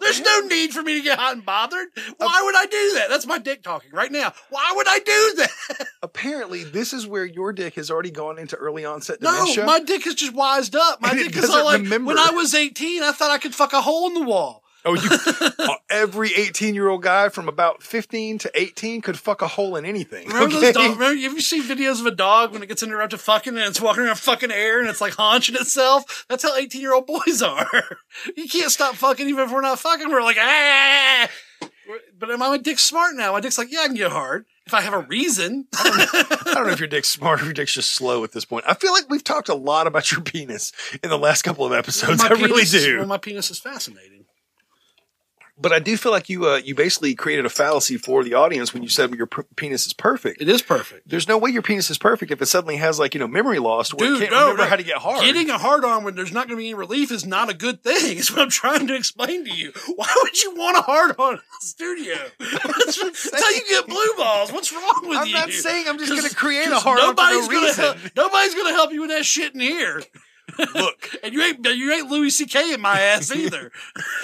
there's 0.00 0.20
no 0.20 0.40
need 0.40 0.72
for 0.72 0.82
me 0.82 0.94
to 0.96 1.02
get 1.02 1.18
hot 1.18 1.34
and 1.34 1.44
bothered. 1.44 1.88
Why 2.18 2.40
would 2.44 2.54
I 2.56 2.66
do 2.66 2.92
that? 2.94 3.06
That's 3.08 3.26
my 3.26 3.38
dick 3.38 3.62
talking 3.62 3.90
right 3.92 4.12
now. 4.12 4.32
Why 4.50 4.72
would 4.76 4.86
I 4.88 4.98
do 5.00 5.32
that? 5.38 5.86
Apparently, 6.02 6.62
this 6.64 6.92
is 6.92 7.06
where 7.06 7.24
your 7.24 7.52
dick 7.52 7.74
has 7.74 7.90
already 7.90 8.10
gone 8.12 8.38
into 8.38 8.56
early 8.56 8.84
onset 8.84 9.20
dementia. 9.20 9.62
No, 9.62 9.66
my 9.66 9.80
dick 9.80 10.06
is 10.06 10.14
just 10.14 10.32
wised 10.34 10.76
up. 10.76 11.00
My 11.00 11.10
And 11.10 11.18
dick 11.18 11.36
is 11.36 11.50
all 11.50 11.64
like, 11.64 11.82
remember. 11.82 12.08
when 12.08 12.18
I 12.18 12.30
was 12.30 12.54
18, 12.54 13.02
I 13.02 13.12
thought 13.12 13.30
I 13.30 13.38
could 13.38 13.54
fuck 13.54 13.72
a 13.72 13.80
hole 13.80 14.06
in 14.06 14.14
the 14.14 14.22
wall. 14.22 14.62
Oh, 14.88 14.94
you! 14.94 15.08
uh, 15.58 15.74
every 15.90 16.34
eighteen-year-old 16.34 17.02
guy 17.02 17.28
from 17.28 17.48
about 17.48 17.82
fifteen 17.82 18.38
to 18.38 18.50
eighteen 18.60 19.00
could 19.00 19.18
fuck 19.18 19.42
a 19.42 19.48
hole 19.48 19.76
in 19.76 19.84
anything. 19.84 20.26
Remember 20.28 20.56
okay? 20.56 20.72
those 20.72 20.74
dog, 20.74 20.98
remember, 20.98 21.20
have 21.20 21.32
you 21.32 21.40
seen 21.40 21.62
videos 21.62 22.00
of 22.00 22.06
a 22.06 22.10
dog 22.10 22.52
when 22.52 22.62
it 22.62 22.66
gets 22.66 22.82
interrupted 22.82 23.20
fucking 23.20 23.56
and 23.56 23.66
it's 23.66 23.80
walking 23.80 24.04
around 24.04 24.18
fucking 24.18 24.50
air 24.50 24.80
and 24.80 24.88
it's 24.88 25.00
like 25.00 25.14
haunching 25.14 25.54
itself? 25.54 26.26
That's 26.28 26.42
how 26.42 26.56
18 26.56 26.80
year 26.80 26.94
old 26.94 27.06
boys 27.06 27.42
are. 27.42 27.98
you 28.36 28.48
can't 28.48 28.70
stop 28.70 28.94
fucking 28.94 29.28
even 29.28 29.44
if 29.44 29.52
we're 29.52 29.60
not 29.60 29.78
fucking. 29.78 30.10
We're 30.10 30.22
like, 30.22 30.38
ah. 30.38 31.28
But 32.18 32.30
am 32.30 32.42
I 32.42 32.48
my 32.48 32.58
dick's 32.58 32.82
smart 32.82 33.14
now? 33.14 33.32
My 33.32 33.40
dick's 33.40 33.56
like, 33.56 33.72
yeah, 33.72 33.80
I 33.80 33.86
can 33.86 33.96
get 33.96 34.12
hard 34.12 34.44
if 34.66 34.74
I 34.74 34.82
have 34.82 34.92
a 34.92 34.98
reason. 34.98 35.66
I 35.74 36.26
don't 36.44 36.66
know 36.66 36.72
if 36.72 36.78
your 36.78 36.88
dick's 36.88 37.08
smart 37.08 37.40
or 37.40 37.42
if 37.42 37.46
your 37.46 37.54
dick's 37.54 37.72
just 37.72 37.92
slow 37.92 38.24
at 38.24 38.32
this 38.32 38.44
point. 38.44 38.66
I 38.68 38.74
feel 38.74 38.92
like 38.92 39.08
we've 39.08 39.24
talked 39.24 39.48
a 39.48 39.54
lot 39.54 39.86
about 39.86 40.12
your 40.12 40.20
penis 40.20 40.72
in 41.02 41.08
the 41.08 41.18
last 41.18 41.42
couple 41.42 41.64
of 41.64 41.72
episodes. 41.72 42.22
I 42.22 42.28
really 42.28 42.48
penis 42.48 42.74
is- 42.74 42.84
do. 42.84 42.98
Well, 42.98 43.06
my 43.06 43.18
penis 43.18 43.50
is 43.50 43.58
fascinating. 43.58 44.26
But 45.60 45.72
I 45.72 45.80
do 45.80 45.96
feel 45.96 46.12
like 46.12 46.28
you 46.28 46.46
uh, 46.46 46.56
you 46.56 46.74
basically 46.74 47.14
created 47.14 47.44
a 47.44 47.50
fallacy 47.50 47.96
for 47.96 48.22
the 48.22 48.34
audience 48.34 48.72
when 48.72 48.82
you 48.82 48.88
said 48.88 49.12
your 49.14 49.26
p- 49.26 49.42
penis 49.56 49.86
is 49.86 49.92
perfect. 49.92 50.40
It 50.40 50.48
is 50.48 50.62
perfect. 50.62 51.08
There's 51.08 51.26
no 51.26 51.36
way 51.36 51.50
your 51.50 51.62
penis 51.62 51.90
is 51.90 51.98
perfect 51.98 52.30
if 52.30 52.40
it 52.40 52.46
suddenly 52.46 52.76
has 52.76 52.98
like 52.98 53.14
you 53.14 53.20
know 53.20 53.26
memory 53.26 53.58
loss 53.58 53.92
where 53.92 54.08
Dude, 54.08 54.22
it 54.22 54.28
can't 54.28 54.32
no, 54.32 54.40
remember 54.42 54.62
no. 54.62 54.68
how 54.68 54.76
to 54.76 54.82
get 54.84 54.98
hard. 54.98 55.22
Getting 55.22 55.50
a 55.50 55.58
hard 55.58 55.84
on 55.84 56.04
when 56.04 56.14
there's 56.14 56.32
not 56.32 56.46
going 56.46 56.58
to 56.58 56.62
be 56.62 56.68
any 56.68 56.74
relief 56.74 57.10
is 57.10 57.26
not 57.26 57.50
a 57.50 57.54
good 57.54 57.82
thing. 57.82 58.18
Is 58.18 58.30
what 58.30 58.40
I'm 58.40 58.50
trying 58.50 58.86
to 58.86 58.94
explain 58.94 59.44
to 59.44 59.52
you. 59.52 59.72
Why 59.96 60.08
would 60.22 60.42
you 60.42 60.54
want 60.54 60.78
a 60.78 60.82
hard 60.82 61.16
on 61.18 61.34
in 61.34 61.40
the 61.60 61.66
studio? 61.66 62.16
That's, 62.38 63.30
that's 63.30 63.42
how 63.42 63.50
you 63.50 63.62
get 63.68 63.86
blue 63.86 64.14
balls. 64.16 64.52
What's 64.52 64.72
wrong 64.72 65.00
with 65.02 65.12
that? 65.12 65.22
I'm 65.22 65.26
you? 65.26 65.34
not 65.34 65.50
saying 65.50 65.88
I'm 65.88 65.98
just 65.98 66.10
going 66.10 66.28
to 66.28 66.34
create 66.34 66.68
a 66.68 66.78
hard 66.78 67.00
on 67.00 67.16
for 67.16 67.22
no 67.22 67.28
nobody's 67.28 67.48
gonna 67.48 67.66
reason. 67.66 67.84
help, 67.84 67.96
nobody's 68.16 68.54
going 68.54 68.66
to 68.68 68.74
help 68.74 68.92
you 68.92 69.00
with 69.00 69.10
that 69.10 69.24
shit 69.24 69.54
in 69.54 69.60
here. 69.60 70.02
Look, 70.58 71.10
And 71.22 71.32
you 71.32 71.42
ain't 71.42 71.64
you 71.66 71.92
ain't 71.92 72.10
Louis 72.10 72.30
C.K. 72.30 72.74
in 72.74 72.80
my 72.80 73.00
ass 73.00 73.34
either. 73.34 73.70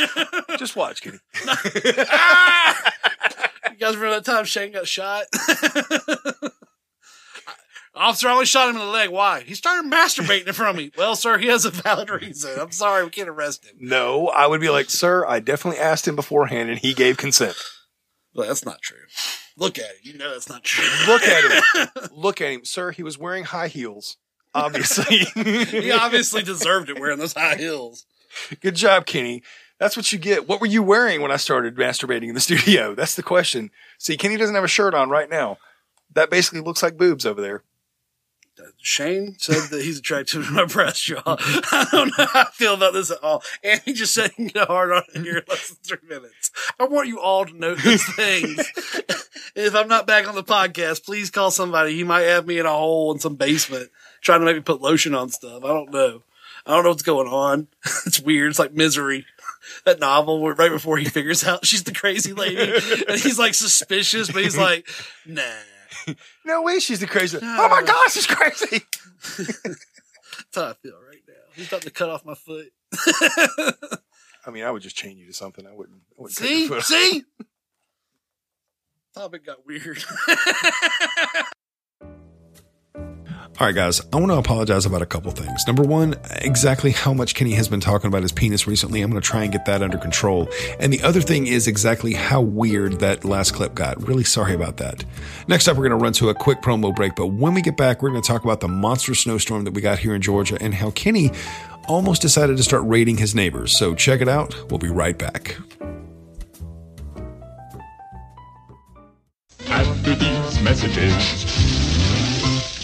just 0.59 0.77
watch, 0.77 1.03
Kenny. 1.03 1.18
Ah! 2.11 2.92
You 3.70 3.77
guys 3.77 3.97
remember 3.97 4.16
that 4.20 4.25
time 4.25 4.44
Shane 4.44 4.73
got 4.73 4.87
shot? 4.87 5.25
Officer 7.97 8.29
I 8.29 8.33
only 8.33 8.47
shot 8.47 8.68
him 8.68 8.77
in 8.77 8.83
the 8.83 8.88
leg. 8.88 9.11
Why? 9.11 9.40
He 9.40 9.55
started 9.55 9.90
masturbating 9.90 10.47
in 10.49 10.53
front 10.53 10.70
of 10.70 10.77
me. 10.77 10.90
Well, 10.97 11.14
sir, 11.14 11.38
he 11.38 11.47
has 11.47 11.64
a 11.64 11.70
valid 11.70 12.11
reason. 12.11 12.59
I'm 12.59 12.73
sorry, 12.73 13.05
we 13.05 13.11
can't 13.11 13.29
arrest 13.29 13.64
him. 13.64 13.77
No, 13.79 14.29
I 14.29 14.47
would 14.47 14.61
be 14.61 14.68
like, 14.68 14.90
sir, 14.90 15.25
I 15.27 15.40
definitely 15.40 15.81
asked 15.81 16.07
him 16.09 16.16
beforehand 16.16 16.70
and 16.70 16.79
he 16.79 16.92
gave 16.92 17.16
consent. 17.16 17.57
Well, 18.35 18.49
that's 18.49 18.64
not 18.64 18.83
true. 18.83 18.99
Look 19.57 19.79
at 19.79 19.85
it. 19.85 19.97
You 20.03 20.18
know 20.18 20.33
that's 20.33 20.49
not 20.49 20.64
true. 20.64 20.85
Look 21.07 21.23
at 21.23 21.44
him. 21.77 21.88
Look 22.12 22.40
at 22.40 22.53
him. 22.53 22.64
Sir, 22.64 22.90
he 22.90 23.05
was 23.05 23.16
wearing 23.16 23.44
high 23.44 23.68
heels. 23.68 24.16
Obviously. 24.55 25.19
he 25.35 25.90
obviously 25.90 26.43
deserved 26.43 26.88
it 26.88 26.99
wearing 27.01 27.19
those 27.19 27.35
high 27.35 27.57
heels. 27.57 28.07
Good 28.61 28.77
job, 28.77 29.07
Kenny. 29.07 29.43
That's 29.79 29.97
what 29.97 30.12
you 30.12 30.19
get. 30.19 30.49
What 30.49 30.61
were 30.61 30.67
you 30.67 30.83
wearing 30.83 31.21
when 31.21 31.33
I 31.33 31.37
started 31.37 31.77
masturbating 31.77 32.29
in 32.29 32.35
the 32.35 32.40
studio? 32.40 32.95
That's 32.95 33.14
the 33.14 33.23
question. 33.23 33.71
See, 33.99 34.17
Kenny 34.17 34.37
doesn't 34.37 34.55
have 34.55 34.64
a 34.64 34.69
shirt 34.69 34.95
on 34.95 35.11
right 35.11 35.29
now. 35.29 35.59
That 36.14 36.31
basically 36.31 36.61
looks 36.61 36.83
like 36.83 36.97
boobs 36.97 37.27
over 37.27 37.40
there. 37.40 37.64
Uh, 38.57 38.67
Shane 38.81 39.35
said 39.38 39.71
that 39.71 39.83
he's 39.83 39.99
attracted 39.99 40.45
to 40.45 40.51
my 40.53 40.64
breast, 40.64 41.09
y'all. 41.09 41.23
I 41.27 41.88
don't 41.90 42.17
know 42.17 42.27
how 42.27 42.43
I 42.43 42.51
feel 42.53 42.75
about 42.75 42.93
this 42.93 43.11
at 43.11 43.21
all. 43.21 43.43
And 43.64 43.81
he 43.85 43.93
just 43.93 44.14
said 44.14 44.31
he 44.31 44.37
can 44.37 44.47
get 44.47 44.69
hard 44.69 44.93
on 44.93 45.03
in 45.12 45.25
here 45.25 45.38
in 45.38 45.45
less 45.49 45.71
than 45.71 45.79
three 45.83 46.09
minutes. 46.09 46.53
I 46.79 46.85
want 46.85 47.09
you 47.09 47.19
all 47.19 47.45
to 47.47 47.53
note 47.53 47.79
these 47.79 48.14
things. 48.14 48.71
if 49.57 49.75
I'm 49.75 49.88
not 49.88 50.07
back 50.07 50.29
on 50.29 50.37
the 50.37 50.45
podcast, 50.45 51.05
please 51.05 51.31
call 51.31 51.51
somebody. 51.51 51.97
He 51.97 52.05
might 52.05 52.23
have 52.23 52.47
me 52.47 52.61
in 52.61 52.67
a 52.67 52.71
hole 52.71 53.12
in 53.12 53.19
some 53.19 53.35
basement 53.35 53.90
trying 54.25 54.41
to 54.41 54.47
make 54.47 54.57
me 54.57 54.63
put 54.63 54.81
lotion 54.81 55.15
on 55.15 55.29
stuff. 55.29 55.63
I 55.65 55.69
don't 55.69 55.93
know. 55.93 56.23
I 56.67 56.73
don't 56.73 56.83
know 56.83 56.91
what's 56.91 57.03
going 57.03 57.29
on. 57.29 57.69
It's 58.07 58.21
weird. 58.21 58.51
It's 58.51 58.59
like 58.59 58.75
misery. 58.75 59.27
That 59.87 59.99
novel 59.99 60.43
where 60.43 60.53
right 60.53 60.71
before 60.71 60.99
he 60.99 61.07
figures 61.07 61.43
out 61.43 61.65
she's 61.71 61.85
the 61.85 61.95
crazy 61.95 62.35
lady 62.35 62.61
and 63.09 63.19
he's 63.19 63.39
like 63.39 63.55
suspicious, 63.55 64.31
but 64.31 64.43
he's 64.45 64.59
like, 64.59 64.87
nah. 65.25 65.41
No 66.45 66.61
way 66.61 66.81
she's 66.81 67.01
the 67.01 67.07
crazy. 67.07 67.39
Oh 67.41 67.69
my 67.71 67.83
gosh, 67.83 68.13
she's 68.13 68.27
crazy. 68.27 68.83
That's 69.39 70.55
how 70.55 70.65
I 70.65 70.75
feel 70.75 70.99
right 71.01 71.23
now. 71.27 71.35
He's 71.55 71.69
about 71.69 71.81
to 71.81 71.91
cut 71.91 72.11
off 72.11 72.27
my 72.27 72.35
foot. 72.35 72.73
I 74.47 74.51
mean, 74.51 74.65
I 74.65 74.71
would 74.71 74.83
just 74.83 74.97
chain 74.97 75.17
you 75.17 75.29
to 75.29 75.33
something. 75.33 75.67
I 75.67 75.73
wouldn't. 75.73 76.03
I 76.19 76.23
wouldn't 76.23 76.37
See? 76.37 76.61
your 76.61 76.69
foot 76.69 76.79
off. 76.79 76.85
See? 76.85 77.25
Topic 79.15 79.47
got 79.47 79.65
weird. 79.67 80.05
All 83.61 83.69
right, 83.69 83.75
guys, 83.75 84.03
I 84.12 84.17
want 84.17 84.33
to 84.33 84.37
apologize 84.37 84.85
about 84.85 85.01
a 85.01 85.07
couple 85.07 85.31
things. 85.31 85.64
Number 85.64 85.85
one, 85.85 86.17
exactly 86.40 86.90
how 86.90 87.14
much 87.14 87.37
Kenny 87.37 87.53
has 87.53 87.69
been 87.69 87.79
talking 87.79 88.09
about 88.09 88.23
his 88.23 88.33
penis 88.33 88.67
recently. 88.67 89.01
I'm 89.01 89.12
going 89.12 89.23
to 89.23 89.27
try 89.27 89.45
and 89.45 89.53
get 89.53 89.64
that 89.67 89.81
under 89.81 89.97
control. 89.97 90.49
And 90.81 90.93
the 90.93 91.01
other 91.05 91.21
thing 91.21 91.47
is 91.47 91.69
exactly 91.69 92.14
how 92.14 92.40
weird 92.40 92.99
that 92.99 93.25
last 93.25 93.53
clip 93.53 93.77
got. 93.77 94.09
Really 94.09 94.25
sorry 94.25 94.55
about 94.55 94.79
that. 94.79 95.05
Next 95.47 95.69
up, 95.69 95.77
we're 95.77 95.88
going 95.88 95.97
to 95.97 96.03
run 96.03 96.14
to 96.14 96.31
a 96.31 96.35
quick 96.35 96.62
promo 96.62 96.93
break. 96.93 97.14
But 97.14 97.29
when 97.29 97.55
we 97.55 97.62
get 97.62 97.77
back, 97.77 98.03
we're 98.03 98.11
going 98.11 98.23
to 98.23 98.27
talk 98.27 98.43
about 98.43 98.59
the 98.59 98.67
monster 98.67 99.14
snowstorm 99.14 99.62
that 99.62 99.73
we 99.73 99.81
got 99.81 100.01
here 100.01 100.17
in 100.17 100.21
Georgia 100.21 100.59
and 100.61 100.75
how 100.75 100.90
Kenny 100.90 101.31
almost 101.87 102.23
decided 102.23 102.57
to 102.57 102.62
start 102.64 102.83
raiding 102.87 103.19
his 103.19 103.37
neighbors. 103.37 103.71
So 103.71 103.95
check 103.95 104.21
it 104.21 104.29
out. 104.29 104.53
We'll 104.69 104.79
be 104.79 104.88
right 104.88 105.17
back. 105.17 105.57
After 109.69 110.17
these 110.17 110.61
messages, 110.61 111.84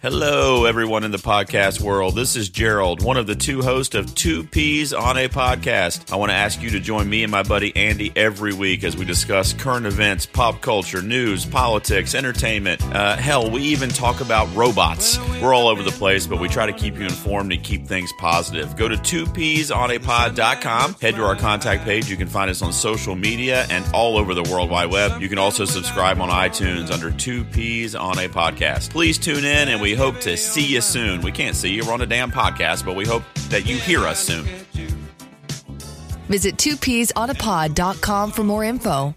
Hello, 0.00 0.64
everyone 0.64 1.02
in 1.02 1.10
the 1.10 1.18
podcast 1.18 1.80
world. 1.80 2.14
This 2.14 2.36
is 2.36 2.48
Gerald, 2.48 3.02
one 3.02 3.16
of 3.16 3.26
the 3.26 3.34
two 3.34 3.62
hosts 3.62 3.96
of 3.96 4.14
Two 4.14 4.44
Peas 4.44 4.94
on 4.94 5.18
a 5.18 5.28
Podcast. 5.28 6.12
I 6.12 6.16
want 6.16 6.30
to 6.30 6.36
ask 6.36 6.62
you 6.62 6.70
to 6.70 6.78
join 6.78 7.10
me 7.10 7.24
and 7.24 7.32
my 7.32 7.42
buddy 7.42 7.74
Andy 7.74 8.12
every 8.14 8.54
week 8.54 8.84
as 8.84 8.96
we 8.96 9.04
discuss 9.04 9.52
current 9.52 9.86
events, 9.86 10.24
pop 10.24 10.60
culture, 10.60 11.02
news, 11.02 11.44
politics, 11.44 12.14
entertainment. 12.14 12.80
Uh, 12.94 13.16
hell, 13.16 13.50
we 13.50 13.62
even 13.62 13.88
talk 13.88 14.20
about 14.20 14.46
robots. 14.54 15.18
We're 15.42 15.52
all 15.52 15.66
over 15.66 15.82
the 15.82 15.90
place, 15.90 16.28
but 16.28 16.38
we 16.38 16.46
try 16.46 16.66
to 16.66 16.72
keep 16.72 16.94
you 16.94 17.02
informed 17.02 17.52
and 17.52 17.60
keep 17.64 17.84
things 17.84 18.12
positive. 18.20 18.76
Go 18.76 18.86
to 18.86 18.94
twopeasonapod.com, 18.94 20.94
head 20.94 21.16
to 21.16 21.24
our 21.24 21.34
contact 21.34 21.82
page. 21.82 22.08
You 22.08 22.16
can 22.16 22.28
find 22.28 22.48
us 22.48 22.62
on 22.62 22.72
social 22.72 23.16
media 23.16 23.66
and 23.68 23.84
all 23.92 24.16
over 24.16 24.32
the 24.32 24.44
World 24.44 24.70
Wide 24.70 24.92
Web. 24.92 25.20
You 25.20 25.28
can 25.28 25.38
also 25.38 25.64
subscribe 25.64 26.20
on 26.20 26.28
iTunes 26.28 26.92
under 26.92 27.10
Two 27.10 27.42
Peas 27.42 27.96
on 27.96 28.16
a 28.20 28.28
Podcast. 28.28 28.90
Please 28.90 29.18
tune 29.18 29.44
in 29.44 29.68
and 29.68 29.80
we 29.80 29.87
hope 29.94 30.18
to 30.20 30.36
see 30.36 30.66
you 30.66 30.80
soon. 30.80 31.20
We 31.22 31.32
can't 31.32 31.56
see 31.56 31.70
you, 31.70 31.84
we're 31.86 31.92
on 31.92 32.00
a 32.00 32.06
damn 32.06 32.30
podcast, 32.30 32.84
but 32.84 32.96
we 32.96 33.04
hope 33.04 33.22
that 33.50 33.66
you 33.66 33.76
hear 33.76 34.00
us 34.00 34.20
soon. 34.20 34.44
Visit 36.28 36.56
2peasonapod.com 36.56 38.32
for 38.32 38.44
more 38.44 38.64
info. 38.64 39.14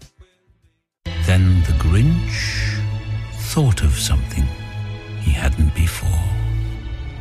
Then 1.26 1.60
the 1.62 1.72
Grinch 1.78 2.80
thought 3.52 3.82
of 3.82 3.92
something 3.98 4.44
he 5.20 5.30
hadn't 5.32 5.74
before. 5.74 6.08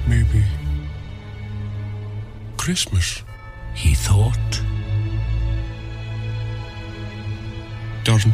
Maybe 0.08 0.44
Christmas 2.58 3.24
He 3.74 3.96
thought 3.96 4.62
doesn't 8.04 8.34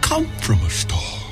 come 0.00 0.26
from 0.40 0.60
a 0.62 0.70
star. 0.70 1.27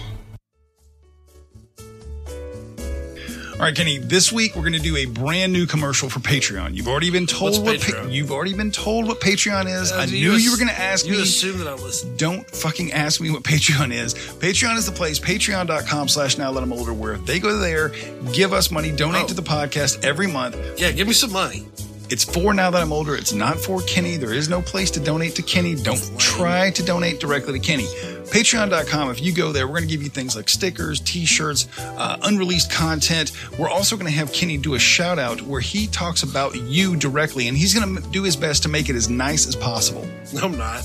All 3.59 3.63
right, 3.63 3.75
Kenny. 3.75 3.97
This 3.97 4.31
week 4.31 4.55
we're 4.55 4.61
going 4.63 4.75
to 4.75 4.79
do 4.79 4.97
a 4.99 5.07
brand 5.07 5.51
new 5.51 5.65
commercial 5.65 6.11
for 6.11 6.21
Patreon. 6.21 6.75
You've 6.77 6.89
already 6.89 7.11
been 7.11 7.27
told 7.27 7.53
What's 7.53 7.59
what 7.59 7.81
Pa- 7.81 8.03
Patreon? 8.03 8.13
you've 8.13 8.31
already 8.31 8.53
been 8.53 8.71
told 8.71 9.07
what 9.09 9.19
Patreon 9.19 9.65
is. 9.67 9.93
Uh, 9.93 9.97
I 9.97 10.05
you 10.05 10.29
knew 10.29 10.35
ass- 10.35 10.45
you 10.45 10.51
were 10.51 10.59
going 10.59 10.69
to 10.69 10.79
ask 10.79 11.07
you 11.07 11.13
me. 11.13 11.17
You 11.19 11.23
assume 11.23 11.59
that 11.61 11.67
I 11.69 11.73
listen. 11.73 12.15
Don't 12.19 12.49
fucking 12.51 12.93
ask 12.93 13.19
me 13.19 13.31
what 13.31 13.45
Patreon 13.45 13.93
is. 13.95 14.13
Patreon 14.13 14.77
is 14.77 14.85
the 14.85 14.93
place, 14.93 15.19
patreon.com 15.19 16.09
slash 16.09 16.37
now 16.37 16.51
let 16.51 16.63
'em 16.63 16.73
older, 16.73 16.93
where 16.93 17.17
they 17.17 17.39
go 17.39 17.57
there, 17.57 17.93
give 18.35 18.53
us 18.53 18.71
money, 18.71 18.93
donate 18.93 19.25
Oh. 19.25 19.29
to 19.29 19.35
the 19.35 19.43
podcast 19.43 20.05
every 20.05 20.27
month. 20.27 20.57
Yeah, 20.79 20.91
give 20.93 21.07
me 21.09 21.15
some 21.15 21.33
money. 21.33 21.65
It's 22.09 22.23
for 22.23 22.55
now 22.55 22.71
that 22.71 22.81
I'm 22.81 22.93
older. 22.93 23.17
It's 23.17 23.33
not 23.33 23.59
for 23.59 23.81
Kenny. 23.83 24.17
There 24.17 24.33
is 24.33 24.49
no 24.49 24.63
place 24.63 24.91
to 24.93 25.01
donate 25.01 25.35
to 25.37 25.43
Kenny. 25.43 25.75
Don't 25.75 26.01
try 26.19 26.71
to 26.71 26.83
donate 26.85 27.19
directly 27.19 27.59
to 27.59 27.59
Kenny. 27.59 27.87
Patreon.com. 28.27 29.11
If 29.11 29.21
you 29.21 29.33
go 29.33 29.51
there, 29.51 29.67
we're 29.67 29.79
going 29.79 29.89
to 29.89 29.91
give 29.91 30.03
you 30.03 30.09
things 30.09 30.37
like 30.37 30.49
stickers, 30.49 31.01
t-shirts, 31.01 31.67
uh, 31.79 32.19
unreleased 32.23 32.71
content. 32.71 33.33
We're 33.59 33.69
also 33.69 33.97
going 33.97 34.07
to 34.07 34.17
have 34.17 34.33
Kenny 34.33 34.57
do 34.57 34.75
a 34.75 34.79
shout 34.79 35.19
out 35.19 35.43
where 35.43 35.61
he 35.61 35.89
talks 35.89 36.23
about 36.23 36.55
you 36.55 36.97
directly, 36.97 37.49
and 37.49 37.57
he's 37.57 37.75
going 37.75 37.97
to 37.97 38.11
do 38.11 38.23
his 38.23 38.37
best 38.37 38.63
to 38.65 38.69
make 38.69 38.89
it 38.89 38.95
as 38.97 39.09
nice 39.09 39.47
as 39.47 39.57
possible. 39.57 40.07
I'm 40.41 40.57
not. 40.57 40.83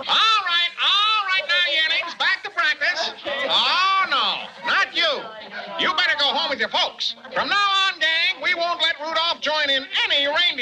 All 0.00 0.06
right, 0.06 0.70
all 0.82 1.04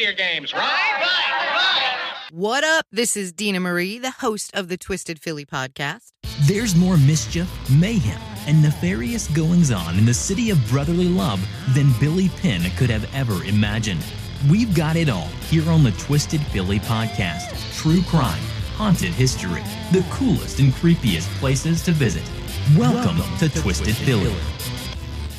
any 0.04 0.14
games, 0.16 0.52
right? 0.52 0.60
Right, 0.60 1.50
right. 1.54 2.30
What 2.32 2.64
up? 2.64 2.86
This 2.90 3.16
is 3.16 3.32
Dina 3.32 3.60
Marie, 3.60 3.98
the 3.98 4.10
host 4.10 4.50
of 4.54 4.68
the 4.68 4.76
Twisted 4.76 5.20
Philly 5.20 5.44
podcast. 5.44 6.12
There's 6.42 6.74
more 6.74 6.96
mischief, 6.96 7.48
mayhem, 7.70 8.20
and 8.46 8.62
nefarious 8.62 9.28
goings 9.28 9.70
on 9.70 9.98
in 9.98 10.06
the 10.06 10.14
city 10.14 10.50
of 10.50 10.58
brotherly 10.68 11.08
love 11.08 11.46
than 11.74 11.92
Billy 12.00 12.30
Penn 12.40 12.62
could 12.76 12.90
have 12.90 13.08
ever 13.14 13.44
imagined. 13.44 14.04
We've 14.50 14.74
got 14.74 14.96
it 14.96 15.08
all 15.08 15.28
here 15.50 15.68
on 15.70 15.84
the 15.84 15.92
Twisted 15.92 16.40
Philly 16.46 16.80
podcast 16.80 17.58
true 17.76 18.02
crime, 18.02 18.42
haunted 18.74 19.10
history, 19.10 19.62
the 19.92 20.04
coolest 20.10 20.58
and 20.58 20.72
creepiest 20.72 21.28
places 21.38 21.82
to 21.82 21.92
visit. 21.92 22.28
Welcome, 22.76 23.18
to, 23.38 23.48
Twisted, 23.60 23.96
Philly. 23.96 24.34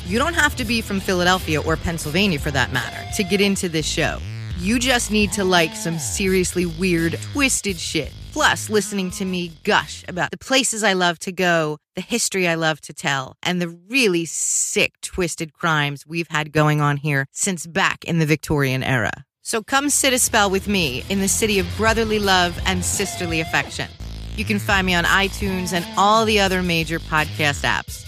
You 0.06 0.18
don't 0.18 0.34
have 0.34 0.54
to 0.56 0.64
be 0.64 0.80
from 0.80 1.00
Philadelphia 1.00 1.60
or 1.60 1.76
Pennsylvania 1.76 2.38
for 2.38 2.50
that 2.50 2.72
matter 2.72 3.02
to 3.16 3.24
get 3.24 3.40
into 3.40 3.68
this 3.68 3.86
show. 3.86 4.20
You 4.58 4.78
just 4.78 5.10
need 5.10 5.32
to 5.32 5.42
like 5.42 5.74
some 5.74 5.98
seriously 5.98 6.64
weird, 6.64 7.18
twisted 7.32 7.76
shit. 7.76 8.12
Plus, 8.32 8.70
listening 8.70 9.10
to 9.12 9.24
me 9.24 9.52
gush 9.64 10.04
about 10.06 10.30
the 10.30 10.38
places 10.38 10.84
I 10.84 10.92
love 10.92 11.18
to 11.20 11.32
go, 11.32 11.78
the 11.96 12.00
history 12.00 12.46
I 12.46 12.54
love 12.54 12.80
to 12.82 12.92
tell, 12.92 13.36
and 13.42 13.60
the 13.60 13.68
really 13.68 14.24
sick, 14.24 14.92
twisted 15.02 15.52
crimes 15.52 16.06
we've 16.06 16.28
had 16.28 16.52
going 16.52 16.80
on 16.80 16.96
here 16.96 17.26
since 17.32 17.66
back 17.66 18.04
in 18.04 18.20
the 18.20 18.26
Victorian 18.26 18.82
era. 18.84 19.24
So 19.42 19.62
come 19.62 19.90
sit 19.90 20.12
a 20.12 20.18
spell 20.18 20.50
with 20.50 20.68
me 20.68 21.04
in 21.08 21.20
the 21.20 21.28
city 21.28 21.58
of 21.58 21.66
brotherly 21.76 22.18
love 22.18 22.58
and 22.64 22.84
sisterly 22.84 23.40
affection. 23.40 23.88
You 24.36 24.44
can 24.44 24.58
find 24.58 24.86
me 24.86 24.94
on 24.94 25.04
iTunes 25.04 25.72
and 25.72 25.84
all 25.96 26.24
the 26.24 26.40
other 26.40 26.62
major 26.62 26.98
podcast 27.00 27.64
apps. 27.64 28.02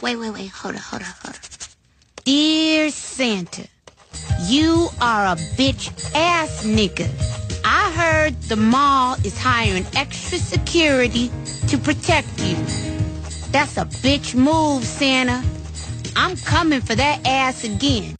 Wait, 0.00 0.16
wait, 0.16 0.30
wait. 0.30 0.50
Hold 0.50 0.76
on, 0.76 0.80
hold 0.80 1.02
on, 1.02 1.08
hold 1.22 1.34
on. 1.34 1.40
Dear 2.24 2.90
Santa, 2.90 3.68
you 4.42 4.88
are 5.00 5.26
a 5.26 5.36
bitch 5.56 5.90
ass 6.14 6.64
nigga. 6.64 7.08
I 7.64 7.90
heard 7.92 8.40
the 8.42 8.56
mall 8.56 9.14
is 9.24 9.38
hiring 9.38 9.86
extra 9.96 10.38
security 10.38 11.30
to 11.68 11.78
protect 11.78 12.28
you. 12.40 12.56
That's 13.50 13.76
a 13.76 13.86
bitch 13.86 14.34
move, 14.34 14.84
Santa. 14.84 15.44
I'm 16.14 16.36
coming 16.36 16.80
for 16.80 16.94
that 16.94 17.26
ass 17.26 17.64
again. 17.64 18.16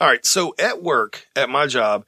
All 0.00 0.08
right. 0.08 0.24
So 0.24 0.54
at 0.58 0.82
work, 0.82 1.26
at 1.36 1.48
my 1.48 1.66
job, 1.66 2.04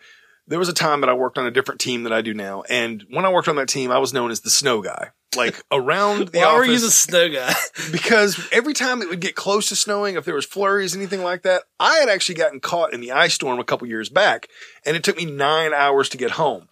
there 0.50 0.58
was 0.58 0.68
a 0.68 0.74
time 0.74 1.00
that 1.00 1.08
I 1.08 1.14
worked 1.14 1.38
on 1.38 1.46
a 1.46 1.50
different 1.50 1.80
team 1.80 2.02
that 2.02 2.12
I 2.12 2.22
do 2.22 2.34
now. 2.34 2.64
And 2.68 3.04
when 3.08 3.24
I 3.24 3.32
worked 3.32 3.46
on 3.46 3.54
that 3.54 3.68
team, 3.68 3.92
I 3.92 3.98
was 3.98 4.12
known 4.12 4.32
as 4.32 4.40
the 4.40 4.50
snow 4.50 4.82
guy. 4.82 5.10
Like 5.36 5.62
around 5.70 6.30
the 6.30 6.40
Why 6.40 6.44
office. 6.44 6.58
were 6.58 6.72
you 6.72 6.80
the 6.80 6.90
snow 6.90 7.28
guy? 7.28 7.54
because 7.92 8.48
every 8.50 8.74
time 8.74 9.00
it 9.00 9.08
would 9.08 9.20
get 9.20 9.36
close 9.36 9.68
to 9.68 9.76
snowing, 9.76 10.16
if 10.16 10.24
there 10.24 10.34
was 10.34 10.44
flurries, 10.44 10.96
anything 10.96 11.22
like 11.22 11.42
that, 11.42 11.62
I 11.78 11.98
had 11.98 12.08
actually 12.08 12.34
gotten 12.34 12.58
caught 12.58 12.92
in 12.92 13.00
the 13.00 13.12
ice 13.12 13.34
storm 13.34 13.60
a 13.60 13.64
couple 13.64 13.86
years 13.86 14.08
back, 14.08 14.48
and 14.84 14.96
it 14.96 15.04
took 15.04 15.16
me 15.16 15.24
nine 15.24 15.72
hours 15.72 16.08
to 16.08 16.18
get 16.18 16.32
home. 16.32 16.68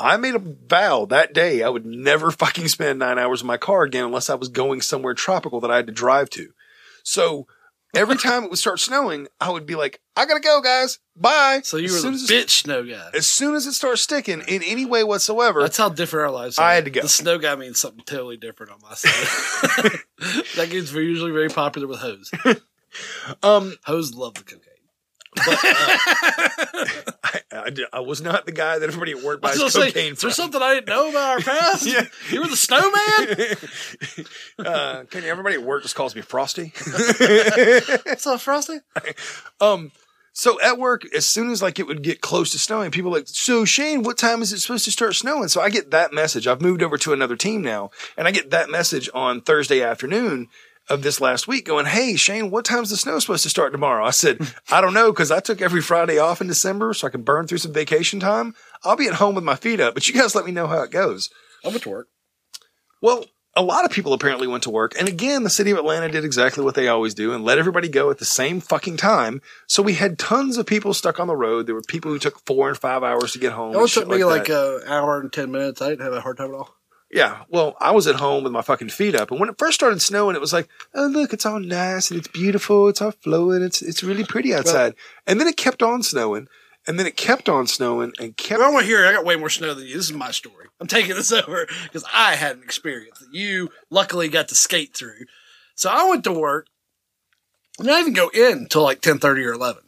I 0.00 0.16
made 0.16 0.34
a 0.34 0.40
vow 0.40 1.04
that 1.04 1.32
day 1.32 1.62
I 1.62 1.68
would 1.68 1.86
never 1.86 2.30
fucking 2.32 2.66
spend 2.66 2.98
nine 2.98 3.18
hours 3.18 3.42
in 3.42 3.46
my 3.46 3.58
car 3.58 3.84
again 3.84 4.06
unless 4.06 4.28
I 4.28 4.34
was 4.34 4.48
going 4.48 4.80
somewhere 4.80 5.14
tropical 5.14 5.60
that 5.60 5.70
I 5.70 5.76
had 5.76 5.86
to 5.86 5.92
drive 5.92 6.30
to. 6.30 6.48
So 7.04 7.46
every 7.94 8.16
time 8.16 8.44
it 8.44 8.50
would 8.50 8.58
start 8.58 8.80
snowing, 8.80 9.28
I 9.40 9.50
would 9.50 9.66
be 9.66 9.74
like, 9.74 10.00
I 10.16 10.26
gotta 10.26 10.40
go, 10.40 10.60
guys. 10.60 10.98
Bye. 11.16 11.60
So 11.64 11.76
you 11.76 11.86
As 11.86 12.04
were 12.04 12.10
the 12.10 12.14
as 12.16 12.30
it- 12.30 12.46
bitch 12.46 12.50
snow 12.62 12.82
guy. 12.84 13.10
As 13.14 13.26
soon 13.26 13.54
as 13.54 13.66
it 13.66 13.72
starts 13.72 14.02
sticking 14.02 14.40
in 14.48 14.62
any 14.62 14.84
way 14.84 15.04
whatsoever, 15.04 15.60
That's 15.62 15.76
how 15.76 15.88
different 15.88 16.24
our 16.26 16.30
lives 16.32 16.58
are. 16.58 16.66
I 16.66 16.74
had 16.74 16.84
to 16.86 16.90
go. 16.90 17.02
The 17.02 17.08
snow 17.08 17.38
guy 17.38 17.54
means 17.56 17.78
something 17.80 18.04
totally 18.04 18.36
different 18.36 18.72
on 18.72 18.78
my 18.82 18.94
side. 18.94 20.00
that 20.56 20.70
gets 20.70 20.92
usually 20.92 21.32
very 21.32 21.48
popular 21.48 21.86
with 21.86 21.98
hoes. 22.00 22.30
um, 23.42 23.76
hoes 23.84 24.14
love 24.14 24.34
the 24.34 24.42
cocaine. 24.44 24.66
I, 25.36 27.40
I, 27.52 27.70
I 27.92 28.00
was 28.00 28.20
not 28.20 28.46
the 28.46 28.52
guy 28.52 28.78
that 28.78 28.88
everybody 28.88 29.12
at 29.12 29.22
work 29.22 29.40
buys 29.40 29.58
say, 29.72 29.86
cocaine 29.86 30.08
there 30.08 30.16
from. 30.16 30.30
something 30.32 30.60
I 30.60 30.74
didn't 30.74 30.88
know 30.88 31.10
about 31.10 31.30
our 31.30 31.40
past? 31.40 31.86
Yeah. 31.90 32.04
You 32.30 32.40
were 32.40 32.48
the 32.48 32.56
snowman? 32.56 33.56
uh, 34.58 35.04
can 35.04 35.24
everybody 35.24 35.56
at 35.56 35.62
work 35.62 35.82
just 35.82 35.94
calls 35.94 36.16
me 36.16 36.22
Frosty? 36.22 36.72
What's 38.06 38.26
up, 38.26 38.40
Frosty? 38.40 38.78
Um, 39.60 39.92
so 40.32 40.60
at 40.60 40.78
work, 40.78 41.02
as 41.14 41.26
soon 41.26 41.50
as 41.50 41.62
like 41.62 41.78
it 41.78 41.86
would 41.86 42.02
get 42.02 42.20
close 42.20 42.50
to 42.50 42.58
snowing, 42.58 42.90
people 42.90 43.10
like, 43.10 43.28
so 43.28 43.64
Shane, 43.64 44.02
what 44.02 44.18
time 44.18 44.42
is 44.42 44.52
it 44.52 44.60
supposed 44.60 44.84
to 44.84 44.90
start 44.90 45.14
snowing? 45.14 45.48
So 45.48 45.60
I 45.60 45.70
get 45.70 45.90
that 45.90 46.12
message. 46.12 46.46
I've 46.46 46.62
moved 46.62 46.82
over 46.82 46.96
to 46.98 47.12
another 47.12 47.36
team 47.36 47.62
now, 47.62 47.90
and 48.16 48.26
I 48.26 48.30
get 48.30 48.50
that 48.50 48.70
message 48.70 49.08
on 49.14 49.40
Thursday 49.40 49.82
afternoon 49.82 50.48
of 50.90 51.02
this 51.02 51.20
last 51.20 51.48
week 51.48 51.64
going, 51.64 51.86
Hey, 51.86 52.16
Shane, 52.16 52.50
what 52.50 52.64
time's 52.64 52.90
the 52.90 52.96
snow 52.96 53.18
supposed 53.18 53.44
to 53.44 53.48
start 53.48 53.72
tomorrow? 53.72 54.04
I 54.04 54.10
said, 54.10 54.38
I 54.70 54.80
don't 54.80 54.94
know, 54.94 55.12
because 55.12 55.30
I 55.30 55.40
took 55.40 55.62
every 55.62 55.80
Friday 55.80 56.18
off 56.18 56.40
in 56.40 56.48
December 56.48 56.92
so 56.92 57.06
I 57.06 57.10
can 57.10 57.22
burn 57.22 57.46
through 57.46 57.58
some 57.58 57.72
vacation 57.72 58.20
time. 58.20 58.54
I'll 58.84 58.96
be 58.96 59.06
at 59.06 59.14
home 59.14 59.34
with 59.34 59.44
my 59.44 59.56
feet 59.56 59.80
up, 59.80 59.94
but 59.94 60.08
you 60.08 60.14
guys 60.14 60.34
let 60.34 60.44
me 60.44 60.52
know 60.52 60.66
how 60.66 60.82
it 60.82 60.90
goes. 60.90 61.30
I 61.64 61.68
went 61.68 61.82
to 61.82 61.90
work. 61.90 62.08
Well, 63.00 63.24
a 63.56 63.62
lot 63.62 63.84
of 63.84 63.90
people 63.90 64.12
apparently 64.12 64.46
went 64.46 64.62
to 64.64 64.70
work. 64.70 64.94
And 64.98 65.08
again, 65.08 65.42
the 65.42 65.50
city 65.50 65.70
of 65.70 65.78
Atlanta 65.78 66.08
did 66.08 66.24
exactly 66.24 66.64
what 66.64 66.74
they 66.74 66.88
always 66.88 67.14
do 67.14 67.32
and 67.32 67.44
let 67.44 67.58
everybody 67.58 67.88
go 67.88 68.10
at 68.10 68.18
the 68.18 68.24
same 68.24 68.60
fucking 68.60 68.96
time. 68.96 69.42
So 69.66 69.82
we 69.82 69.94
had 69.94 70.18
tons 70.18 70.56
of 70.56 70.66
people 70.66 70.94
stuck 70.94 71.18
on 71.18 71.26
the 71.26 71.36
road. 71.36 71.66
There 71.66 71.74
were 71.74 71.82
people 71.82 72.12
who 72.12 72.18
took 72.18 72.44
four 72.46 72.68
and 72.68 72.78
five 72.78 73.02
hours 73.02 73.32
to 73.32 73.38
get 73.38 73.52
home. 73.52 73.74
It 73.74 73.76
only 73.76 73.88
took 73.88 74.08
me 74.08 74.24
like, 74.24 74.46
that. 74.46 74.82
an 74.84 74.88
hour 74.88 75.20
and 75.20 75.32
10 75.32 75.50
minutes. 75.50 75.82
I 75.82 75.90
didn't 75.90 76.04
have 76.04 76.12
a 76.12 76.20
hard 76.20 76.36
time 76.36 76.50
at 76.50 76.54
all. 76.54 76.76
Yeah, 77.12 77.42
well, 77.48 77.76
I 77.80 77.90
was 77.90 78.06
at 78.06 78.14
home 78.16 78.44
with 78.44 78.52
my 78.52 78.62
fucking 78.62 78.90
feet 78.90 79.16
up, 79.16 79.30
and 79.32 79.40
when 79.40 79.48
it 79.48 79.58
first 79.58 79.74
started 79.74 80.00
snowing, 80.00 80.36
it 80.36 80.40
was 80.40 80.52
like, 80.52 80.68
oh 80.94 81.06
look, 81.06 81.32
it's 81.32 81.44
all 81.44 81.58
nice 81.58 82.10
and 82.10 82.18
it's 82.18 82.28
beautiful, 82.28 82.88
it's 82.88 83.02
all 83.02 83.10
flowing, 83.10 83.62
it's 83.62 83.82
it's 83.82 84.04
really 84.04 84.24
pretty 84.24 84.54
outside. 84.54 84.94
and 85.26 85.40
then 85.40 85.48
it 85.48 85.56
kept 85.56 85.82
on 85.82 86.04
snowing, 86.04 86.46
and 86.86 86.98
then 86.98 87.06
it 87.06 87.16
kept 87.16 87.48
on 87.48 87.66
snowing 87.66 88.12
and 88.20 88.36
kept. 88.36 88.62
I 88.62 88.70
want 88.70 88.84
to 88.84 88.86
hear. 88.86 89.04
I 89.06 89.12
got 89.12 89.24
way 89.24 89.36
more 89.36 89.50
snow 89.50 89.74
than 89.74 89.86
you. 89.86 89.94
This 89.96 90.08
is 90.08 90.12
my 90.12 90.30
story. 90.30 90.66
I'm 90.80 90.86
taking 90.86 91.14
this 91.14 91.32
over 91.32 91.66
because 91.84 92.04
I 92.14 92.36
had 92.36 92.56
an 92.56 92.62
experience 92.62 93.18
that 93.18 93.34
you 93.34 93.70
luckily 93.90 94.28
got 94.28 94.48
to 94.48 94.54
skate 94.54 94.94
through. 94.94 95.26
So 95.74 95.90
I 95.90 96.08
went 96.08 96.24
to 96.24 96.32
work. 96.32 96.68
And 97.78 97.88
I 97.88 97.94
didn't 97.94 98.08
even 98.08 98.14
go 98.14 98.28
in 98.28 98.58
until 98.58 98.82
like 98.82 99.00
10:30 99.00 99.46
or 99.46 99.52
11 99.54 99.82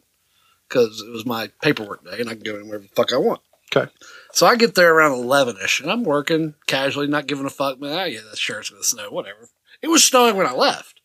because 0.67 1.03
it 1.05 1.11
was 1.11 1.25
my 1.25 1.51
paperwork 1.61 2.03
day 2.03 2.19
and 2.19 2.29
I 2.29 2.33
can 2.33 2.41
go 2.43 2.55
in 2.55 2.67
wherever 2.67 2.83
the 2.83 2.89
fuck 2.95 3.13
I 3.13 3.17
want. 3.17 3.41
Okay. 3.75 3.91
So 4.33 4.47
I 4.47 4.55
get 4.55 4.73
there 4.75 4.93
around 4.93 5.13
11 5.13 5.57
ish 5.63 5.79
and 5.79 5.91
I'm 5.91 6.03
working 6.03 6.55
casually, 6.65 7.07
not 7.07 7.27
giving 7.27 7.45
a 7.45 7.51
fuck. 7.51 7.79
Man, 7.79 7.91
oh, 7.91 8.03
yeah, 8.05 8.21
that 8.29 8.37
sure 8.37 8.59
it's 8.59 8.71
going 8.71 8.81
to 8.81 8.87
snow, 8.87 9.11
whatever. 9.11 9.47
It 9.81 9.89
was 9.89 10.03
snowing 10.03 10.35
when 10.35 10.47
I 10.47 10.53
left, 10.53 11.01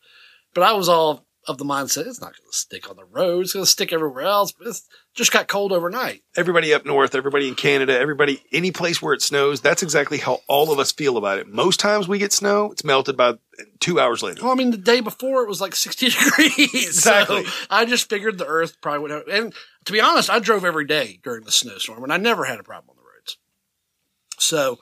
but 0.53 0.63
I 0.63 0.73
was 0.73 0.89
all 0.89 1.25
of 1.47 1.57
the 1.57 1.65
mindset 1.65 2.05
it's 2.05 2.21
not 2.21 2.33
going 2.33 2.49
to 2.51 2.57
stick 2.57 2.89
on 2.89 2.95
the 2.95 3.05
road. 3.05 3.41
It's 3.41 3.53
going 3.53 3.65
to 3.65 3.69
stick 3.69 3.91
everywhere 3.91 4.23
else. 4.23 4.51
But 4.51 4.67
it's 4.67 4.87
just 5.15 5.31
got 5.31 5.47
cold 5.47 5.71
overnight. 5.71 6.21
Everybody 6.35 6.73
up 6.73 6.85
north, 6.85 7.15
everybody 7.15 7.47
in 7.47 7.55
Canada, 7.55 7.97
everybody, 7.97 8.43
any 8.51 8.71
place 8.71 9.01
where 9.01 9.13
it 9.13 9.21
snows, 9.21 9.61
that's 9.61 9.81
exactly 9.81 10.17
how 10.17 10.41
all 10.47 10.71
of 10.71 10.79
us 10.79 10.91
feel 10.91 11.17
about 11.17 11.39
it. 11.39 11.47
Most 11.47 11.79
times 11.79 12.07
we 12.07 12.19
get 12.19 12.33
snow, 12.33 12.71
it's 12.71 12.83
melted 12.83 13.17
by 13.17 13.35
two 13.79 13.99
hours 13.99 14.21
later. 14.21 14.43
Well, 14.43 14.51
I 14.51 14.55
mean, 14.55 14.71
the 14.71 14.77
day 14.77 15.01
before 15.01 15.41
it 15.43 15.49
was 15.49 15.61
like 15.61 15.75
60 15.75 16.09
degrees. 16.09 16.85
Exactly. 16.87 17.45
So 17.45 17.51
I 17.69 17.85
just 17.85 18.09
figured 18.09 18.37
the 18.37 18.45
earth 18.45 18.79
probably 18.81 19.01
would 19.01 19.11
have. 19.11 19.27
And 19.27 19.53
to 19.85 19.91
be 19.91 20.01
honest, 20.01 20.29
I 20.29 20.39
drove 20.39 20.65
every 20.65 20.85
day 20.85 21.19
during 21.23 21.45
the 21.45 21.51
snowstorm 21.51 22.03
and 22.03 22.13
I 22.13 22.17
never 22.17 22.45
had 22.45 22.59
a 22.59 22.63
problem 22.63 22.89
on 22.89 22.95
the 22.95 22.98
roads. 22.98 22.98
So, 24.41 24.79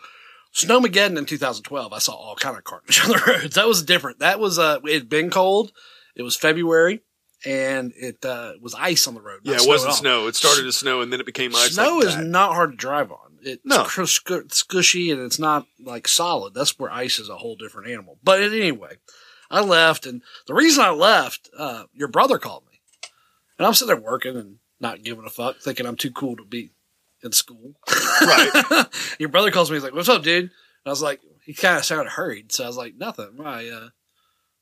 Snowmageddon 0.53 1.17
in 1.17 1.25
2012, 1.25 1.93
I 1.93 1.99
saw 1.99 2.13
all 2.13 2.35
kind 2.35 2.57
of 2.57 2.63
carnage 2.63 2.99
on 3.03 3.09
the 3.09 3.23
roads. 3.27 3.55
That 3.55 3.67
was 3.67 3.83
different. 3.83 4.19
That 4.19 4.39
was, 4.39 4.57
uh, 4.57 4.79
it 4.85 4.93
had 4.93 5.09
been 5.09 5.29
cold. 5.29 5.71
It 6.15 6.23
was 6.23 6.35
February 6.35 7.01
and 7.45 7.93
it, 7.95 8.25
uh, 8.25 8.53
was 8.61 8.73
ice 8.73 9.07
on 9.07 9.13
the 9.13 9.21
road. 9.21 9.41
Yeah, 9.43 9.55
it 9.57 9.67
wasn't 9.67 9.93
snow. 9.93 10.27
It 10.27 10.35
started 10.35 10.63
to 10.63 10.71
snow 10.71 11.01
and 11.01 11.13
then 11.13 11.19
it 11.19 11.25
became 11.25 11.53
ice. 11.55 11.73
Snow 11.75 11.97
like 11.97 12.07
is 12.07 12.17
not 12.17 12.53
hard 12.53 12.71
to 12.71 12.77
drive 12.77 13.11
on. 13.11 13.37
It's 13.43 13.61
No. 13.63 13.83
squishy 13.83 15.11
and 15.13 15.21
it's 15.21 15.37
not 15.39 15.67
like 15.79 16.07
solid. 16.07 16.53
That's 16.55 16.77
where 16.79 16.91
ice 16.91 17.19
is 17.19 17.29
a 17.29 17.37
whole 17.37 17.55
different 17.55 17.89
animal. 17.89 18.17
But 18.23 18.41
anyway, 18.41 18.97
I 19.51 19.61
left, 19.61 20.05
and 20.05 20.23
the 20.47 20.53
reason 20.55 20.83
I 20.83 20.89
left, 20.89 21.49
uh, 21.57 21.83
your 21.93 22.07
brother 22.07 22.39
called 22.39 22.63
me, 22.69 22.79
and 23.57 23.65
I'm 23.67 23.73
sitting 23.73 23.93
there 23.95 24.03
working 24.03 24.35
and 24.35 24.57
not 24.79 25.03
giving 25.03 25.25
a 25.25 25.29
fuck, 25.29 25.59
thinking 25.59 25.85
I'm 25.85 25.95
too 25.95 26.11
cool 26.11 26.35
to 26.35 26.43
be 26.43 26.71
in 27.23 27.31
school. 27.31 27.73
Right. 28.21 28.85
your 29.19 29.29
brother 29.29 29.51
calls 29.51 29.69
me. 29.69 29.77
He's 29.77 29.83
like, 29.83 29.93
"What's 29.93 30.09
up, 30.09 30.23
dude?" 30.23 30.43
And 30.43 30.51
I 30.85 30.89
was 30.89 31.01
like, 31.01 31.21
he 31.45 31.53
kind 31.53 31.77
of 31.77 31.85
sounded 31.85 32.11
hurried, 32.11 32.51
so 32.51 32.63
I 32.63 32.67
was 32.67 32.77
like, 32.77 32.95
"Nothing. 32.95 33.39
I 33.43 33.69
uh, 33.69 33.89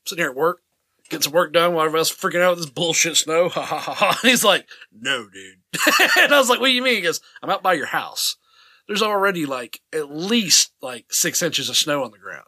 sitting 0.04 0.22
here 0.22 0.30
at 0.30 0.36
work, 0.36 0.60
getting 1.08 1.22
some 1.22 1.32
work 1.32 1.52
done 1.52 1.74
while 1.74 1.84
everybody 1.84 2.00
else 2.00 2.14
freaking 2.14 2.42
out 2.42 2.50
with 2.50 2.60
this 2.60 2.70
bullshit 2.70 3.16
snow." 3.16 3.48
Ha 3.48 3.60
ha 3.60 3.78
ha 3.78 3.94
ha. 3.94 4.18
And 4.22 4.30
he's 4.30 4.44
like, 4.44 4.68
"No, 4.92 5.26
dude." 5.28 5.58
and 6.18 6.32
I 6.32 6.38
was 6.38 6.48
like, 6.48 6.60
"What 6.60 6.68
do 6.68 6.72
you 6.72 6.82
mean?" 6.82 6.96
He 6.96 7.02
goes, 7.02 7.20
"I'm 7.42 7.50
out 7.50 7.62
by 7.62 7.74
your 7.74 7.86
house. 7.86 8.36
There's 8.86 9.02
already 9.02 9.46
like 9.46 9.80
at 9.92 10.10
least 10.10 10.72
like 10.80 11.12
six 11.12 11.42
inches 11.42 11.68
of 11.68 11.76
snow 11.76 12.04
on 12.04 12.12
the 12.12 12.18
ground." 12.18 12.46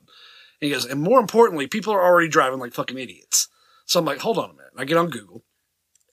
And 0.60 0.68
he 0.68 0.70
goes, 0.70 0.84
"And 0.84 1.00
more 1.00 1.20
importantly, 1.20 1.66
people 1.66 1.92
are 1.92 2.04
already 2.04 2.28
driving 2.28 2.60
like 2.60 2.74
fucking 2.74 2.98
idiots." 2.98 3.48
So 3.86 3.98
I'm 3.98 4.06
like, 4.06 4.20
"Hold 4.20 4.38
on 4.38 4.50
a 4.50 4.54
minute." 4.54 4.70
And 4.72 4.80
I 4.80 4.84
get 4.84 4.98
on 4.98 5.10
Google 5.10 5.42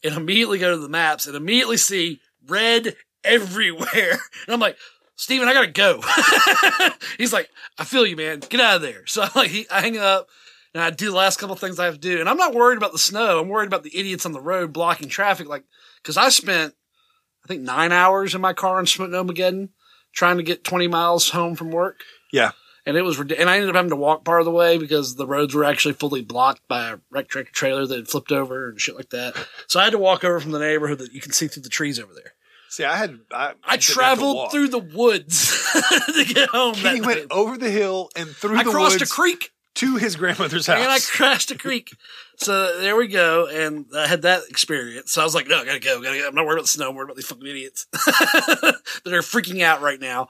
and 0.04 0.16
immediately 0.16 0.60
go 0.60 0.72
to 0.72 0.78
the 0.78 0.89
maps 0.89 1.28
and 1.28 1.36
immediately 1.36 1.78
see 1.78 2.22
red 2.48 2.96
everywhere. 3.26 4.19
And 4.47 4.53
I'm 4.53 4.59
like, 4.59 4.78
Steven, 5.15 5.47
I 5.47 5.53
gotta 5.53 5.67
go. 5.67 6.01
He's 7.17 7.34
like, 7.34 7.49
I 7.80 7.84
feel 7.84 8.05
you, 8.05 8.15
man. 8.15 8.39
Get 8.39 8.59
out 8.59 8.78
of 8.78 8.82
there. 8.82 9.05
So 9.07 9.23
I'm 9.23 9.32
like, 9.34 9.49
he, 9.49 9.65
I 9.71 9.82
hang 9.82 9.97
up 9.97 10.28
and 10.73 10.84
I 10.84 10.89
do 10.89 11.09
the 11.09 11.15
last 11.15 11.39
couple 11.39 11.55
things 11.55 11.80
I 11.80 11.86
have 11.86 11.95
to 11.95 11.99
do. 11.99 12.19
And 12.19 12.30
I'm 12.30 12.38
not 12.38 12.53
worried 12.53 12.78
about 12.78 12.91
the 12.91 12.99
snow. 12.99 13.39
I'm 13.39 13.49
worried 13.49 13.67
about 13.67 13.84
the 13.84 13.97
idiots 13.97 14.26
on 14.26 14.34
the 14.34 14.41
road 14.41 14.73
blocking 14.73 15.09
traffic. 15.09 15.47
Like, 15.47 15.63
cause 16.03 16.17
I 16.17 16.30
spent, 16.30 16.76
I 17.43 17.47
think 17.47 17.61
nine 17.61 17.91
hours 17.91 18.36
in 18.36 18.41
my 18.41 18.53
car 18.53 18.80
in 18.80 18.86
Snowmageddon 18.86 19.69
trying 20.13 20.38
to 20.38 20.43
get 20.43 20.63
20 20.63 20.88
miles 20.88 21.30
home 21.30 21.55
from 21.55 21.71
work. 21.71 22.01
Yeah. 22.32 22.51
And 22.86 22.97
it 22.97 23.01
was, 23.01 23.19
and 23.19 23.49
I 23.49 23.55
ended 23.55 23.69
up 23.69 23.76
having 23.76 23.89
to 23.89 23.95
walk 23.95 24.23
part 24.23 24.41
of 24.41 24.45
the 24.45 24.51
way 24.51 24.78
because 24.78 25.15
the 25.15 25.26
roads 25.26 25.55
were 25.55 25.63
actually 25.63 25.95
fully 25.95 26.21
blocked 26.21 26.67
by 26.67 26.89
a 26.89 26.97
wrecked 27.09 27.32
tractor 27.32 27.51
trailer 27.51 27.88
that 27.88 27.95
had 27.95 28.07
flipped 28.07 28.32
over 28.32 28.69
and 28.69 28.80
shit 28.80 28.95
like 28.95 29.09
that. 29.09 29.36
So 29.67 29.80
I 29.80 29.86
had 29.86 29.91
to 29.91 29.97
walk 29.97 30.23
over 30.23 30.39
from 30.39 30.51
the 30.51 30.59
neighborhood 30.59 30.99
that 30.99 31.13
you 31.13 31.21
can 31.21 31.32
see 31.32 31.47
through 31.47 31.63
the 31.63 31.69
trees 31.69 31.99
over 31.99 32.13
there. 32.13 32.34
See, 32.76 32.84
I 32.84 32.97
had 32.97 33.21
I, 33.32 33.45
I 33.45 33.47
didn't 33.47 33.63
have 33.63 33.80
to 33.80 33.93
traveled 33.93 34.51
through 34.51 34.67
the 34.67 34.80
woods 34.80 35.71
to 36.13 36.26
get 36.26 36.49
home. 36.49 36.76
Kenny 36.76 36.99
that 36.99 37.07
went 37.07 37.19
day. 37.21 37.28
over 37.32 37.57
the 37.57 37.71
hill 37.71 38.09
and 38.17 38.28
through 38.28 38.57
I 38.57 38.63
the 38.63 38.71
crossed 38.71 38.99
woods 38.99 39.09
a 39.09 39.13
creek 39.13 39.53
to 39.76 39.95
his 39.95 40.17
grandmother's 40.17 40.67
house. 40.67 40.80
and 40.80 40.91
I 40.91 40.99
crashed 40.99 41.51
a 41.51 41.57
creek. 41.57 41.95
So 42.38 42.82
there 42.82 42.97
we 42.97 43.07
go. 43.07 43.47
And 43.47 43.86
I 43.95 44.07
had 44.07 44.23
that 44.23 44.41
experience. 44.49 45.13
So 45.13 45.21
I 45.21 45.23
was 45.23 45.34
like, 45.34 45.47
no, 45.47 45.61
I 45.61 45.63
gotta 45.63 45.80
go. 45.80 46.01
Gotta 46.01 46.17
go. 46.19 46.28
I'm 46.28 46.36
not 46.36 46.45
worried 46.45 46.55
about 46.55 46.63
the 46.63 46.67
snow. 46.67 46.89
I'm 46.89 46.95
worried 46.95 47.05
about 47.05 47.15
these 47.15 47.28
fucking 47.28 47.47
idiots 47.47 47.86
that 47.93 49.13
are 49.13 49.21
freaking 49.21 49.61
out 49.61 49.82
right 49.82 50.01
now. 50.01 50.28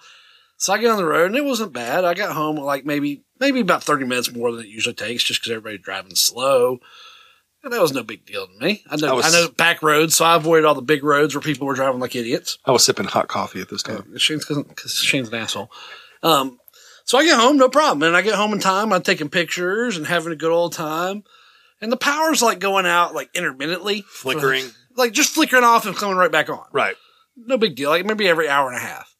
So 0.57 0.71
I 0.71 0.77
get 0.77 0.91
on 0.91 0.97
the 0.97 1.03
road 1.03 1.25
and 1.25 1.35
it 1.35 1.43
wasn't 1.43 1.73
bad. 1.73 2.05
I 2.05 2.13
got 2.13 2.35
home 2.35 2.57
like 2.57 2.85
maybe, 2.85 3.23
maybe 3.39 3.59
about 3.59 3.83
30 3.83 4.05
minutes 4.05 4.31
more 4.31 4.51
than 4.51 4.65
it 4.65 4.67
usually 4.67 4.93
takes 4.93 5.23
just 5.23 5.41
because 5.41 5.49
everybody's 5.51 5.83
driving 5.83 6.13
slow. 6.13 6.77
That 7.70 7.82
was 7.82 7.93
no 7.93 8.03
big 8.03 8.26
deal 8.26 8.45
to 8.47 8.53
me. 8.63 8.84
I 8.89 8.95
know, 8.97 9.20
I 9.20 9.28
I, 9.28 9.32
know 9.32 9.49
back 9.49 9.82
roads, 9.82 10.16
so 10.16 10.24
I 10.24 10.36
avoided 10.36 10.66
all 10.66 10.76
the 10.76 10.84
big 10.84 11.03
roads 11.03 11.34
where 11.34 11.41
people 11.41 11.66
were 11.66 11.74
driving 11.74 11.99
like 11.99 12.16
idiots. 12.16 12.59
I 12.63 12.72
was 12.72 12.86
sipping 12.86 13.05
hot 13.05 13.28
coffee 13.28 13.59
at 13.59 13.70
this 13.70 13.82
time. 13.82 14.18
Shane's 14.18 14.45
because 14.45 14.93
Shane's 14.93 15.30
an 15.30 15.36
asshole. 15.36 15.72
Um, 16.22 16.59
so 17.05 17.18
I 17.18 17.26
get 17.26 17.39
home, 17.39 17.57
no 17.57 17.68
problem. 17.70 18.03
And 18.03 18.16
I 18.16 18.22
get 18.22 18.36
home 18.36 18.53
in 18.53 18.59
time. 18.59 18.93
I'm 18.93 19.01
taking 19.01 19.30
pictures 19.30 19.97
and 19.97 20.05
having 20.05 20.32
a 20.32 20.36
good 20.36 20.51
old 20.51 20.74
time. 20.74 21.24
And 21.82 21.91
the 21.91 21.97
power's 21.97 22.41
like 22.41 22.59
going 22.59 22.86
out 22.86 23.16
like 23.16 23.30
intermittently, 23.34 24.03
Flickering. 24.07 24.66
like 24.95 25.11
just 25.11 25.34
flickering 25.34 25.63
off 25.63 25.86
and 25.88 25.95
coming 25.95 26.18
right 26.18 26.32
back 26.32 26.49
on. 26.49 26.66
Right. 26.72 26.95
No 27.36 27.57
big 27.57 27.76
deal. 27.76 27.89
Like 27.89 28.05
maybe 28.05 28.28
every 28.28 28.47
hour 28.47 28.68
and 28.68 28.78
a 28.78 28.82
half. 28.82 29.14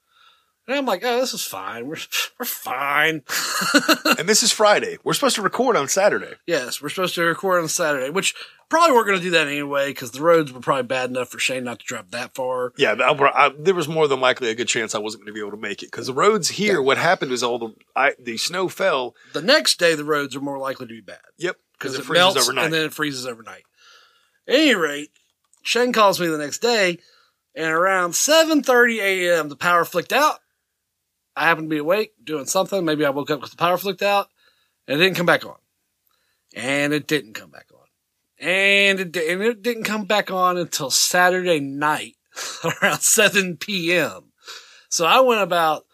And 0.68 0.76
I'm 0.78 0.86
like, 0.86 1.04
oh, 1.04 1.20
this 1.20 1.34
is 1.34 1.44
fine. 1.46 1.88
We're 1.88 1.98
we're 2.40 2.46
fine. 2.46 3.24
and 4.18 4.28
this 4.28 4.42
is 4.42 4.52
Friday. 4.52 4.98
We're 5.04 5.14
supposed 5.14 5.36
to 5.36 5.42
record 5.42 5.76
on 5.76 5.88
Saturday. 5.88 6.34
Yes, 6.48 6.82
we're 6.82 6.90
supposed 6.90 7.16
to 7.16 7.24
record 7.24 7.62
on 7.62 7.68
Saturday, 7.70 8.10
which 8.10 8.34
probably 8.70 8.96
weren't 8.96 9.08
going 9.08 9.20
to 9.20 9.24
do 9.24 9.32
that 9.32 9.48
anyway 9.48 9.90
because 9.90 10.12
the 10.12 10.22
roads 10.22 10.52
were 10.52 10.60
probably 10.60 10.84
bad 10.84 11.10
enough 11.12 11.30
for 11.30 11.38
Shane 11.38 11.64
not 11.64 11.80
to 11.80 11.86
drive 11.86 12.10
that 12.12 12.34
far. 12.34 12.74
Yeah, 12.78 12.94
I, 12.94 13.46
I, 13.46 13.52
there 13.58 13.76
was 13.76 13.88
more 13.88 14.08
than 14.08 14.20
likely 14.20 14.50
a 14.50 14.56
good 14.56 14.68
chance 14.68 14.96
I 14.96 15.00
wasn't 15.00 15.22
going 15.22 15.34
to 15.34 15.34
be 15.34 15.40
able 15.40 15.56
to 15.56 15.62
make 15.62 15.84
it 15.84 15.92
because 15.92 16.08
the 16.08 16.14
roads 16.14 16.50
here. 16.50 16.82
What 16.82 16.98
happened 16.98 17.32
is 17.32 17.44
all 17.44 17.60
the 17.60 17.76
I, 17.96 18.14
the 18.20 18.38
snow 18.38 18.68
fell. 18.68 19.16
The 19.34 19.42
next 19.42 19.78
day, 19.78 19.94
the 19.94 20.04
roads 20.04 20.36
are 20.36 20.42
more 20.42 20.58
likely 20.58 20.88
to 20.88 20.94
be 20.94 21.02
bad. 21.02 21.20
Yep, 21.38 21.58
because 21.78 21.94
it, 21.94 22.00
it 22.00 22.06
freezes 22.06 22.24
melts 22.24 22.48
overnight. 22.48 22.66
and 22.66 22.74
then 22.74 22.86
it 22.86 22.94
freezes 22.94 23.28
overnight. 23.28 23.64
At 24.48 24.56
any 24.56 24.76
rate, 24.76 25.12
Shane 25.62 25.94
calls 25.94 26.20
me 26.20 26.28
the 26.28 26.38
next 26.38 26.60
day, 26.60 26.98
and 27.56 27.72
around 27.72 28.12
7:30 28.12 28.98
a.m. 29.00 29.50
the 29.50 29.56
power 29.56 29.86
flicked 29.86 30.14
out. 30.14 30.40
I 31.36 31.46
happened 31.46 31.70
to 31.70 31.74
be 31.76 31.80
awake 31.80 32.14
doing 32.24 32.46
something. 32.46 32.84
Maybe 32.86 33.06
I 33.06 33.10
woke 33.10 33.30
up 33.30 33.40
because 33.40 33.52
the 33.52 33.58
power 33.58 33.78
flicked 33.78 34.02
out, 34.02 34.30
and 34.88 35.00
it 35.00 35.04
didn't 35.04 35.18
come 35.18 35.26
back 35.26 35.46
on. 35.46 35.58
And 36.56 36.94
it 36.94 37.08
didn't 37.08 37.34
come 37.34 37.50
back 37.50 37.68
on. 37.74 37.80
And 38.40 39.00
it, 39.00 39.18
and 39.18 39.42
it 39.42 39.62
didn't 39.62 39.84
come 39.84 40.06
back 40.06 40.32
on 40.32 40.58
until 40.58 40.90
Saturday 40.90 41.60
night 41.60 42.16
around 42.82 43.02
7 43.02 43.58
p.m. 43.58 44.32
So 44.90 45.06
I 45.06 45.20
went 45.22 45.42
about 45.42 45.86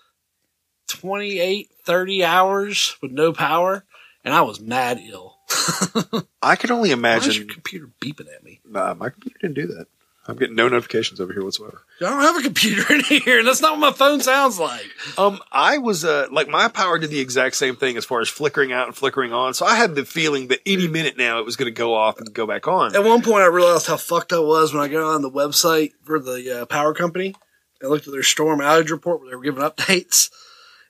28, 0.87 1.69
30 1.85 2.23
hours 2.23 2.95
with 3.01 3.11
no 3.11 3.33
power, 3.33 3.85
and 4.23 4.33
I 4.33 4.41
was 4.41 4.59
mad 4.59 4.99
ill. 5.03 5.37
I 6.41 6.55
could 6.55 6.71
only 6.71 6.89
Why 6.89 6.93
is 6.93 6.97
imagine. 6.99 7.33
your 7.33 7.45
computer 7.53 7.89
beeping 8.01 8.33
at 8.33 8.43
me? 8.43 8.61
Nah, 8.65 8.93
my 8.93 9.09
computer 9.09 9.39
didn't 9.41 9.55
do 9.55 9.67
that. 9.67 9.87
I'm 10.27 10.35
getting 10.35 10.55
no 10.55 10.67
notifications 10.67 11.19
over 11.19 11.33
here 11.33 11.43
whatsoever. 11.43 11.81
I 11.99 12.05
don't 12.05 12.21
have 12.21 12.37
a 12.37 12.41
computer 12.43 12.93
in 12.93 12.99
here. 13.01 13.39
And 13.39 13.47
that's 13.47 13.61
not 13.61 13.71
what 13.71 13.79
my 13.79 13.91
phone 13.91 14.21
sounds 14.21 14.59
like. 14.59 14.85
Um, 15.17 15.39
I 15.51 15.79
was 15.79 16.05
uh, 16.05 16.27
like 16.31 16.47
my 16.47 16.67
power 16.67 16.99
did 16.99 17.09
the 17.09 17.19
exact 17.19 17.55
same 17.55 17.75
thing 17.75 17.97
as 17.97 18.05
far 18.05 18.21
as 18.21 18.29
flickering 18.29 18.71
out 18.71 18.87
and 18.87 18.95
flickering 18.95 19.33
on. 19.33 19.55
So 19.55 19.65
I 19.65 19.75
had 19.75 19.95
the 19.95 20.05
feeling 20.05 20.47
that 20.49 20.59
any 20.65 20.87
minute 20.87 21.17
now 21.17 21.39
it 21.39 21.45
was 21.45 21.55
going 21.55 21.73
to 21.73 21.77
go 21.77 21.95
off 21.95 22.19
and 22.19 22.31
go 22.33 22.45
back 22.45 22.67
on. 22.67 22.95
At 22.95 23.03
one 23.03 23.23
point, 23.23 23.43
I 23.43 23.47
realized 23.47 23.87
how 23.87 23.97
fucked 23.97 24.31
I 24.31 24.39
was 24.39 24.73
when 24.73 24.83
I 24.83 24.87
got 24.87 25.03
on 25.03 25.23
the 25.23 25.31
website 25.31 25.93
for 26.03 26.19
the 26.19 26.61
uh, 26.61 26.65
power 26.67 26.93
company. 26.93 27.33
I 27.83 27.87
looked 27.87 28.05
at 28.05 28.13
their 28.13 28.21
storm 28.21 28.59
outage 28.59 28.91
report 28.91 29.21
where 29.21 29.29
they 29.31 29.35
were 29.35 29.41
giving 29.41 29.63
updates, 29.69 30.29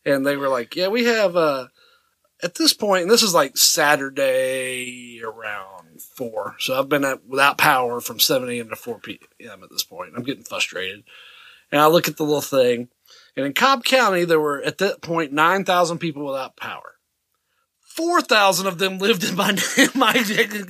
and 0.06 0.26
they 0.26 0.36
were 0.36 0.50
like, 0.50 0.76
"Yeah, 0.76 0.90
we 0.90 1.06
have 1.06 1.38
uh, 1.38 1.68
at 2.44 2.56
this 2.56 2.74
point, 2.74 3.04
and 3.04 3.12
this 3.12 3.24
is 3.24 3.34
like 3.34 3.56
Saturday 3.56 5.22
around 5.24 5.91
four. 6.02 6.56
So 6.60 6.78
I've 6.78 6.90
been 6.90 7.06
at, 7.06 7.26
without 7.26 7.58
power 7.58 8.02
from 8.02 8.20
seven 8.20 8.50
a.m. 8.50 8.70
to 8.70 8.76
four 8.76 9.00
p.m. 9.00 9.64
at 9.64 9.70
this 9.70 9.84
point. 9.84 10.14
I'm 10.16 10.24
getting 10.24 10.44
frustrated, 10.44 11.04
and 11.72 11.82
I 11.82 11.88
look 11.88 12.08
at 12.08 12.18
the 12.18 12.24
little 12.24 12.42
thing, 12.42 12.90
and 13.36 13.46
in 13.46 13.54
Cobb 13.54 13.84
County, 13.84 14.26
there 14.26 14.40
were 14.40 14.62
at 14.62 14.80
that 14.80 15.02
point 15.02 15.32
nine 15.32 15.66
thousand 15.66 16.00
people 16.00 16.26
without 16.26 16.58
power. 16.58 16.96
Four 17.82 18.22
thousand 18.22 18.68
of 18.68 18.78
them 18.78 18.98
lived 19.00 19.24
in 19.24 19.36
my 19.36 19.58
in 19.78 19.90
my 19.96 20.14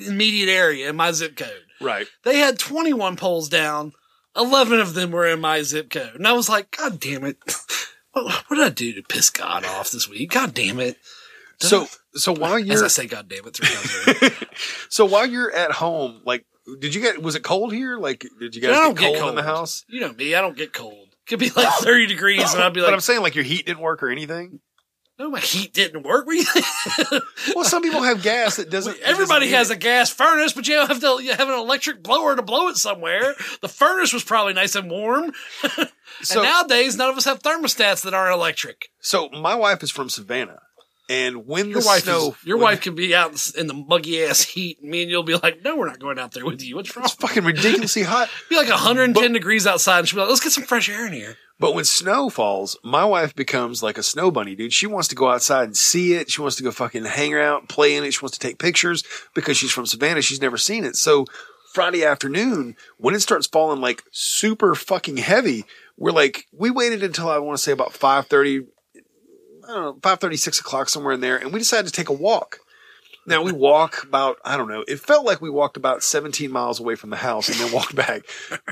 immediate 0.07 0.49
area 0.49 0.89
in 0.89 0.95
my 0.95 1.11
zip 1.11 1.35
code. 1.35 1.65
Right. 1.81 2.07
They 2.23 2.37
had 2.37 2.59
21 2.59 3.15
poles 3.17 3.49
down. 3.49 3.93
11 4.37 4.79
of 4.79 4.93
them 4.93 5.11
were 5.11 5.25
in 5.25 5.41
my 5.41 5.61
zip 5.63 5.89
code. 5.89 6.15
And 6.15 6.27
I 6.27 6.33
was 6.33 6.47
like, 6.47 6.71
God 6.77 6.99
damn 6.99 7.25
it. 7.25 7.37
What, 8.13 8.43
what 8.47 8.57
did 8.57 8.65
I 8.65 8.69
do 8.71 8.91
to 8.95 9.03
piss 9.03 9.29
God 9.29 9.63
off 9.63 9.91
this 9.91 10.09
week? 10.09 10.31
God 10.31 10.53
damn 10.53 10.81
it. 10.81 10.97
So 11.61 11.87
so 12.13 12.33
while 12.33 12.59
you're 12.59 12.83
I 12.83 12.87
say, 12.87 13.07
God 13.07 13.27
damn 13.29 13.45
it 13.45 13.55
three 13.55 13.67
times. 13.69 14.31
so 14.89 15.05
while 15.05 15.25
you're 15.25 15.51
at 15.51 15.71
home, 15.71 16.21
like, 16.25 16.45
did 16.79 16.93
you 16.95 17.01
get 17.01 17.21
was 17.21 17.35
it 17.35 17.43
cold 17.43 17.73
here? 17.73 17.97
Like, 17.97 18.25
did 18.39 18.55
you 18.55 18.61
guys 18.61 18.71
I 18.71 18.73
get 18.73 18.79
don't 18.81 18.97
cold, 18.97 19.13
get 19.13 19.19
cold 19.19 19.29
in 19.31 19.35
the 19.35 19.43
house? 19.43 19.83
You 19.87 20.01
know 20.01 20.13
me, 20.13 20.35
I 20.35 20.41
don't 20.41 20.57
get 20.57 20.73
cold. 20.73 21.09
Could 21.27 21.39
be 21.39 21.49
like 21.51 21.67
30 21.79 22.07
degrees 22.07 22.53
and 22.53 22.63
I'd 22.63 22.73
be 22.73 22.81
like, 22.81 22.87
but 22.89 22.93
I'm 22.93 22.99
saying 22.99 23.21
like 23.21 23.35
your 23.35 23.43
heat 23.43 23.65
didn't 23.65 23.81
work 23.81 24.01
or 24.03 24.09
anything. 24.09 24.59
no, 25.19 25.29
my 25.29 25.39
heat 25.39 25.71
didn't 25.73 26.01
work. 26.03 26.25
What 26.25 26.33
do 26.33 26.37
you 26.39 26.43
think? 26.45 27.23
Well, 27.55 27.63
some 27.65 27.83
people 27.83 28.01
have 28.01 28.23
gas 28.23 28.55
that 28.55 28.69
doesn't. 28.71 28.97
Everybody 29.01 29.45
doesn't 29.45 29.57
has 29.57 29.69
a 29.69 29.75
gas 29.75 30.09
furnace, 30.09 30.53
but 30.53 30.67
you 30.67 30.73
don't 30.75 30.87
have 30.87 30.99
to 31.01 31.21
you 31.23 31.31
have 31.33 31.47
an 31.47 31.59
electric 31.59 32.01
blower 32.01 32.35
to 32.35 32.41
blow 32.41 32.67
it 32.69 32.77
somewhere. 32.77 33.35
The 33.61 33.67
furnace 33.67 34.13
was 34.13 34.23
probably 34.23 34.53
nice 34.53 34.75
and 34.75 34.89
warm. 34.89 35.31
So- 36.23 36.41
and 36.41 36.43
nowadays, 36.49 36.97
none 36.97 37.09
of 37.09 37.17
us 37.17 37.25
have 37.25 37.41
thermostats 37.41 38.03
that 38.03 38.13
aren't 38.13 38.35
electric. 38.35 38.89
So 38.99 39.29
my 39.29 39.55
wife 39.55 39.81
is 39.81 39.89
from 39.89 40.07
Savannah, 40.09 40.59
and 41.11 41.45
when 41.45 41.69
Your 41.69 41.81
the 41.81 41.85
wife, 41.85 42.03
snow, 42.03 42.29
is, 42.29 42.45
your 42.45 42.55
when- 42.57 42.63
wife 42.63 42.81
can 42.81 42.95
be 42.95 43.13
out 43.13 43.51
in 43.57 43.67
the 43.67 43.73
muggy 43.73 44.23
ass 44.23 44.41
heat, 44.41 44.79
and 44.79 44.89
me 44.89 45.01
and 45.01 45.11
you'll 45.11 45.23
be 45.23 45.35
like, 45.35 45.61
"No, 45.61 45.75
we're 45.75 45.87
not 45.87 45.99
going 45.99 46.17
out 46.17 46.31
there 46.31 46.45
with 46.45 46.63
you. 46.63 46.77
What's 46.77 46.95
wrong?" 46.95 47.03
it's 47.05 47.13
fucking 47.15 47.43
ridiculously 47.43 48.03
hot. 48.03 48.29
be 48.49 48.55
like 48.55 48.69
110 48.69 49.33
degrees 49.33 49.67
outside, 49.67 49.99
and 49.99 50.07
she'll 50.07 50.17
be 50.17 50.21
like, 50.21 50.29
"Let's 50.29 50.41
get 50.41 50.53
some 50.53 50.63
fresh 50.63 50.87
air 50.87 51.05
in 51.05 51.13
here." 51.13 51.35
But 51.59 51.75
when 51.75 51.85
snow 51.85 52.29
falls, 52.29 52.77
my 52.83 53.03
wife 53.05 53.35
becomes 53.35 53.83
like 53.83 53.97
a 53.97 54.03
snow 54.03 54.31
bunny, 54.31 54.55
dude. 54.55 54.73
She 54.73 54.87
wants 54.87 55.09
to 55.09 55.15
go 55.15 55.29
outside 55.29 55.65
and 55.65 55.77
see 55.77 56.13
it. 56.13 56.31
She 56.31 56.41
wants 56.41 56.55
to 56.55 56.63
go 56.63 56.71
fucking 56.71 57.05
hang 57.05 57.35
out, 57.35 57.67
play 57.67 57.95
in 57.95 58.03
it. 58.03 58.13
She 58.13 58.21
wants 58.21 58.37
to 58.37 58.47
take 58.47 58.57
pictures 58.57 59.03
because 59.35 59.57
she's 59.57 59.71
from 59.71 59.85
Savannah. 59.85 60.23
She's 60.23 60.41
never 60.41 60.57
seen 60.57 60.85
it. 60.85 60.95
So 60.95 61.25
Friday 61.73 62.03
afternoon, 62.03 62.75
when 62.97 63.13
it 63.13 63.21
starts 63.21 63.45
falling 63.47 63.79
like 63.79 64.03
super 64.11 64.73
fucking 64.73 65.17
heavy, 65.17 65.65
we're 65.97 66.11
like, 66.11 66.47
we 66.51 66.71
waited 66.71 67.03
until 67.03 67.29
I 67.29 67.37
want 67.37 67.57
to 67.57 67.63
say 67.63 67.71
about 67.71 67.93
5.30, 67.93 68.65
I 69.63 69.73
don't 69.73 69.83
know, 69.83 69.97
five 70.01 70.19
thirty, 70.19 70.37
six 70.37 70.59
o'clock, 70.59 70.89
somewhere 70.89 71.13
in 71.13 71.21
there. 71.21 71.37
And 71.37 71.51
we 71.53 71.59
decided 71.59 71.87
to 71.87 71.93
take 71.93 72.09
a 72.09 72.13
walk. 72.13 72.59
Now 73.27 73.43
we 73.43 73.51
walk 73.51 74.03
about, 74.03 74.37
I 74.43 74.57
don't 74.57 74.67
know, 74.67 74.83
it 74.87 74.99
felt 74.99 75.25
like 75.27 75.41
we 75.41 75.49
walked 75.51 75.77
about 75.77 76.01
17 76.01 76.49
miles 76.51 76.79
away 76.79 76.95
from 76.95 77.11
the 77.11 77.17
house 77.17 77.49
and 77.49 77.57
then 77.59 77.71
walked 77.71 77.95
back 77.95 78.23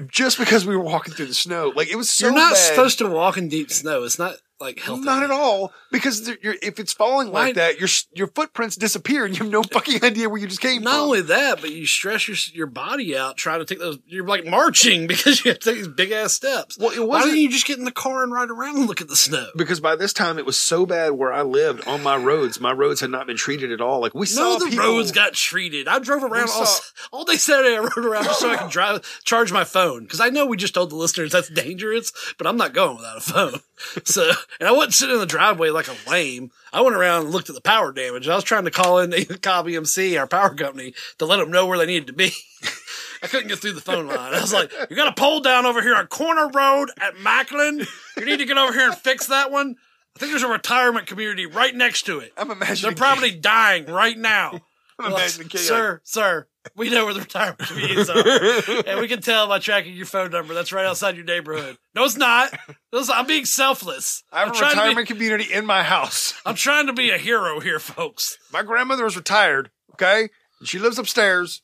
just 0.08 0.40
because 0.40 0.66
we 0.66 0.76
were 0.76 0.84
walking 0.84 1.14
through 1.14 1.28
the 1.28 1.36
snow. 1.36 1.72
Like 1.76 1.88
it 1.90 1.96
was 1.96 2.10
so 2.10 2.26
You're 2.26 2.36
not 2.36 2.54
bad. 2.54 2.58
supposed 2.58 2.98
to 2.98 3.08
walk 3.08 3.38
in 3.38 3.48
deep 3.48 3.70
snow. 3.72 4.04
It's 4.04 4.18
not. 4.18 4.38
Like 4.60 4.80
healthy. 4.80 5.04
Not 5.04 5.24
at 5.24 5.32
all, 5.32 5.72
because 5.92 6.30
you're, 6.42 6.56
if 6.62 6.80
it's 6.80 6.94
falling 6.94 7.32
Why- 7.32 7.46
like 7.48 7.56
that, 7.56 7.80
your 7.80 7.90
your 8.14 8.28
footprints 8.28 8.76
disappear, 8.76 9.26
and 9.26 9.38
you 9.38 9.44
have 9.44 9.52
no 9.52 9.64
fucking 9.72 10.04
idea 10.04 10.30
where 10.30 10.40
you 10.40 10.48
just 10.48 10.62
came 10.62 10.78
from. 10.78 10.84
Not 10.86 10.92
from. 10.94 11.02
only 11.02 11.22
that, 11.22 11.62
but 11.62 11.72
you 11.72 11.86
stress 11.86 12.28
your 12.28 12.38
your 12.54 12.68
body 12.68 13.18
out 13.18 13.38
trying 13.38 13.60
to 13.60 13.66
take 13.66 13.80
those. 13.80 13.98
You're 14.06 14.26
like 14.28 14.46
marching 14.46 15.08
because 15.08 15.44
you 15.44 15.52
have 15.52 15.60
to 15.60 15.70
take 15.70 15.78
these 15.78 15.88
big 15.88 16.12
ass 16.12 16.34
steps. 16.34 16.78
Well, 16.78 16.92
it 16.92 17.00
Why 17.00 17.06
wasn't- 17.06 17.32
don't 17.34 17.40
you 17.42 17.50
just 17.50 17.66
get 17.66 17.78
in 17.78 17.86
the 17.86 17.92
car 17.92 18.24
and 18.24 18.32
ride 18.32 18.50
around 18.50 18.78
and 18.78 18.88
look 18.88 19.02
at 19.02 19.08
the 19.08 19.16
snow? 19.16 19.48
because 19.56 19.80
by 19.80 19.96
this 19.96 20.14
time 20.14 20.38
it 20.38 20.46
was 20.46 20.58
so 20.58 20.86
bad 20.86 21.12
where 21.14 21.32
I 21.34 21.42
lived 21.42 21.88
on 21.88 22.04
my 22.04 22.16
roads. 22.18 22.60
My 22.60 22.72
roads 22.72 23.02
had 23.02 23.10
not 23.10 23.28
been 23.28 23.38
treated 23.38 23.72
at 23.72 23.82
all. 23.82 24.00
Like 24.02 24.14
we 24.14 24.26
saw 24.26 24.42
No, 24.42 24.60
the 24.60 24.66
people- 24.72 24.86
roads 24.86 25.12
got 25.12 25.34
treated. 25.34 25.88
I 25.88 26.00
drove 26.00 26.24
around 26.24 26.50
all, 26.50 26.66
saw- 26.66 26.84
all 27.12 27.24
day 27.26 27.36
Saturday. 27.38 27.76
I 27.76 27.80
rode 27.80 27.98
around 28.06 28.24
just 28.26 28.40
so 28.40 28.50
I 28.52 28.58
could 28.58 28.70
drive, 28.72 29.22
charge 29.24 29.52
my 29.52 29.64
phone 29.64 30.04
because 30.04 30.20
I 30.20 30.30
know 30.30 30.46
we 30.46 30.58
just 30.58 30.74
told 30.74 30.90
the 30.92 30.96
listeners 30.96 31.32
that's 31.32 31.50
dangerous, 31.50 32.12
but 32.38 32.48
I'm 32.48 32.58
not 32.58 32.74
going 32.74 32.98
without 32.98 33.18
a 33.18 33.22
phone. 33.22 33.60
So, 34.04 34.32
and 34.60 34.68
I 34.68 34.72
wasn't 34.72 34.94
sitting 34.94 35.16
in 35.16 35.20
the 35.20 35.26
driveway 35.26 35.70
like 35.70 35.88
a 35.88 35.96
lame. 36.10 36.52
I 36.74 36.82
went 36.82 36.96
around 36.96 37.24
and 37.24 37.32
looked 37.32 37.50
at 37.50 37.56
the 37.56 37.62
power 37.62 37.92
damage. 37.92 38.28
I 38.28 38.36
was 38.36 38.44
trying 38.44 38.66
to 38.66 38.72
call 38.72 39.00
in 39.00 39.10
the 39.10 39.40
Cobb 39.42 39.68
EMC, 39.68 40.20
our 40.20 40.28
power 40.28 40.54
company, 40.54 40.94
to 41.18 41.26
let 41.26 41.38
them 41.38 41.52
know 41.52 41.66
where 41.66 41.78
they 41.78 41.86
needed 41.86 42.08
to 42.08 42.14
be. 42.14 42.32
I 43.24 43.28
couldn't 43.28 43.50
get 43.50 43.60
through 43.60 43.74
the 43.74 43.82
phone 43.82 44.08
line. 44.08 44.34
I 44.34 44.40
was 44.40 44.54
like, 44.54 44.72
"You 44.90 44.96
got 44.96 45.10
a 45.10 45.20
pole 45.20 45.42
down 45.42 45.66
over 45.66 45.82
here 45.82 45.96
on 45.96 46.08
Corner 46.08 46.50
Road 46.50 46.90
at 47.02 47.16
Macland. 47.16 47.88
You 48.18 48.26
need 48.26 48.38
to 48.38 48.46
get 48.46 48.58
over 48.58 48.72
here 48.72 48.90
and 48.90 48.98
fix 48.98 49.28
that 49.28 49.52
one." 49.52 49.76
I 50.16 50.20
think 50.20 50.32
there's 50.32 50.44
a 50.44 50.48
retirement 50.48 51.08
community 51.08 51.46
right 51.46 51.74
next 51.74 52.04
to 52.04 52.20
it. 52.20 52.34
I'm 52.38 52.52
imagining 52.52 52.92
They're 52.94 52.98
probably 52.98 53.32
dying 53.32 53.86
right 53.86 54.18
now. 54.18 54.62
I'm 55.00 55.14
imagining 55.14 55.48
Kenny 55.50 55.64
sir, 55.64 56.02
sir, 56.04 56.48
we 56.76 56.90
know 56.90 57.06
where 57.06 57.14
the 57.14 57.22
retirement 57.22 57.60
communities 57.60 58.10
are, 58.10 58.84
and 58.88 59.00
we 59.00 59.08
can 59.08 59.22
tell 59.22 59.48
by 59.48 59.60
tracking 59.60 59.94
your 59.96 60.06
phone 60.06 60.32
number. 60.32 60.54
That's 60.54 60.72
right 60.74 60.86
outside 60.86 61.16
your 61.16 61.26
neighborhood. 61.26 61.78
No, 61.96 62.04
it's 62.04 62.18
not. 62.18 62.52
Listen, 62.92 63.16
I'm 63.18 63.26
being 63.28 63.46
selfless. 63.46 64.24
I 64.32 64.40
have 64.40 64.50
I'm 64.50 64.54
a 64.54 64.58
trying 64.58 64.70
to 64.72 64.76
be- 64.76 64.80
retirement 64.82 65.08
community 65.08 65.54
in 65.54 65.66
my 65.66 65.84
house. 65.84 66.34
I'm 66.46 66.56
trying 66.56 66.88
to 66.88 66.94
be 66.94 67.12
a 67.12 67.18
hero 67.18 67.60
here, 67.60 67.80
folks. 67.80 68.38
My 68.52 68.62
grandmother 68.64 69.06
is 69.06 69.16
retired. 69.16 69.72
Okay, 69.94 70.30
she 70.64 70.80
lives 70.80 71.00
upstairs, 71.00 71.62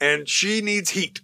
and 0.00 0.28
she 0.28 0.60
needs 0.60 0.90
heat. 0.90 1.20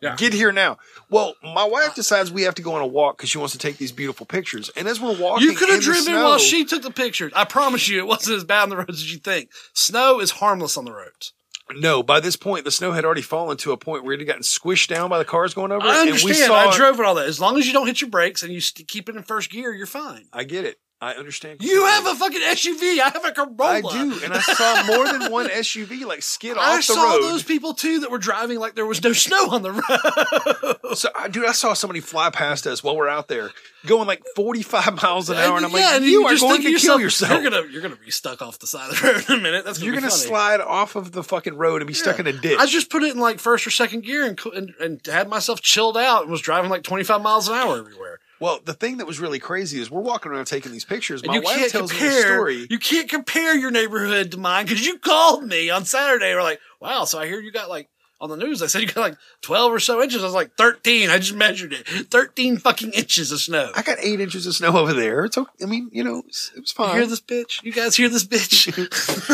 Yeah. 0.00 0.14
Get 0.16 0.32
here 0.32 0.52
now. 0.52 0.78
Well, 1.10 1.34
my 1.42 1.64
wife 1.64 1.94
decides 1.94 2.30
we 2.30 2.42
have 2.42 2.54
to 2.56 2.62
go 2.62 2.74
on 2.74 2.82
a 2.82 2.86
walk 2.86 3.16
because 3.16 3.30
she 3.30 3.38
wants 3.38 3.52
to 3.52 3.58
take 3.58 3.78
these 3.78 3.90
beautiful 3.92 4.26
pictures. 4.26 4.70
And 4.76 4.86
as 4.86 5.00
we're 5.00 5.16
walking, 5.18 5.48
You 5.48 5.54
could 5.54 5.68
have 5.70 5.80
driven 5.80 6.02
snow- 6.04 6.24
while 6.24 6.38
she 6.38 6.64
took 6.64 6.82
the 6.82 6.90
pictures. 6.92 7.32
I 7.34 7.44
promise 7.44 7.88
you, 7.88 7.98
it 7.98 8.06
wasn't 8.06 8.36
as 8.36 8.44
bad 8.44 8.62
on 8.62 8.68
the 8.68 8.76
roads 8.76 8.90
as 9.02 9.12
you 9.12 9.18
think. 9.18 9.50
Snow 9.74 10.20
is 10.20 10.30
harmless 10.32 10.76
on 10.76 10.84
the 10.84 10.92
roads. 10.92 11.32
No, 11.74 12.02
by 12.02 12.20
this 12.20 12.36
point, 12.36 12.64
the 12.64 12.70
snow 12.70 12.92
had 12.92 13.04
already 13.04 13.20
fallen 13.22 13.56
to 13.58 13.72
a 13.72 13.76
point 13.76 14.02
where 14.04 14.14
it 14.14 14.20
had 14.20 14.26
gotten 14.26 14.42
squished 14.42 14.88
down 14.88 15.10
by 15.10 15.18
the 15.18 15.24
cars 15.24 15.52
going 15.52 15.70
over. 15.70 15.86
it, 15.86 15.90
I 15.90 16.00
understand. 16.00 16.50
I 16.52 16.74
drove 16.74 16.98
it 16.98 17.04
all 17.04 17.14
that. 17.16 17.26
As 17.26 17.40
long 17.40 17.58
as 17.58 17.66
you 17.66 17.72
don't 17.74 17.86
hit 17.86 18.00
your 18.00 18.08
brakes 18.08 18.42
and 18.42 18.52
you 18.52 18.60
keep 18.86 19.08
it 19.08 19.16
in 19.16 19.22
first 19.22 19.50
gear, 19.50 19.72
you're 19.74 19.86
fine. 19.86 20.26
I 20.32 20.44
get 20.44 20.64
it. 20.64 20.78
I 21.00 21.12
understand. 21.12 21.62
You 21.62 21.84
have 21.86 22.06
a 22.06 22.14
fucking 22.16 22.40
SUV. 22.40 22.98
I 22.98 23.10
have 23.14 23.24
a 23.24 23.30
Corolla. 23.30 23.54
I 23.70 23.80
do, 23.82 24.20
and 24.24 24.32
I 24.34 24.40
saw 24.40 24.82
more 24.84 25.06
than 25.06 25.30
one 25.30 25.46
SUV 25.48 26.04
like 26.04 26.22
skid 26.22 26.56
I 26.58 26.72
off 26.72 26.76
the 26.78 26.82
saw 26.94 27.18
those 27.20 27.44
people 27.44 27.74
too 27.74 28.00
that 28.00 28.10
were 28.10 28.18
driving 28.18 28.58
like 28.58 28.74
there 28.74 28.84
was 28.84 29.02
no 29.04 29.12
snow 29.12 29.50
on 29.50 29.62
the 29.62 29.70
road. 29.70 30.96
So, 30.96 31.08
I- 31.14 31.28
dude, 31.28 31.46
I 31.46 31.52
saw 31.52 31.74
somebody 31.74 32.00
fly 32.00 32.30
past 32.30 32.66
us 32.66 32.82
while 32.82 32.96
we're 32.96 33.08
out 33.08 33.28
there, 33.28 33.50
going 33.86 34.08
like 34.08 34.24
forty-five 34.34 35.00
miles 35.00 35.30
an 35.30 35.36
hour, 35.36 35.56
and 35.56 35.66
I'm 35.66 35.70
yeah, 35.70 35.76
like, 35.76 35.94
and 35.96 36.04
"You 36.04 36.26
are 36.26 36.30
just 36.32 36.42
going 36.42 36.62
to 36.62 36.74
kill 36.74 36.98
yourself. 37.00 37.30
You're 37.30 37.48
gonna 37.48 37.70
you're 37.70 37.82
gonna 37.82 37.94
be 37.96 38.10
stuck 38.10 38.42
off 38.42 38.58
the 38.58 38.66
side 38.66 38.90
of 38.90 39.00
the 39.00 39.06
road 39.06 39.24
in 39.28 39.38
a 39.38 39.42
minute. 39.42 39.64
That's 39.64 39.78
gonna 39.78 39.86
You're 39.86 39.94
be 39.94 40.00
gonna 40.00 40.10
funny. 40.10 40.22
slide 40.28 40.60
off 40.60 40.96
of 40.96 41.12
the 41.12 41.22
fucking 41.22 41.56
road 41.56 41.80
and 41.80 41.86
be 41.86 41.94
stuck 41.94 42.18
in 42.18 42.26
a 42.26 42.32
ditch." 42.32 42.58
I 42.58 42.66
just 42.66 42.90
put 42.90 43.04
it 43.04 43.12
in 43.14 43.20
like 43.20 43.38
first 43.38 43.64
or 43.68 43.70
second 43.70 44.00
gear 44.02 44.26
and, 44.26 44.40
and 44.52 44.74
and 44.80 45.00
had 45.06 45.28
myself 45.28 45.60
chilled 45.60 45.96
out 45.96 46.22
and 46.22 46.30
was 46.32 46.40
driving 46.40 46.70
like 46.70 46.82
25 46.82 47.22
miles 47.22 47.46
an 47.46 47.54
hour 47.54 47.78
everywhere. 47.78 48.18
Well, 48.40 48.60
the 48.64 48.74
thing 48.74 48.98
that 48.98 49.06
was 49.06 49.18
really 49.20 49.38
crazy 49.38 49.80
is 49.80 49.90
we're 49.90 50.00
walking 50.00 50.32
around 50.32 50.46
taking 50.46 50.72
these 50.72 50.84
pictures. 50.84 51.22
And 51.22 51.30
My 51.32 51.38
wife 51.40 51.70
tells 51.72 51.92
me 51.92 51.98
compare. 51.98 52.14
the 52.14 52.20
story. 52.28 52.66
You 52.70 52.78
can't 52.78 53.08
compare 53.08 53.56
your 53.56 53.70
neighborhood 53.70 54.30
to 54.32 54.38
mine 54.38 54.64
because 54.66 54.84
you 54.86 54.98
called 54.98 55.44
me 55.44 55.70
on 55.70 55.84
Saturday. 55.84 56.34
We're 56.34 56.42
like, 56.42 56.60
wow. 56.80 57.04
So 57.04 57.18
I 57.18 57.26
hear 57.26 57.40
you 57.40 57.50
got 57.52 57.68
like 57.68 57.88
on 58.20 58.28
the 58.30 58.36
news. 58.36 58.58
They 58.58 58.66
said 58.66 58.80
you 58.82 58.88
got 58.88 59.00
like 59.00 59.16
12 59.42 59.72
or 59.72 59.78
so 59.78 60.02
inches. 60.02 60.22
I 60.22 60.24
was 60.24 60.34
like 60.34 60.52
13. 60.56 61.08
I 61.08 61.18
just 61.18 61.34
measured 61.36 61.72
it. 61.72 61.86
13 61.86 62.56
fucking 62.56 62.90
inches 62.92 63.30
of 63.30 63.38
snow. 63.40 63.70
I 63.76 63.82
got 63.82 63.98
eight 64.02 64.20
inches 64.20 64.44
of 64.44 64.56
snow 64.56 64.76
over 64.76 64.92
there. 64.92 65.24
It's 65.24 65.38
okay. 65.38 65.52
I 65.62 65.66
mean, 65.66 65.88
you 65.92 66.02
know, 66.02 66.18
it 66.18 66.24
was 66.26 66.50
You 66.56 66.62
fine. 66.74 66.96
hear 66.96 67.06
this 67.06 67.20
bitch? 67.20 67.62
You 67.62 67.72
guys 67.72 67.94
hear 67.96 68.08
this 68.08 68.24
bitch? 68.26 68.66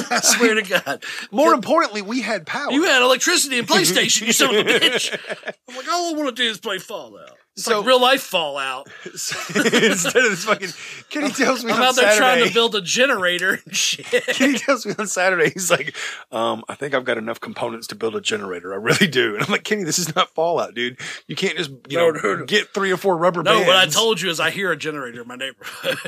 I 0.12 0.20
swear 0.20 0.54
to 0.54 0.62
God. 0.62 1.02
More 1.30 1.54
importantly, 1.54 2.02
we 2.02 2.20
had 2.20 2.46
power. 2.46 2.70
You 2.72 2.84
had 2.84 3.00
electricity 3.00 3.58
and 3.58 3.66
PlayStation, 3.66 4.26
you 4.26 4.32
son 4.34 4.54
of 4.54 4.66
a 4.66 4.68
bitch. 4.78 5.18
I'm 5.66 5.76
like, 5.76 5.88
all 5.90 6.14
I 6.14 6.18
want 6.18 6.36
to 6.36 6.42
do 6.42 6.48
is 6.50 6.58
play 6.58 6.78
Fallout. 6.78 7.38
It's 7.56 7.64
So- 7.66 7.78
like 7.78 7.86
real 7.86 8.00
life 8.00 8.20
Fallout. 8.22 8.88
Instead 9.04 10.16
of 10.16 10.30
this 10.30 10.44
fucking, 10.44 10.70
Kenny 11.08 11.30
tells 11.30 11.64
me 11.64 11.70
I'm 11.70 11.78
on 11.80 11.84
out 11.88 11.94
there 11.96 12.16
trying 12.16 12.44
to 12.46 12.52
build 12.52 12.74
a 12.74 12.80
generator 12.80 13.60
and 13.64 13.76
shit. 13.76 14.06
Kenny 14.26 14.58
tells 14.58 14.84
me 14.84 14.92
on 14.98 15.06
Saturday, 15.06 15.50
he's 15.50 15.70
like, 15.70 15.94
um, 16.32 16.64
I 16.68 16.74
think 16.74 16.94
I've 16.94 17.04
got 17.04 17.16
enough 17.16 17.38
components 17.40 17.86
to 17.88 17.94
build 17.94 18.16
a 18.16 18.20
generator. 18.20 18.72
I 18.72 18.76
really 18.78 19.06
do. 19.06 19.34
And 19.34 19.44
I'm 19.44 19.52
like, 19.52 19.62
Kenny, 19.62 19.84
this 19.84 20.00
is 20.00 20.16
not 20.16 20.30
Fallout, 20.34 20.74
dude. 20.74 20.98
You 21.28 21.36
can't 21.36 21.56
just, 21.56 21.70
you 21.88 21.96
No, 21.98 22.10
know, 22.10 22.34
no, 22.38 22.44
get 22.44 22.74
three 22.74 22.90
or 22.90 22.96
four 22.96 23.16
rubber 23.16 23.44
No, 23.44 23.52
bands. 23.52 23.66
No, 23.66 23.68
what 23.68 23.76
I 23.76 23.86
told 23.86 24.20
you 24.20 24.30
is 24.30 24.40
I 24.40 24.50
hear 24.50 24.72
a 24.72 24.76
generator 24.76 25.22
in 25.22 25.28
my 25.28 25.36
neighborhood. 25.36 25.98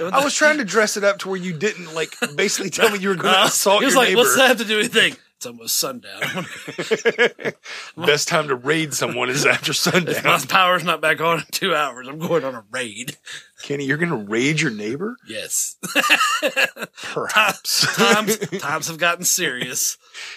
I 0.12 0.24
was 0.24 0.34
trying 0.34 0.58
to 0.58 0.64
dress 0.64 0.96
it 0.96 1.04
up 1.04 1.18
to 1.20 1.28
where 1.28 1.38
you 1.38 1.52
didn't, 1.56 1.94
like, 1.94 2.16
basically 2.34 2.70
tell 2.70 2.90
me 2.90 2.98
you 2.98 3.10
were 3.10 3.14
going 3.14 3.32
to 3.34 3.44
assault 3.44 3.78
he 3.80 3.84
was 3.84 3.94
your 3.94 4.02
like, 4.02 4.08
neighbor. 4.10 4.22
what's 4.22 4.36
that 4.36 4.48
have 4.48 4.58
to 4.58 4.64
do 4.64 4.78
with 4.78 4.96
anything? 4.96 5.16
It's 5.40 5.46
almost 5.46 5.78
sundown. 5.78 6.20
Best 8.06 8.28
time 8.28 8.48
to 8.48 8.54
raid 8.54 8.92
someone 8.92 9.30
is 9.30 9.46
after 9.46 9.72
if 9.72 10.22
my 10.22 10.38
power's 10.46 10.84
not 10.84 11.00
back 11.00 11.22
on 11.22 11.38
in 11.38 11.44
two 11.50 11.74
hours, 11.74 12.06
I'm 12.08 12.18
going 12.18 12.44
on 12.44 12.54
a 12.54 12.62
raid. 12.70 13.16
Kenny, 13.62 13.86
you're 13.86 13.96
going 13.96 14.10
to 14.10 14.30
raid 14.30 14.60
your 14.60 14.70
neighbor? 14.70 15.16
Yes. 15.26 15.76
Perhaps. 17.14 17.96
times 17.96 18.36
times 18.58 18.88
have 18.88 18.98
gotten 18.98 19.24
serious. 19.24 19.96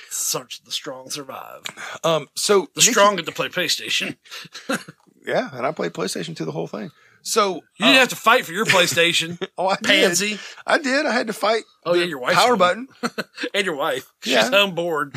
Search 0.09 0.63
the 0.63 0.71
strong 0.71 1.09
survive. 1.09 1.63
Um, 2.05 2.29
so 2.35 2.67
The 2.73 2.81
strong 2.81 3.17
get 3.17 3.25
to 3.25 3.33
play 3.33 3.49
PlayStation. 3.49 4.15
yeah, 5.27 5.49
and 5.51 5.65
I 5.65 5.73
played 5.73 5.91
PlayStation 5.91 6.33
2 6.33 6.45
the 6.45 6.53
whole 6.53 6.67
thing. 6.67 6.91
So 7.23 7.55
You 7.77 7.85
didn't 7.85 7.95
uh, 7.95 7.99
have 8.01 8.09
to 8.09 8.15
fight 8.15 8.45
for 8.45 8.51
your 8.51 8.65
PlayStation. 8.65 9.39
oh, 9.57 9.69
I 9.69 9.77
Pansy. 9.77 10.31
did. 10.31 10.39
I 10.67 10.77
did. 10.77 11.05
I 11.05 11.11
had 11.13 11.27
to 11.27 11.33
fight. 11.33 11.63
Oh, 11.85 11.93
yeah, 11.93 12.03
your 12.03 12.19
wife. 12.19 12.35
power 12.35 12.55
button. 12.57 12.87
and 13.53 13.65
your 13.65 13.75
wife. 13.75 14.11
She's 14.21 14.33
Yeah. 14.33 14.49
home 14.49 14.75
bored. 14.75 15.15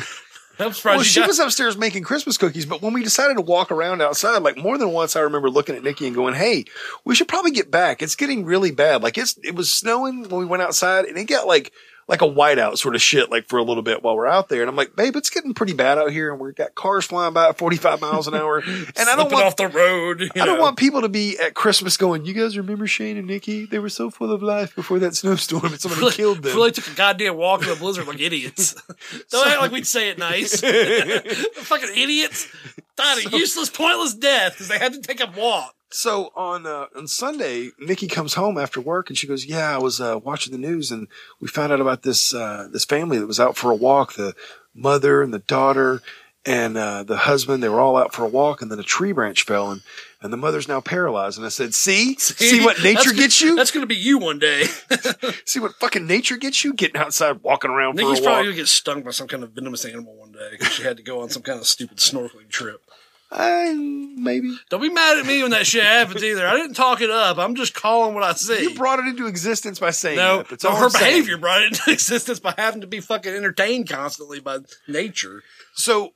I'm 0.59 0.73
surprised 0.73 0.97
Well, 0.97 1.03
she 1.03 1.19
got- 1.19 1.27
was 1.27 1.37
upstairs 1.39 1.77
making 1.77 2.03
Christmas 2.03 2.37
cookies, 2.37 2.65
but 2.65 2.81
when 2.81 2.91
we 2.93 3.03
decided 3.03 3.35
to 3.35 3.41
walk 3.41 3.71
around 3.71 4.01
outside, 4.01 4.39
like 4.39 4.57
more 4.57 4.77
than 4.79 4.89
once, 4.91 5.15
I 5.15 5.19
remember 5.19 5.51
looking 5.51 5.75
at 5.75 5.83
Nikki 5.83 6.07
and 6.07 6.15
going, 6.15 6.33
"Hey, 6.33 6.65
we 7.05 7.13
should 7.13 7.27
probably 7.27 7.51
get 7.51 7.69
back. 7.69 8.01
It's 8.01 8.15
getting 8.15 8.43
really 8.43 8.71
bad. 8.71 9.03
Like 9.03 9.19
it's 9.19 9.37
it 9.43 9.53
was 9.53 9.71
snowing 9.71 10.23
when 10.29 10.39
we 10.39 10.45
went 10.45 10.63
outside, 10.63 11.05
and 11.05 11.15
it 11.15 11.25
got 11.25 11.45
like 11.45 11.73
like 12.07 12.21
a 12.21 12.25
whiteout 12.25 12.77
sort 12.77 12.95
of 12.95 13.01
shit, 13.01 13.29
like 13.29 13.47
for 13.47 13.57
a 13.57 13.63
little 13.63 13.83
bit 13.83 14.01
while 14.01 14.15
we're 14.15 14.27
out 14.27 14.47
there. 14.47 14.61
And 14.61 14.69
I'm 14.69 14.75
like, 14.75 14.95
babe, 14.95 15.15
it's 15.15 15.29
getting 15.29 15.53
pretty 15.53 15.73
bad 15.73 15.97
out 15.97 16.11
here, 16.11 16.31
and 16.31 16.39
we've 16.39 16.55
got 16.55 16.73
cars 16.73 17.05
flying 17.05 17.33
by 17.33 17.49
at 17.49 17.57
45 17.57 17.99
miles 17.99 18.27
an 18.27 18.33
hour, 18.33 18.59
and 18.59 18.93
I 18.97 19.15
don't 19.15 19.31
want 19.31 19.45
off 19.45 19.55
the 19.57 19.67
road. 19.67 20.31
I 20.35 20.45
don't 20.45 20.59
want 20.59 20.77
people 20.77 21.01
to 21.01 21.09
be 21.09 21.37
at 21.37 21.53
Christmas 21.53 21.97
going, 21.97 22.25
you 22.25 22.33
guys 22.33 22.57
remember 22.57 22.87
Shane 22.87 23.17
and 23.17 23.27
Nikki? 23.27 23.65
They 23.65 23.79
were 23.79 23.89
so 23.89 24.09
full 24.09 24.31
of 24.31 24.41
life 24.41 24.75
before 24.75 24.99
that 24.99 25.15
snowstorm 25.15 25.65
and 25.65 25.79
somebody 25.79 26.01
Really, 26.01 26.13
killed 26.13 26.43
them. 26.43 26.55
really 26.55 26.71
took 26.71 26.87
a 26.87 26.95
goddamn 26.95 27.35
walk 27.35 27.63
in 27.63 27.69
a 27.69 27.75
blizzard 27.75 28.07
like 28.07 28.21
idiots. 28.21 28.73
Don't 29.31 29.47
act 29.47 29.61
like 29.61 29.71
we'd 29.71 29.87
say 29.87 30.09
it 30.09 30.17
nice. 30.17 30.61
fucking 31.55 31.89
idiots 31.95 32.47
died 32.95 33.25
a 33.25 33.37
useless, 33.37 33.69
pointless 33.69 34.13
death 34.13 34.53
because 34.53 34.67
they 34.67 34.79
had 34.79 34.93
to 34.93 35.01
take 35.01 35.19
a 35.21 35.31
walk. 35.37 35.73
So 35.89 36.31
on 36.35 36.65
uh, 36.65 36.87
on 36.95 37.07
Sunday, 37.07 37.71
Nikki 37.79 38.07
comes 38.07 38.33
home 38.33 38.57
after 38.57 38.81
work 38.81 39.09
and 39.09 39.17
she 39.17 39.27
goes, 39.27 39.45
"Yeah, 39.45 39.73
I 39.73 39.77
was 39.77 40.01
uh, 40.01 40.19
watching 40.21 40.51
the 40.51 40.59
news 40.59 40.91
and 40.91 41.07
we 41.39 41.47
found 41.47 41.71
out 41.71 41.79
about 41.79 42.03
this 42.03 42.33
uh, 42.33 42.67
this 42.71 42.85
family 42.85 43.17
that 43.19 43.27
was 43.27 43.39
out 43.39 43.55
for 43.55 43.71
a 43.71 43.75
walk. 43.75 44.13
The 44.13 44.35
mother 44.73 45.21
and 45.21 45.33
the 45.33 45.39
daughter 45.39 46.01
and 46.45 46.77
uh, 46.77 47.03
the 47.03 47.17
husband. 47.17 47.61
They 47.61 47.69
were 47.69 47.81
all 47.81 47.97
out 47.97 48.13
for 48.13 48.23
a 48.23 48.29
walk, 48.29 48.61
and 48.61 48.71
then 48.71 48.79
a 48.79 48.83
tree 48.83 49.11
branch 49.11 49.43
fell 49.43 49.71
and 49.71 49.81
and 50.21 50.33
the 50.33 50.37
mother's 50.37 50.67
now 50.67 50.81
paralyzed. 50.81 51.37
And 51.37 51.45
I 51.45 51.49
said, 51.49 51.73
"See, 51.73 52.15
see, 52.17 52.63
what 52.63 52.81
nature 52.81 53.13
gets 53.13 53.41
you. 53.41 53.55
That's 53.55 53.71
going 53.71 53.83
to 53.83 53.87
be 53.87 53.95
you 53.95 54.17
one 54.17 54.39
day. 54.39 54.65
see 55.45 55.59
what 55.59 55.75
fucking 55.75 56.07
nature 56.07 56.37
gets 56.37 56.63
you. 56.63 56.73
Getting 56.73 56.99
outside, 56.99 57.43
walking 57.43 57.69
around 57.69 57.95
Nikki's 57.95 58.19
for 58.19 58.23
a 58.23 58.27
probably 58.27 58.47
walk. 58.47 58.55
to 58.55 58.61
get 58.61 58.67
stung 58.67 59.03
by 59.03 59.11
some 59.11 59.27
kind 59.27 59.43
of 59.43 59.51
venomous 59.51 59.85
animal 59.85 60.15
one 60.15 60.31
day 60.31 60.49
because 60.51 60.73
she 60.73 60.83
had 60.83 60.97
to 60.97 61.03
go 61.03 61.21
on 61.21 61.29
some 61.29 61.43
kind 61.43 61.59
of 61.59 61.67
stupid 61.67 61.97
snorkeling 61.97 62.49
trip. 62.49 62.81
Uh, 63.29 63.73
maybe. 63.75 64.57
Don't 64.69 64.81
be 64.81 64.89
mad 64.89 65.17
at 65.17 65.25
me 65.25 65.41
when 65.41 65.51
that 65.51 65.67
shit 65.67 65.83
happens 65.83 66.23
either. 66.23 66.47
I 66.47 66.55
didn't 66.55 66.75
talk 66.75 67.01
it 67.01 67.11
up. 67.11 67.37
I'm 67.37 67.55
just 67.55 67.73
calling 67.73 68.13
what 68.13 68.23
I 68.23 68.33
see. 68.33 68.61
You 68.61 68.75
brought 68.75 68.99
it 68.99 69.05
into 69.05 69.27
existence 69.27 69.79
by 69.79 69.91
saying 69.91 70.17
no, 70.17 70.37
that. 70.37 70.49
That's 70.49 70.61
so 70.61 70.69
all 70.69 70.77
her 70.77 70.85
I'm 70.85 70.89
saying. 70.91 71.11
behavior 71.11 71.37
brought 71.37 71.61
it 71.61 71.67
into 71.67 71.83
existence 71.91 72.39
by 72.39 72.53
having 72.57 72.81
to 72.81 72.87
be 72.87 73.01
fucking 73.01 73.33
entertained 73.33 73.89
constantly 73.89 74.39
by 74.39 74.59
nature. 74.87 75.43
So 75.73 76.13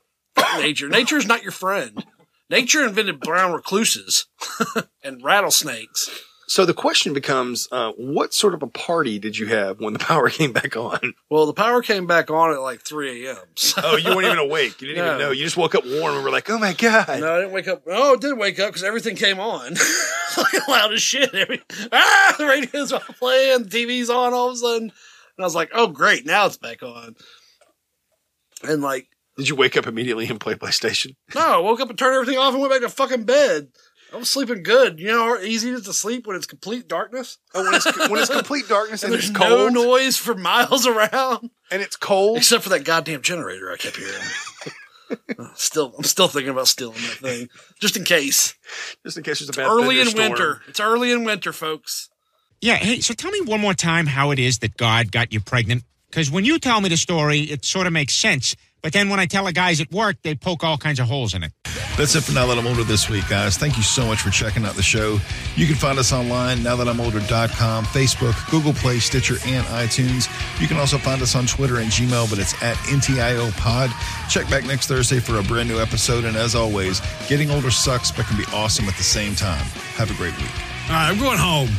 nature. 0.57 0.87
Nature 0.87 1.17
is 1.17 1.27
not 1.27 1.43
your 1.43 1.51
friend. 1.51 2.05
Nature 2.49 2.85
invented 2.85 3.19
brown 3.19 3.53
recluses 3.53 4.27
and 5.03 5.23
rattlesnakes. 5.23 6.09
So 6.51 6.65
the 6.65 6.73
question 6.73 7.13
becomes, 7.13 7.69
uh, 7.71 7.93
what 7.93 8.33
sort 8.33 8.53
of 8.53 8.61
a 8.61 8.67
party 8.67 9.19
did 9.19 9.37
you 9.37 9.45
have 9.45 9.79
when 9.79 9.93
the 9.93 9.99
power 10.11 10.27
came 10.29 10.51
back 10.51 10.75
on? 10.75 11.13
Well, 11.29 11.45
the 11.45 11.53
power 11.53 11.81
came 11.81 12.07
back 12.07 12.29
on 12.29 12.51
at 12.51 12.59
like 12.59 12.81
3 12.81 13.25
a.m. 13.25 13.37
So. 13.55 13.81
Oh, 13.81 13.95
you 13.95 14.13
weren't 14.13 14.25
even 14.25 14.37
awake. 14.37 14.81
You 14.81 14.89
didn't 14.89 15.05
No. 15.05 15.11
even 15.11 15.19
know. 15.21 15.31
You 15.31 15.45
just 15.45 15.55
woke 15.55 15.75
up 15.75 15.85
warm 15.85 16.13
and 16.15 16.25
were 16.25 16.29
like, 16.29 16.49
oh 16.49 16.59
my 16.59 16.73
God. 16.73 17.07
No, 17.21 17.35
I 17.35 17.39
didn't 17.39 17.53
wake 17.53 17.69
up. 17.69 17.83
Oh, 17.87 18.15
I 18.15 18.17
did 18.17 18.37
wake 18.37 18.59
up 18.59 18.67
because 18.67 18.83
everything 18.83 19.15
came 19.15 19.39
on. 19.39 19.75
like 20.37 20.67
loud 20.67 20.91
as 20.91 21.01
shit. 21.01 21.33
Every, 21.33 21.61
ah, 21.89 22.35
the 22.37 22.45
radio's 22.45 22.91
playing, 23.17 23.63
the 23.63 23.69
TV's 23.69 24.09
on 24.09 24.33
all 24.33 24.49
of 24.49 24.55
a 24.55 24.57
sudden. 24.57 24.83
And 24.83 24.91
I 25.39 25.43
was 25.43 25.55
like, 25.55 25.69
oh, 25.73 25.87
great. 25.87 26.25
Now 26.25 26.47
it's 26.47 26.57
back 26.57 26.83
on. 26.83 27.15
And 28.63 28.81
like, 28.81 29.07
Did 29.37 29.47
you 29.47 29.55
wake 29.55 29.77
up 29.77 29.87
immediately 29.87 30.27
and 30.27 30.37
play 30.37 30.55
PlayStation? 30.55 31.15
no, 31.33 31.41
I 31.41 31.57
woke 31.59 31.79
up 31.79 31.89
and 31.89 31.97
turned 31.97 32.15
everything 32.15 32.37
off 32.37 32.51
and 32.51 32.61
went 32.61 32.73
back 32.73 32.81
to 32.81 32.89
fucking 32.89 33.23
bed. 33.23 33.69
I 34.13 34.17
was 34.17 34.29
sleeping 34.29 34.61
good. 34.63 34.99
You 34.99 35.07
know 35.07 35.23
how 35.37 35.39
easy 35.41 35.69
it 35.69 35.75
is 35.75 35.83
to 35.83 35.93
sleep 35.93 36.27
when 36.27 36.35
it's 36.35 36.45
complete 36.45 36.87
darkness? 36.87 37.37
Oh, 37.53 37.63
when 37.63 37.73
it's, 37.75 37.85
when 38.09 38.19
it's 38.19 38.29
complete 38.33 38.67
darkness 38.67 39.03
and, 39.03 39.13
and 39.13 39.19
it's 39.23 39.31
there's 39.31 39.49
no 39.49 39.69
noise 39.69 40.17
for 40.17 40.35
miles 40.35 40.85
around. 40.85 41.49
and 41.71 41.81
it's 41.81 41.95
cold. 41.95 42.37
Except 42.37 42.63
for 42.63 42.69
that 42.69 42.83
goddamn 42.83 43.21
generator 43.21 43.71
I 43.71 43.77
kept 43.77 43.95
hearing. 43.97 45.49
still, 45.55 45.93
I'm 45.97 46.03
still 46.03 46.27
thinking 46.27 46.49
about 46.51 46.67
stealing 46.67 46.95
that 47.01 47.17
thing, 47.17 47.49
just 47.79 47.95
in 47.95 48.03
case. 48.03 48.53
Just 49.05 49.17
in 49.17 49.23
case 49.23 49.39
there's 49.39 49.49
a 49.49 49.53
bad 49.53 49.67
Early 49.67 49.99
in 49.99 50.07
thunderstorm. 50.07 50.29
winter. 50.31 50.61
It's 50.67 50.79
early 50.79 51.11
in 51.11 51.23
winter, 51.23 51.53
folks. 51.53 52.09
Yeah, 52.59 52.75
hey, 52.75 52.99
so 52.99 53.13
tell 53.13 53.31
me 53.31 53.41
one 53.41 53.59
more 53.61 53.73
time 53.73 54.05
how 54.07 54.31
it 54.31 54.39
is 54.39 54.59
that 54.59 54.77
God 54.77 55.11
got 55.11 55.33
you 55.33 55.39
pregnant. 55.39 55.83
Because 56.09 56.29
when 56.29 56.43
you 56.45 56.59
tell 56.59 56.81
me 56.81 56.89
the 56.89 56.97
story, 56.97 57.41
it 57.41 57.63
sort 57.65 57.87
of 57.87 57.93
makes 57.93 58.13
sense. 58.13 58.55
But 58.81 58.93
then 58.93 59.09
when 59.09 59.19
I 59.19 59.25
tell 59.27 59.45
the 59.45 59.53
guys 59.53 59.79
at 59.79 59.91
work, 59.91 60.17
they 60.23 60.33
poke 60.35 60.63
all 60.63 60.77
kinds 60.77 60.99
of 60.99 61.07
holes 61.07 61.33
in 61.33 61.43
it. 61.43 61.51
That's 61.97 62.15
it 62.15 62.21
for 62.23 62.31
Now 62.33 62.47
That 62.47 62.57
I'm 62.57 62.65
Older 62.65 62.83
this 62.83 63.09
week, 63.09 63.27
guys. 63.29 63.57
Thank 63.57 63.77
you 63.77 63.83
so 63.83 64.05
much 64.05 64.21
for 64.21 64.29
checking 64.31 64.65
out 64.65 64.73
the 64.75 64.81
show. 64.81 65.19
You 65.55 65.67
can 65.67 65.75
find 65.75 65.99
us 65.99 66.11
online, 66.11 66.63
now 66.63 66.75
that 66.77 66.87
I'm 66.87 66.97
nowthatimolder.com, 66.97 67.85
Facebook, 67.85 68.49
Google 68.49 68.73
Play, 68.73 68.99
Stitcher, 68.99 69.35
and 69.45 69.65
iTunes. 69.67 70.27
You 70.59 70.67
can 70.67 70.77
also 70.77 70.97
find 70.97 71.21
us 71.21 71.35
on 71.35 71.45
Twitter 71.45 71.77
and 71.77 71.91
Gmail, 71.91 72.29
but 72.29 72.39
it's 72.39 72.53
at 72.63 72.75
NTIO 72.87 73.55
Pod. 73.57 73.91
Check 74.29 74.49
back 74.49 74.65
next 74.65 74.87
Thursday 74.87 75.19
for 75.19 75.37
a 75.37 75.43
brand 75.43 75.69
new 75.69 75.79
episode. 75.79 76.23
And 76.25 76.35
as 76.35 76.55
always, 76.55 77.01
getting 77.27 77.51
older 77.51 77.71
sucks, 77.71 78.11
but 78.11 78.25
can 78.25 78.37
be 78.37 78.45
awesome 78.53 78.85
at 78.85 78.95
the 78.95 79.03
same 79.03 79.35
time. 79.35 79.63
Have 79.95 80.09
a 80.11 80.15
great 80.15 80.35
week. 80.37 80.49
All 80.87 80.95
right, 80.95 81.09
I'm 81.09 81.19
going 81.19 81.37
home. 81.37 81.69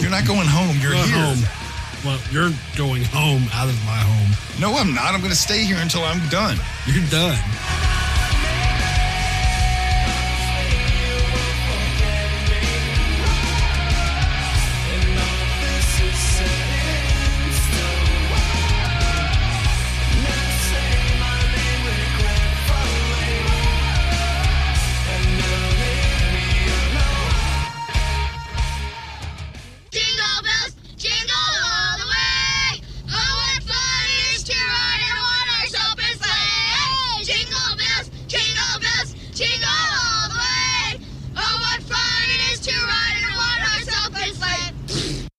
You're 0.00 0.10
not 0.10 0.26
going 0.26 0.46
home. 0.46 0.76
You're 0.80 0.92
Going 0.92 1.08
here. 1.08 1.16
home. 1.18 1.65
Well, 2.06 2.20
you're 2.30 2.52
going 2.76 3.02
home 3.02 3.48
out 3.52 3.68
of 3.68 3.74
my 3.84 3.98
home. 3.98 4.30
No, 4.60 4.78
I'm 4.78 4.94
not. 4.94 5.12
I'm 5.12 5.18
going 5.18 5.32
to 5.32 5.36
stay 5.36 5.64
here 5.64 5.78
until 5.80 6.04
I'm 6.04 6.22
done. 6.28 6.56
You're 6.86 7.04
done. 7.10 7.36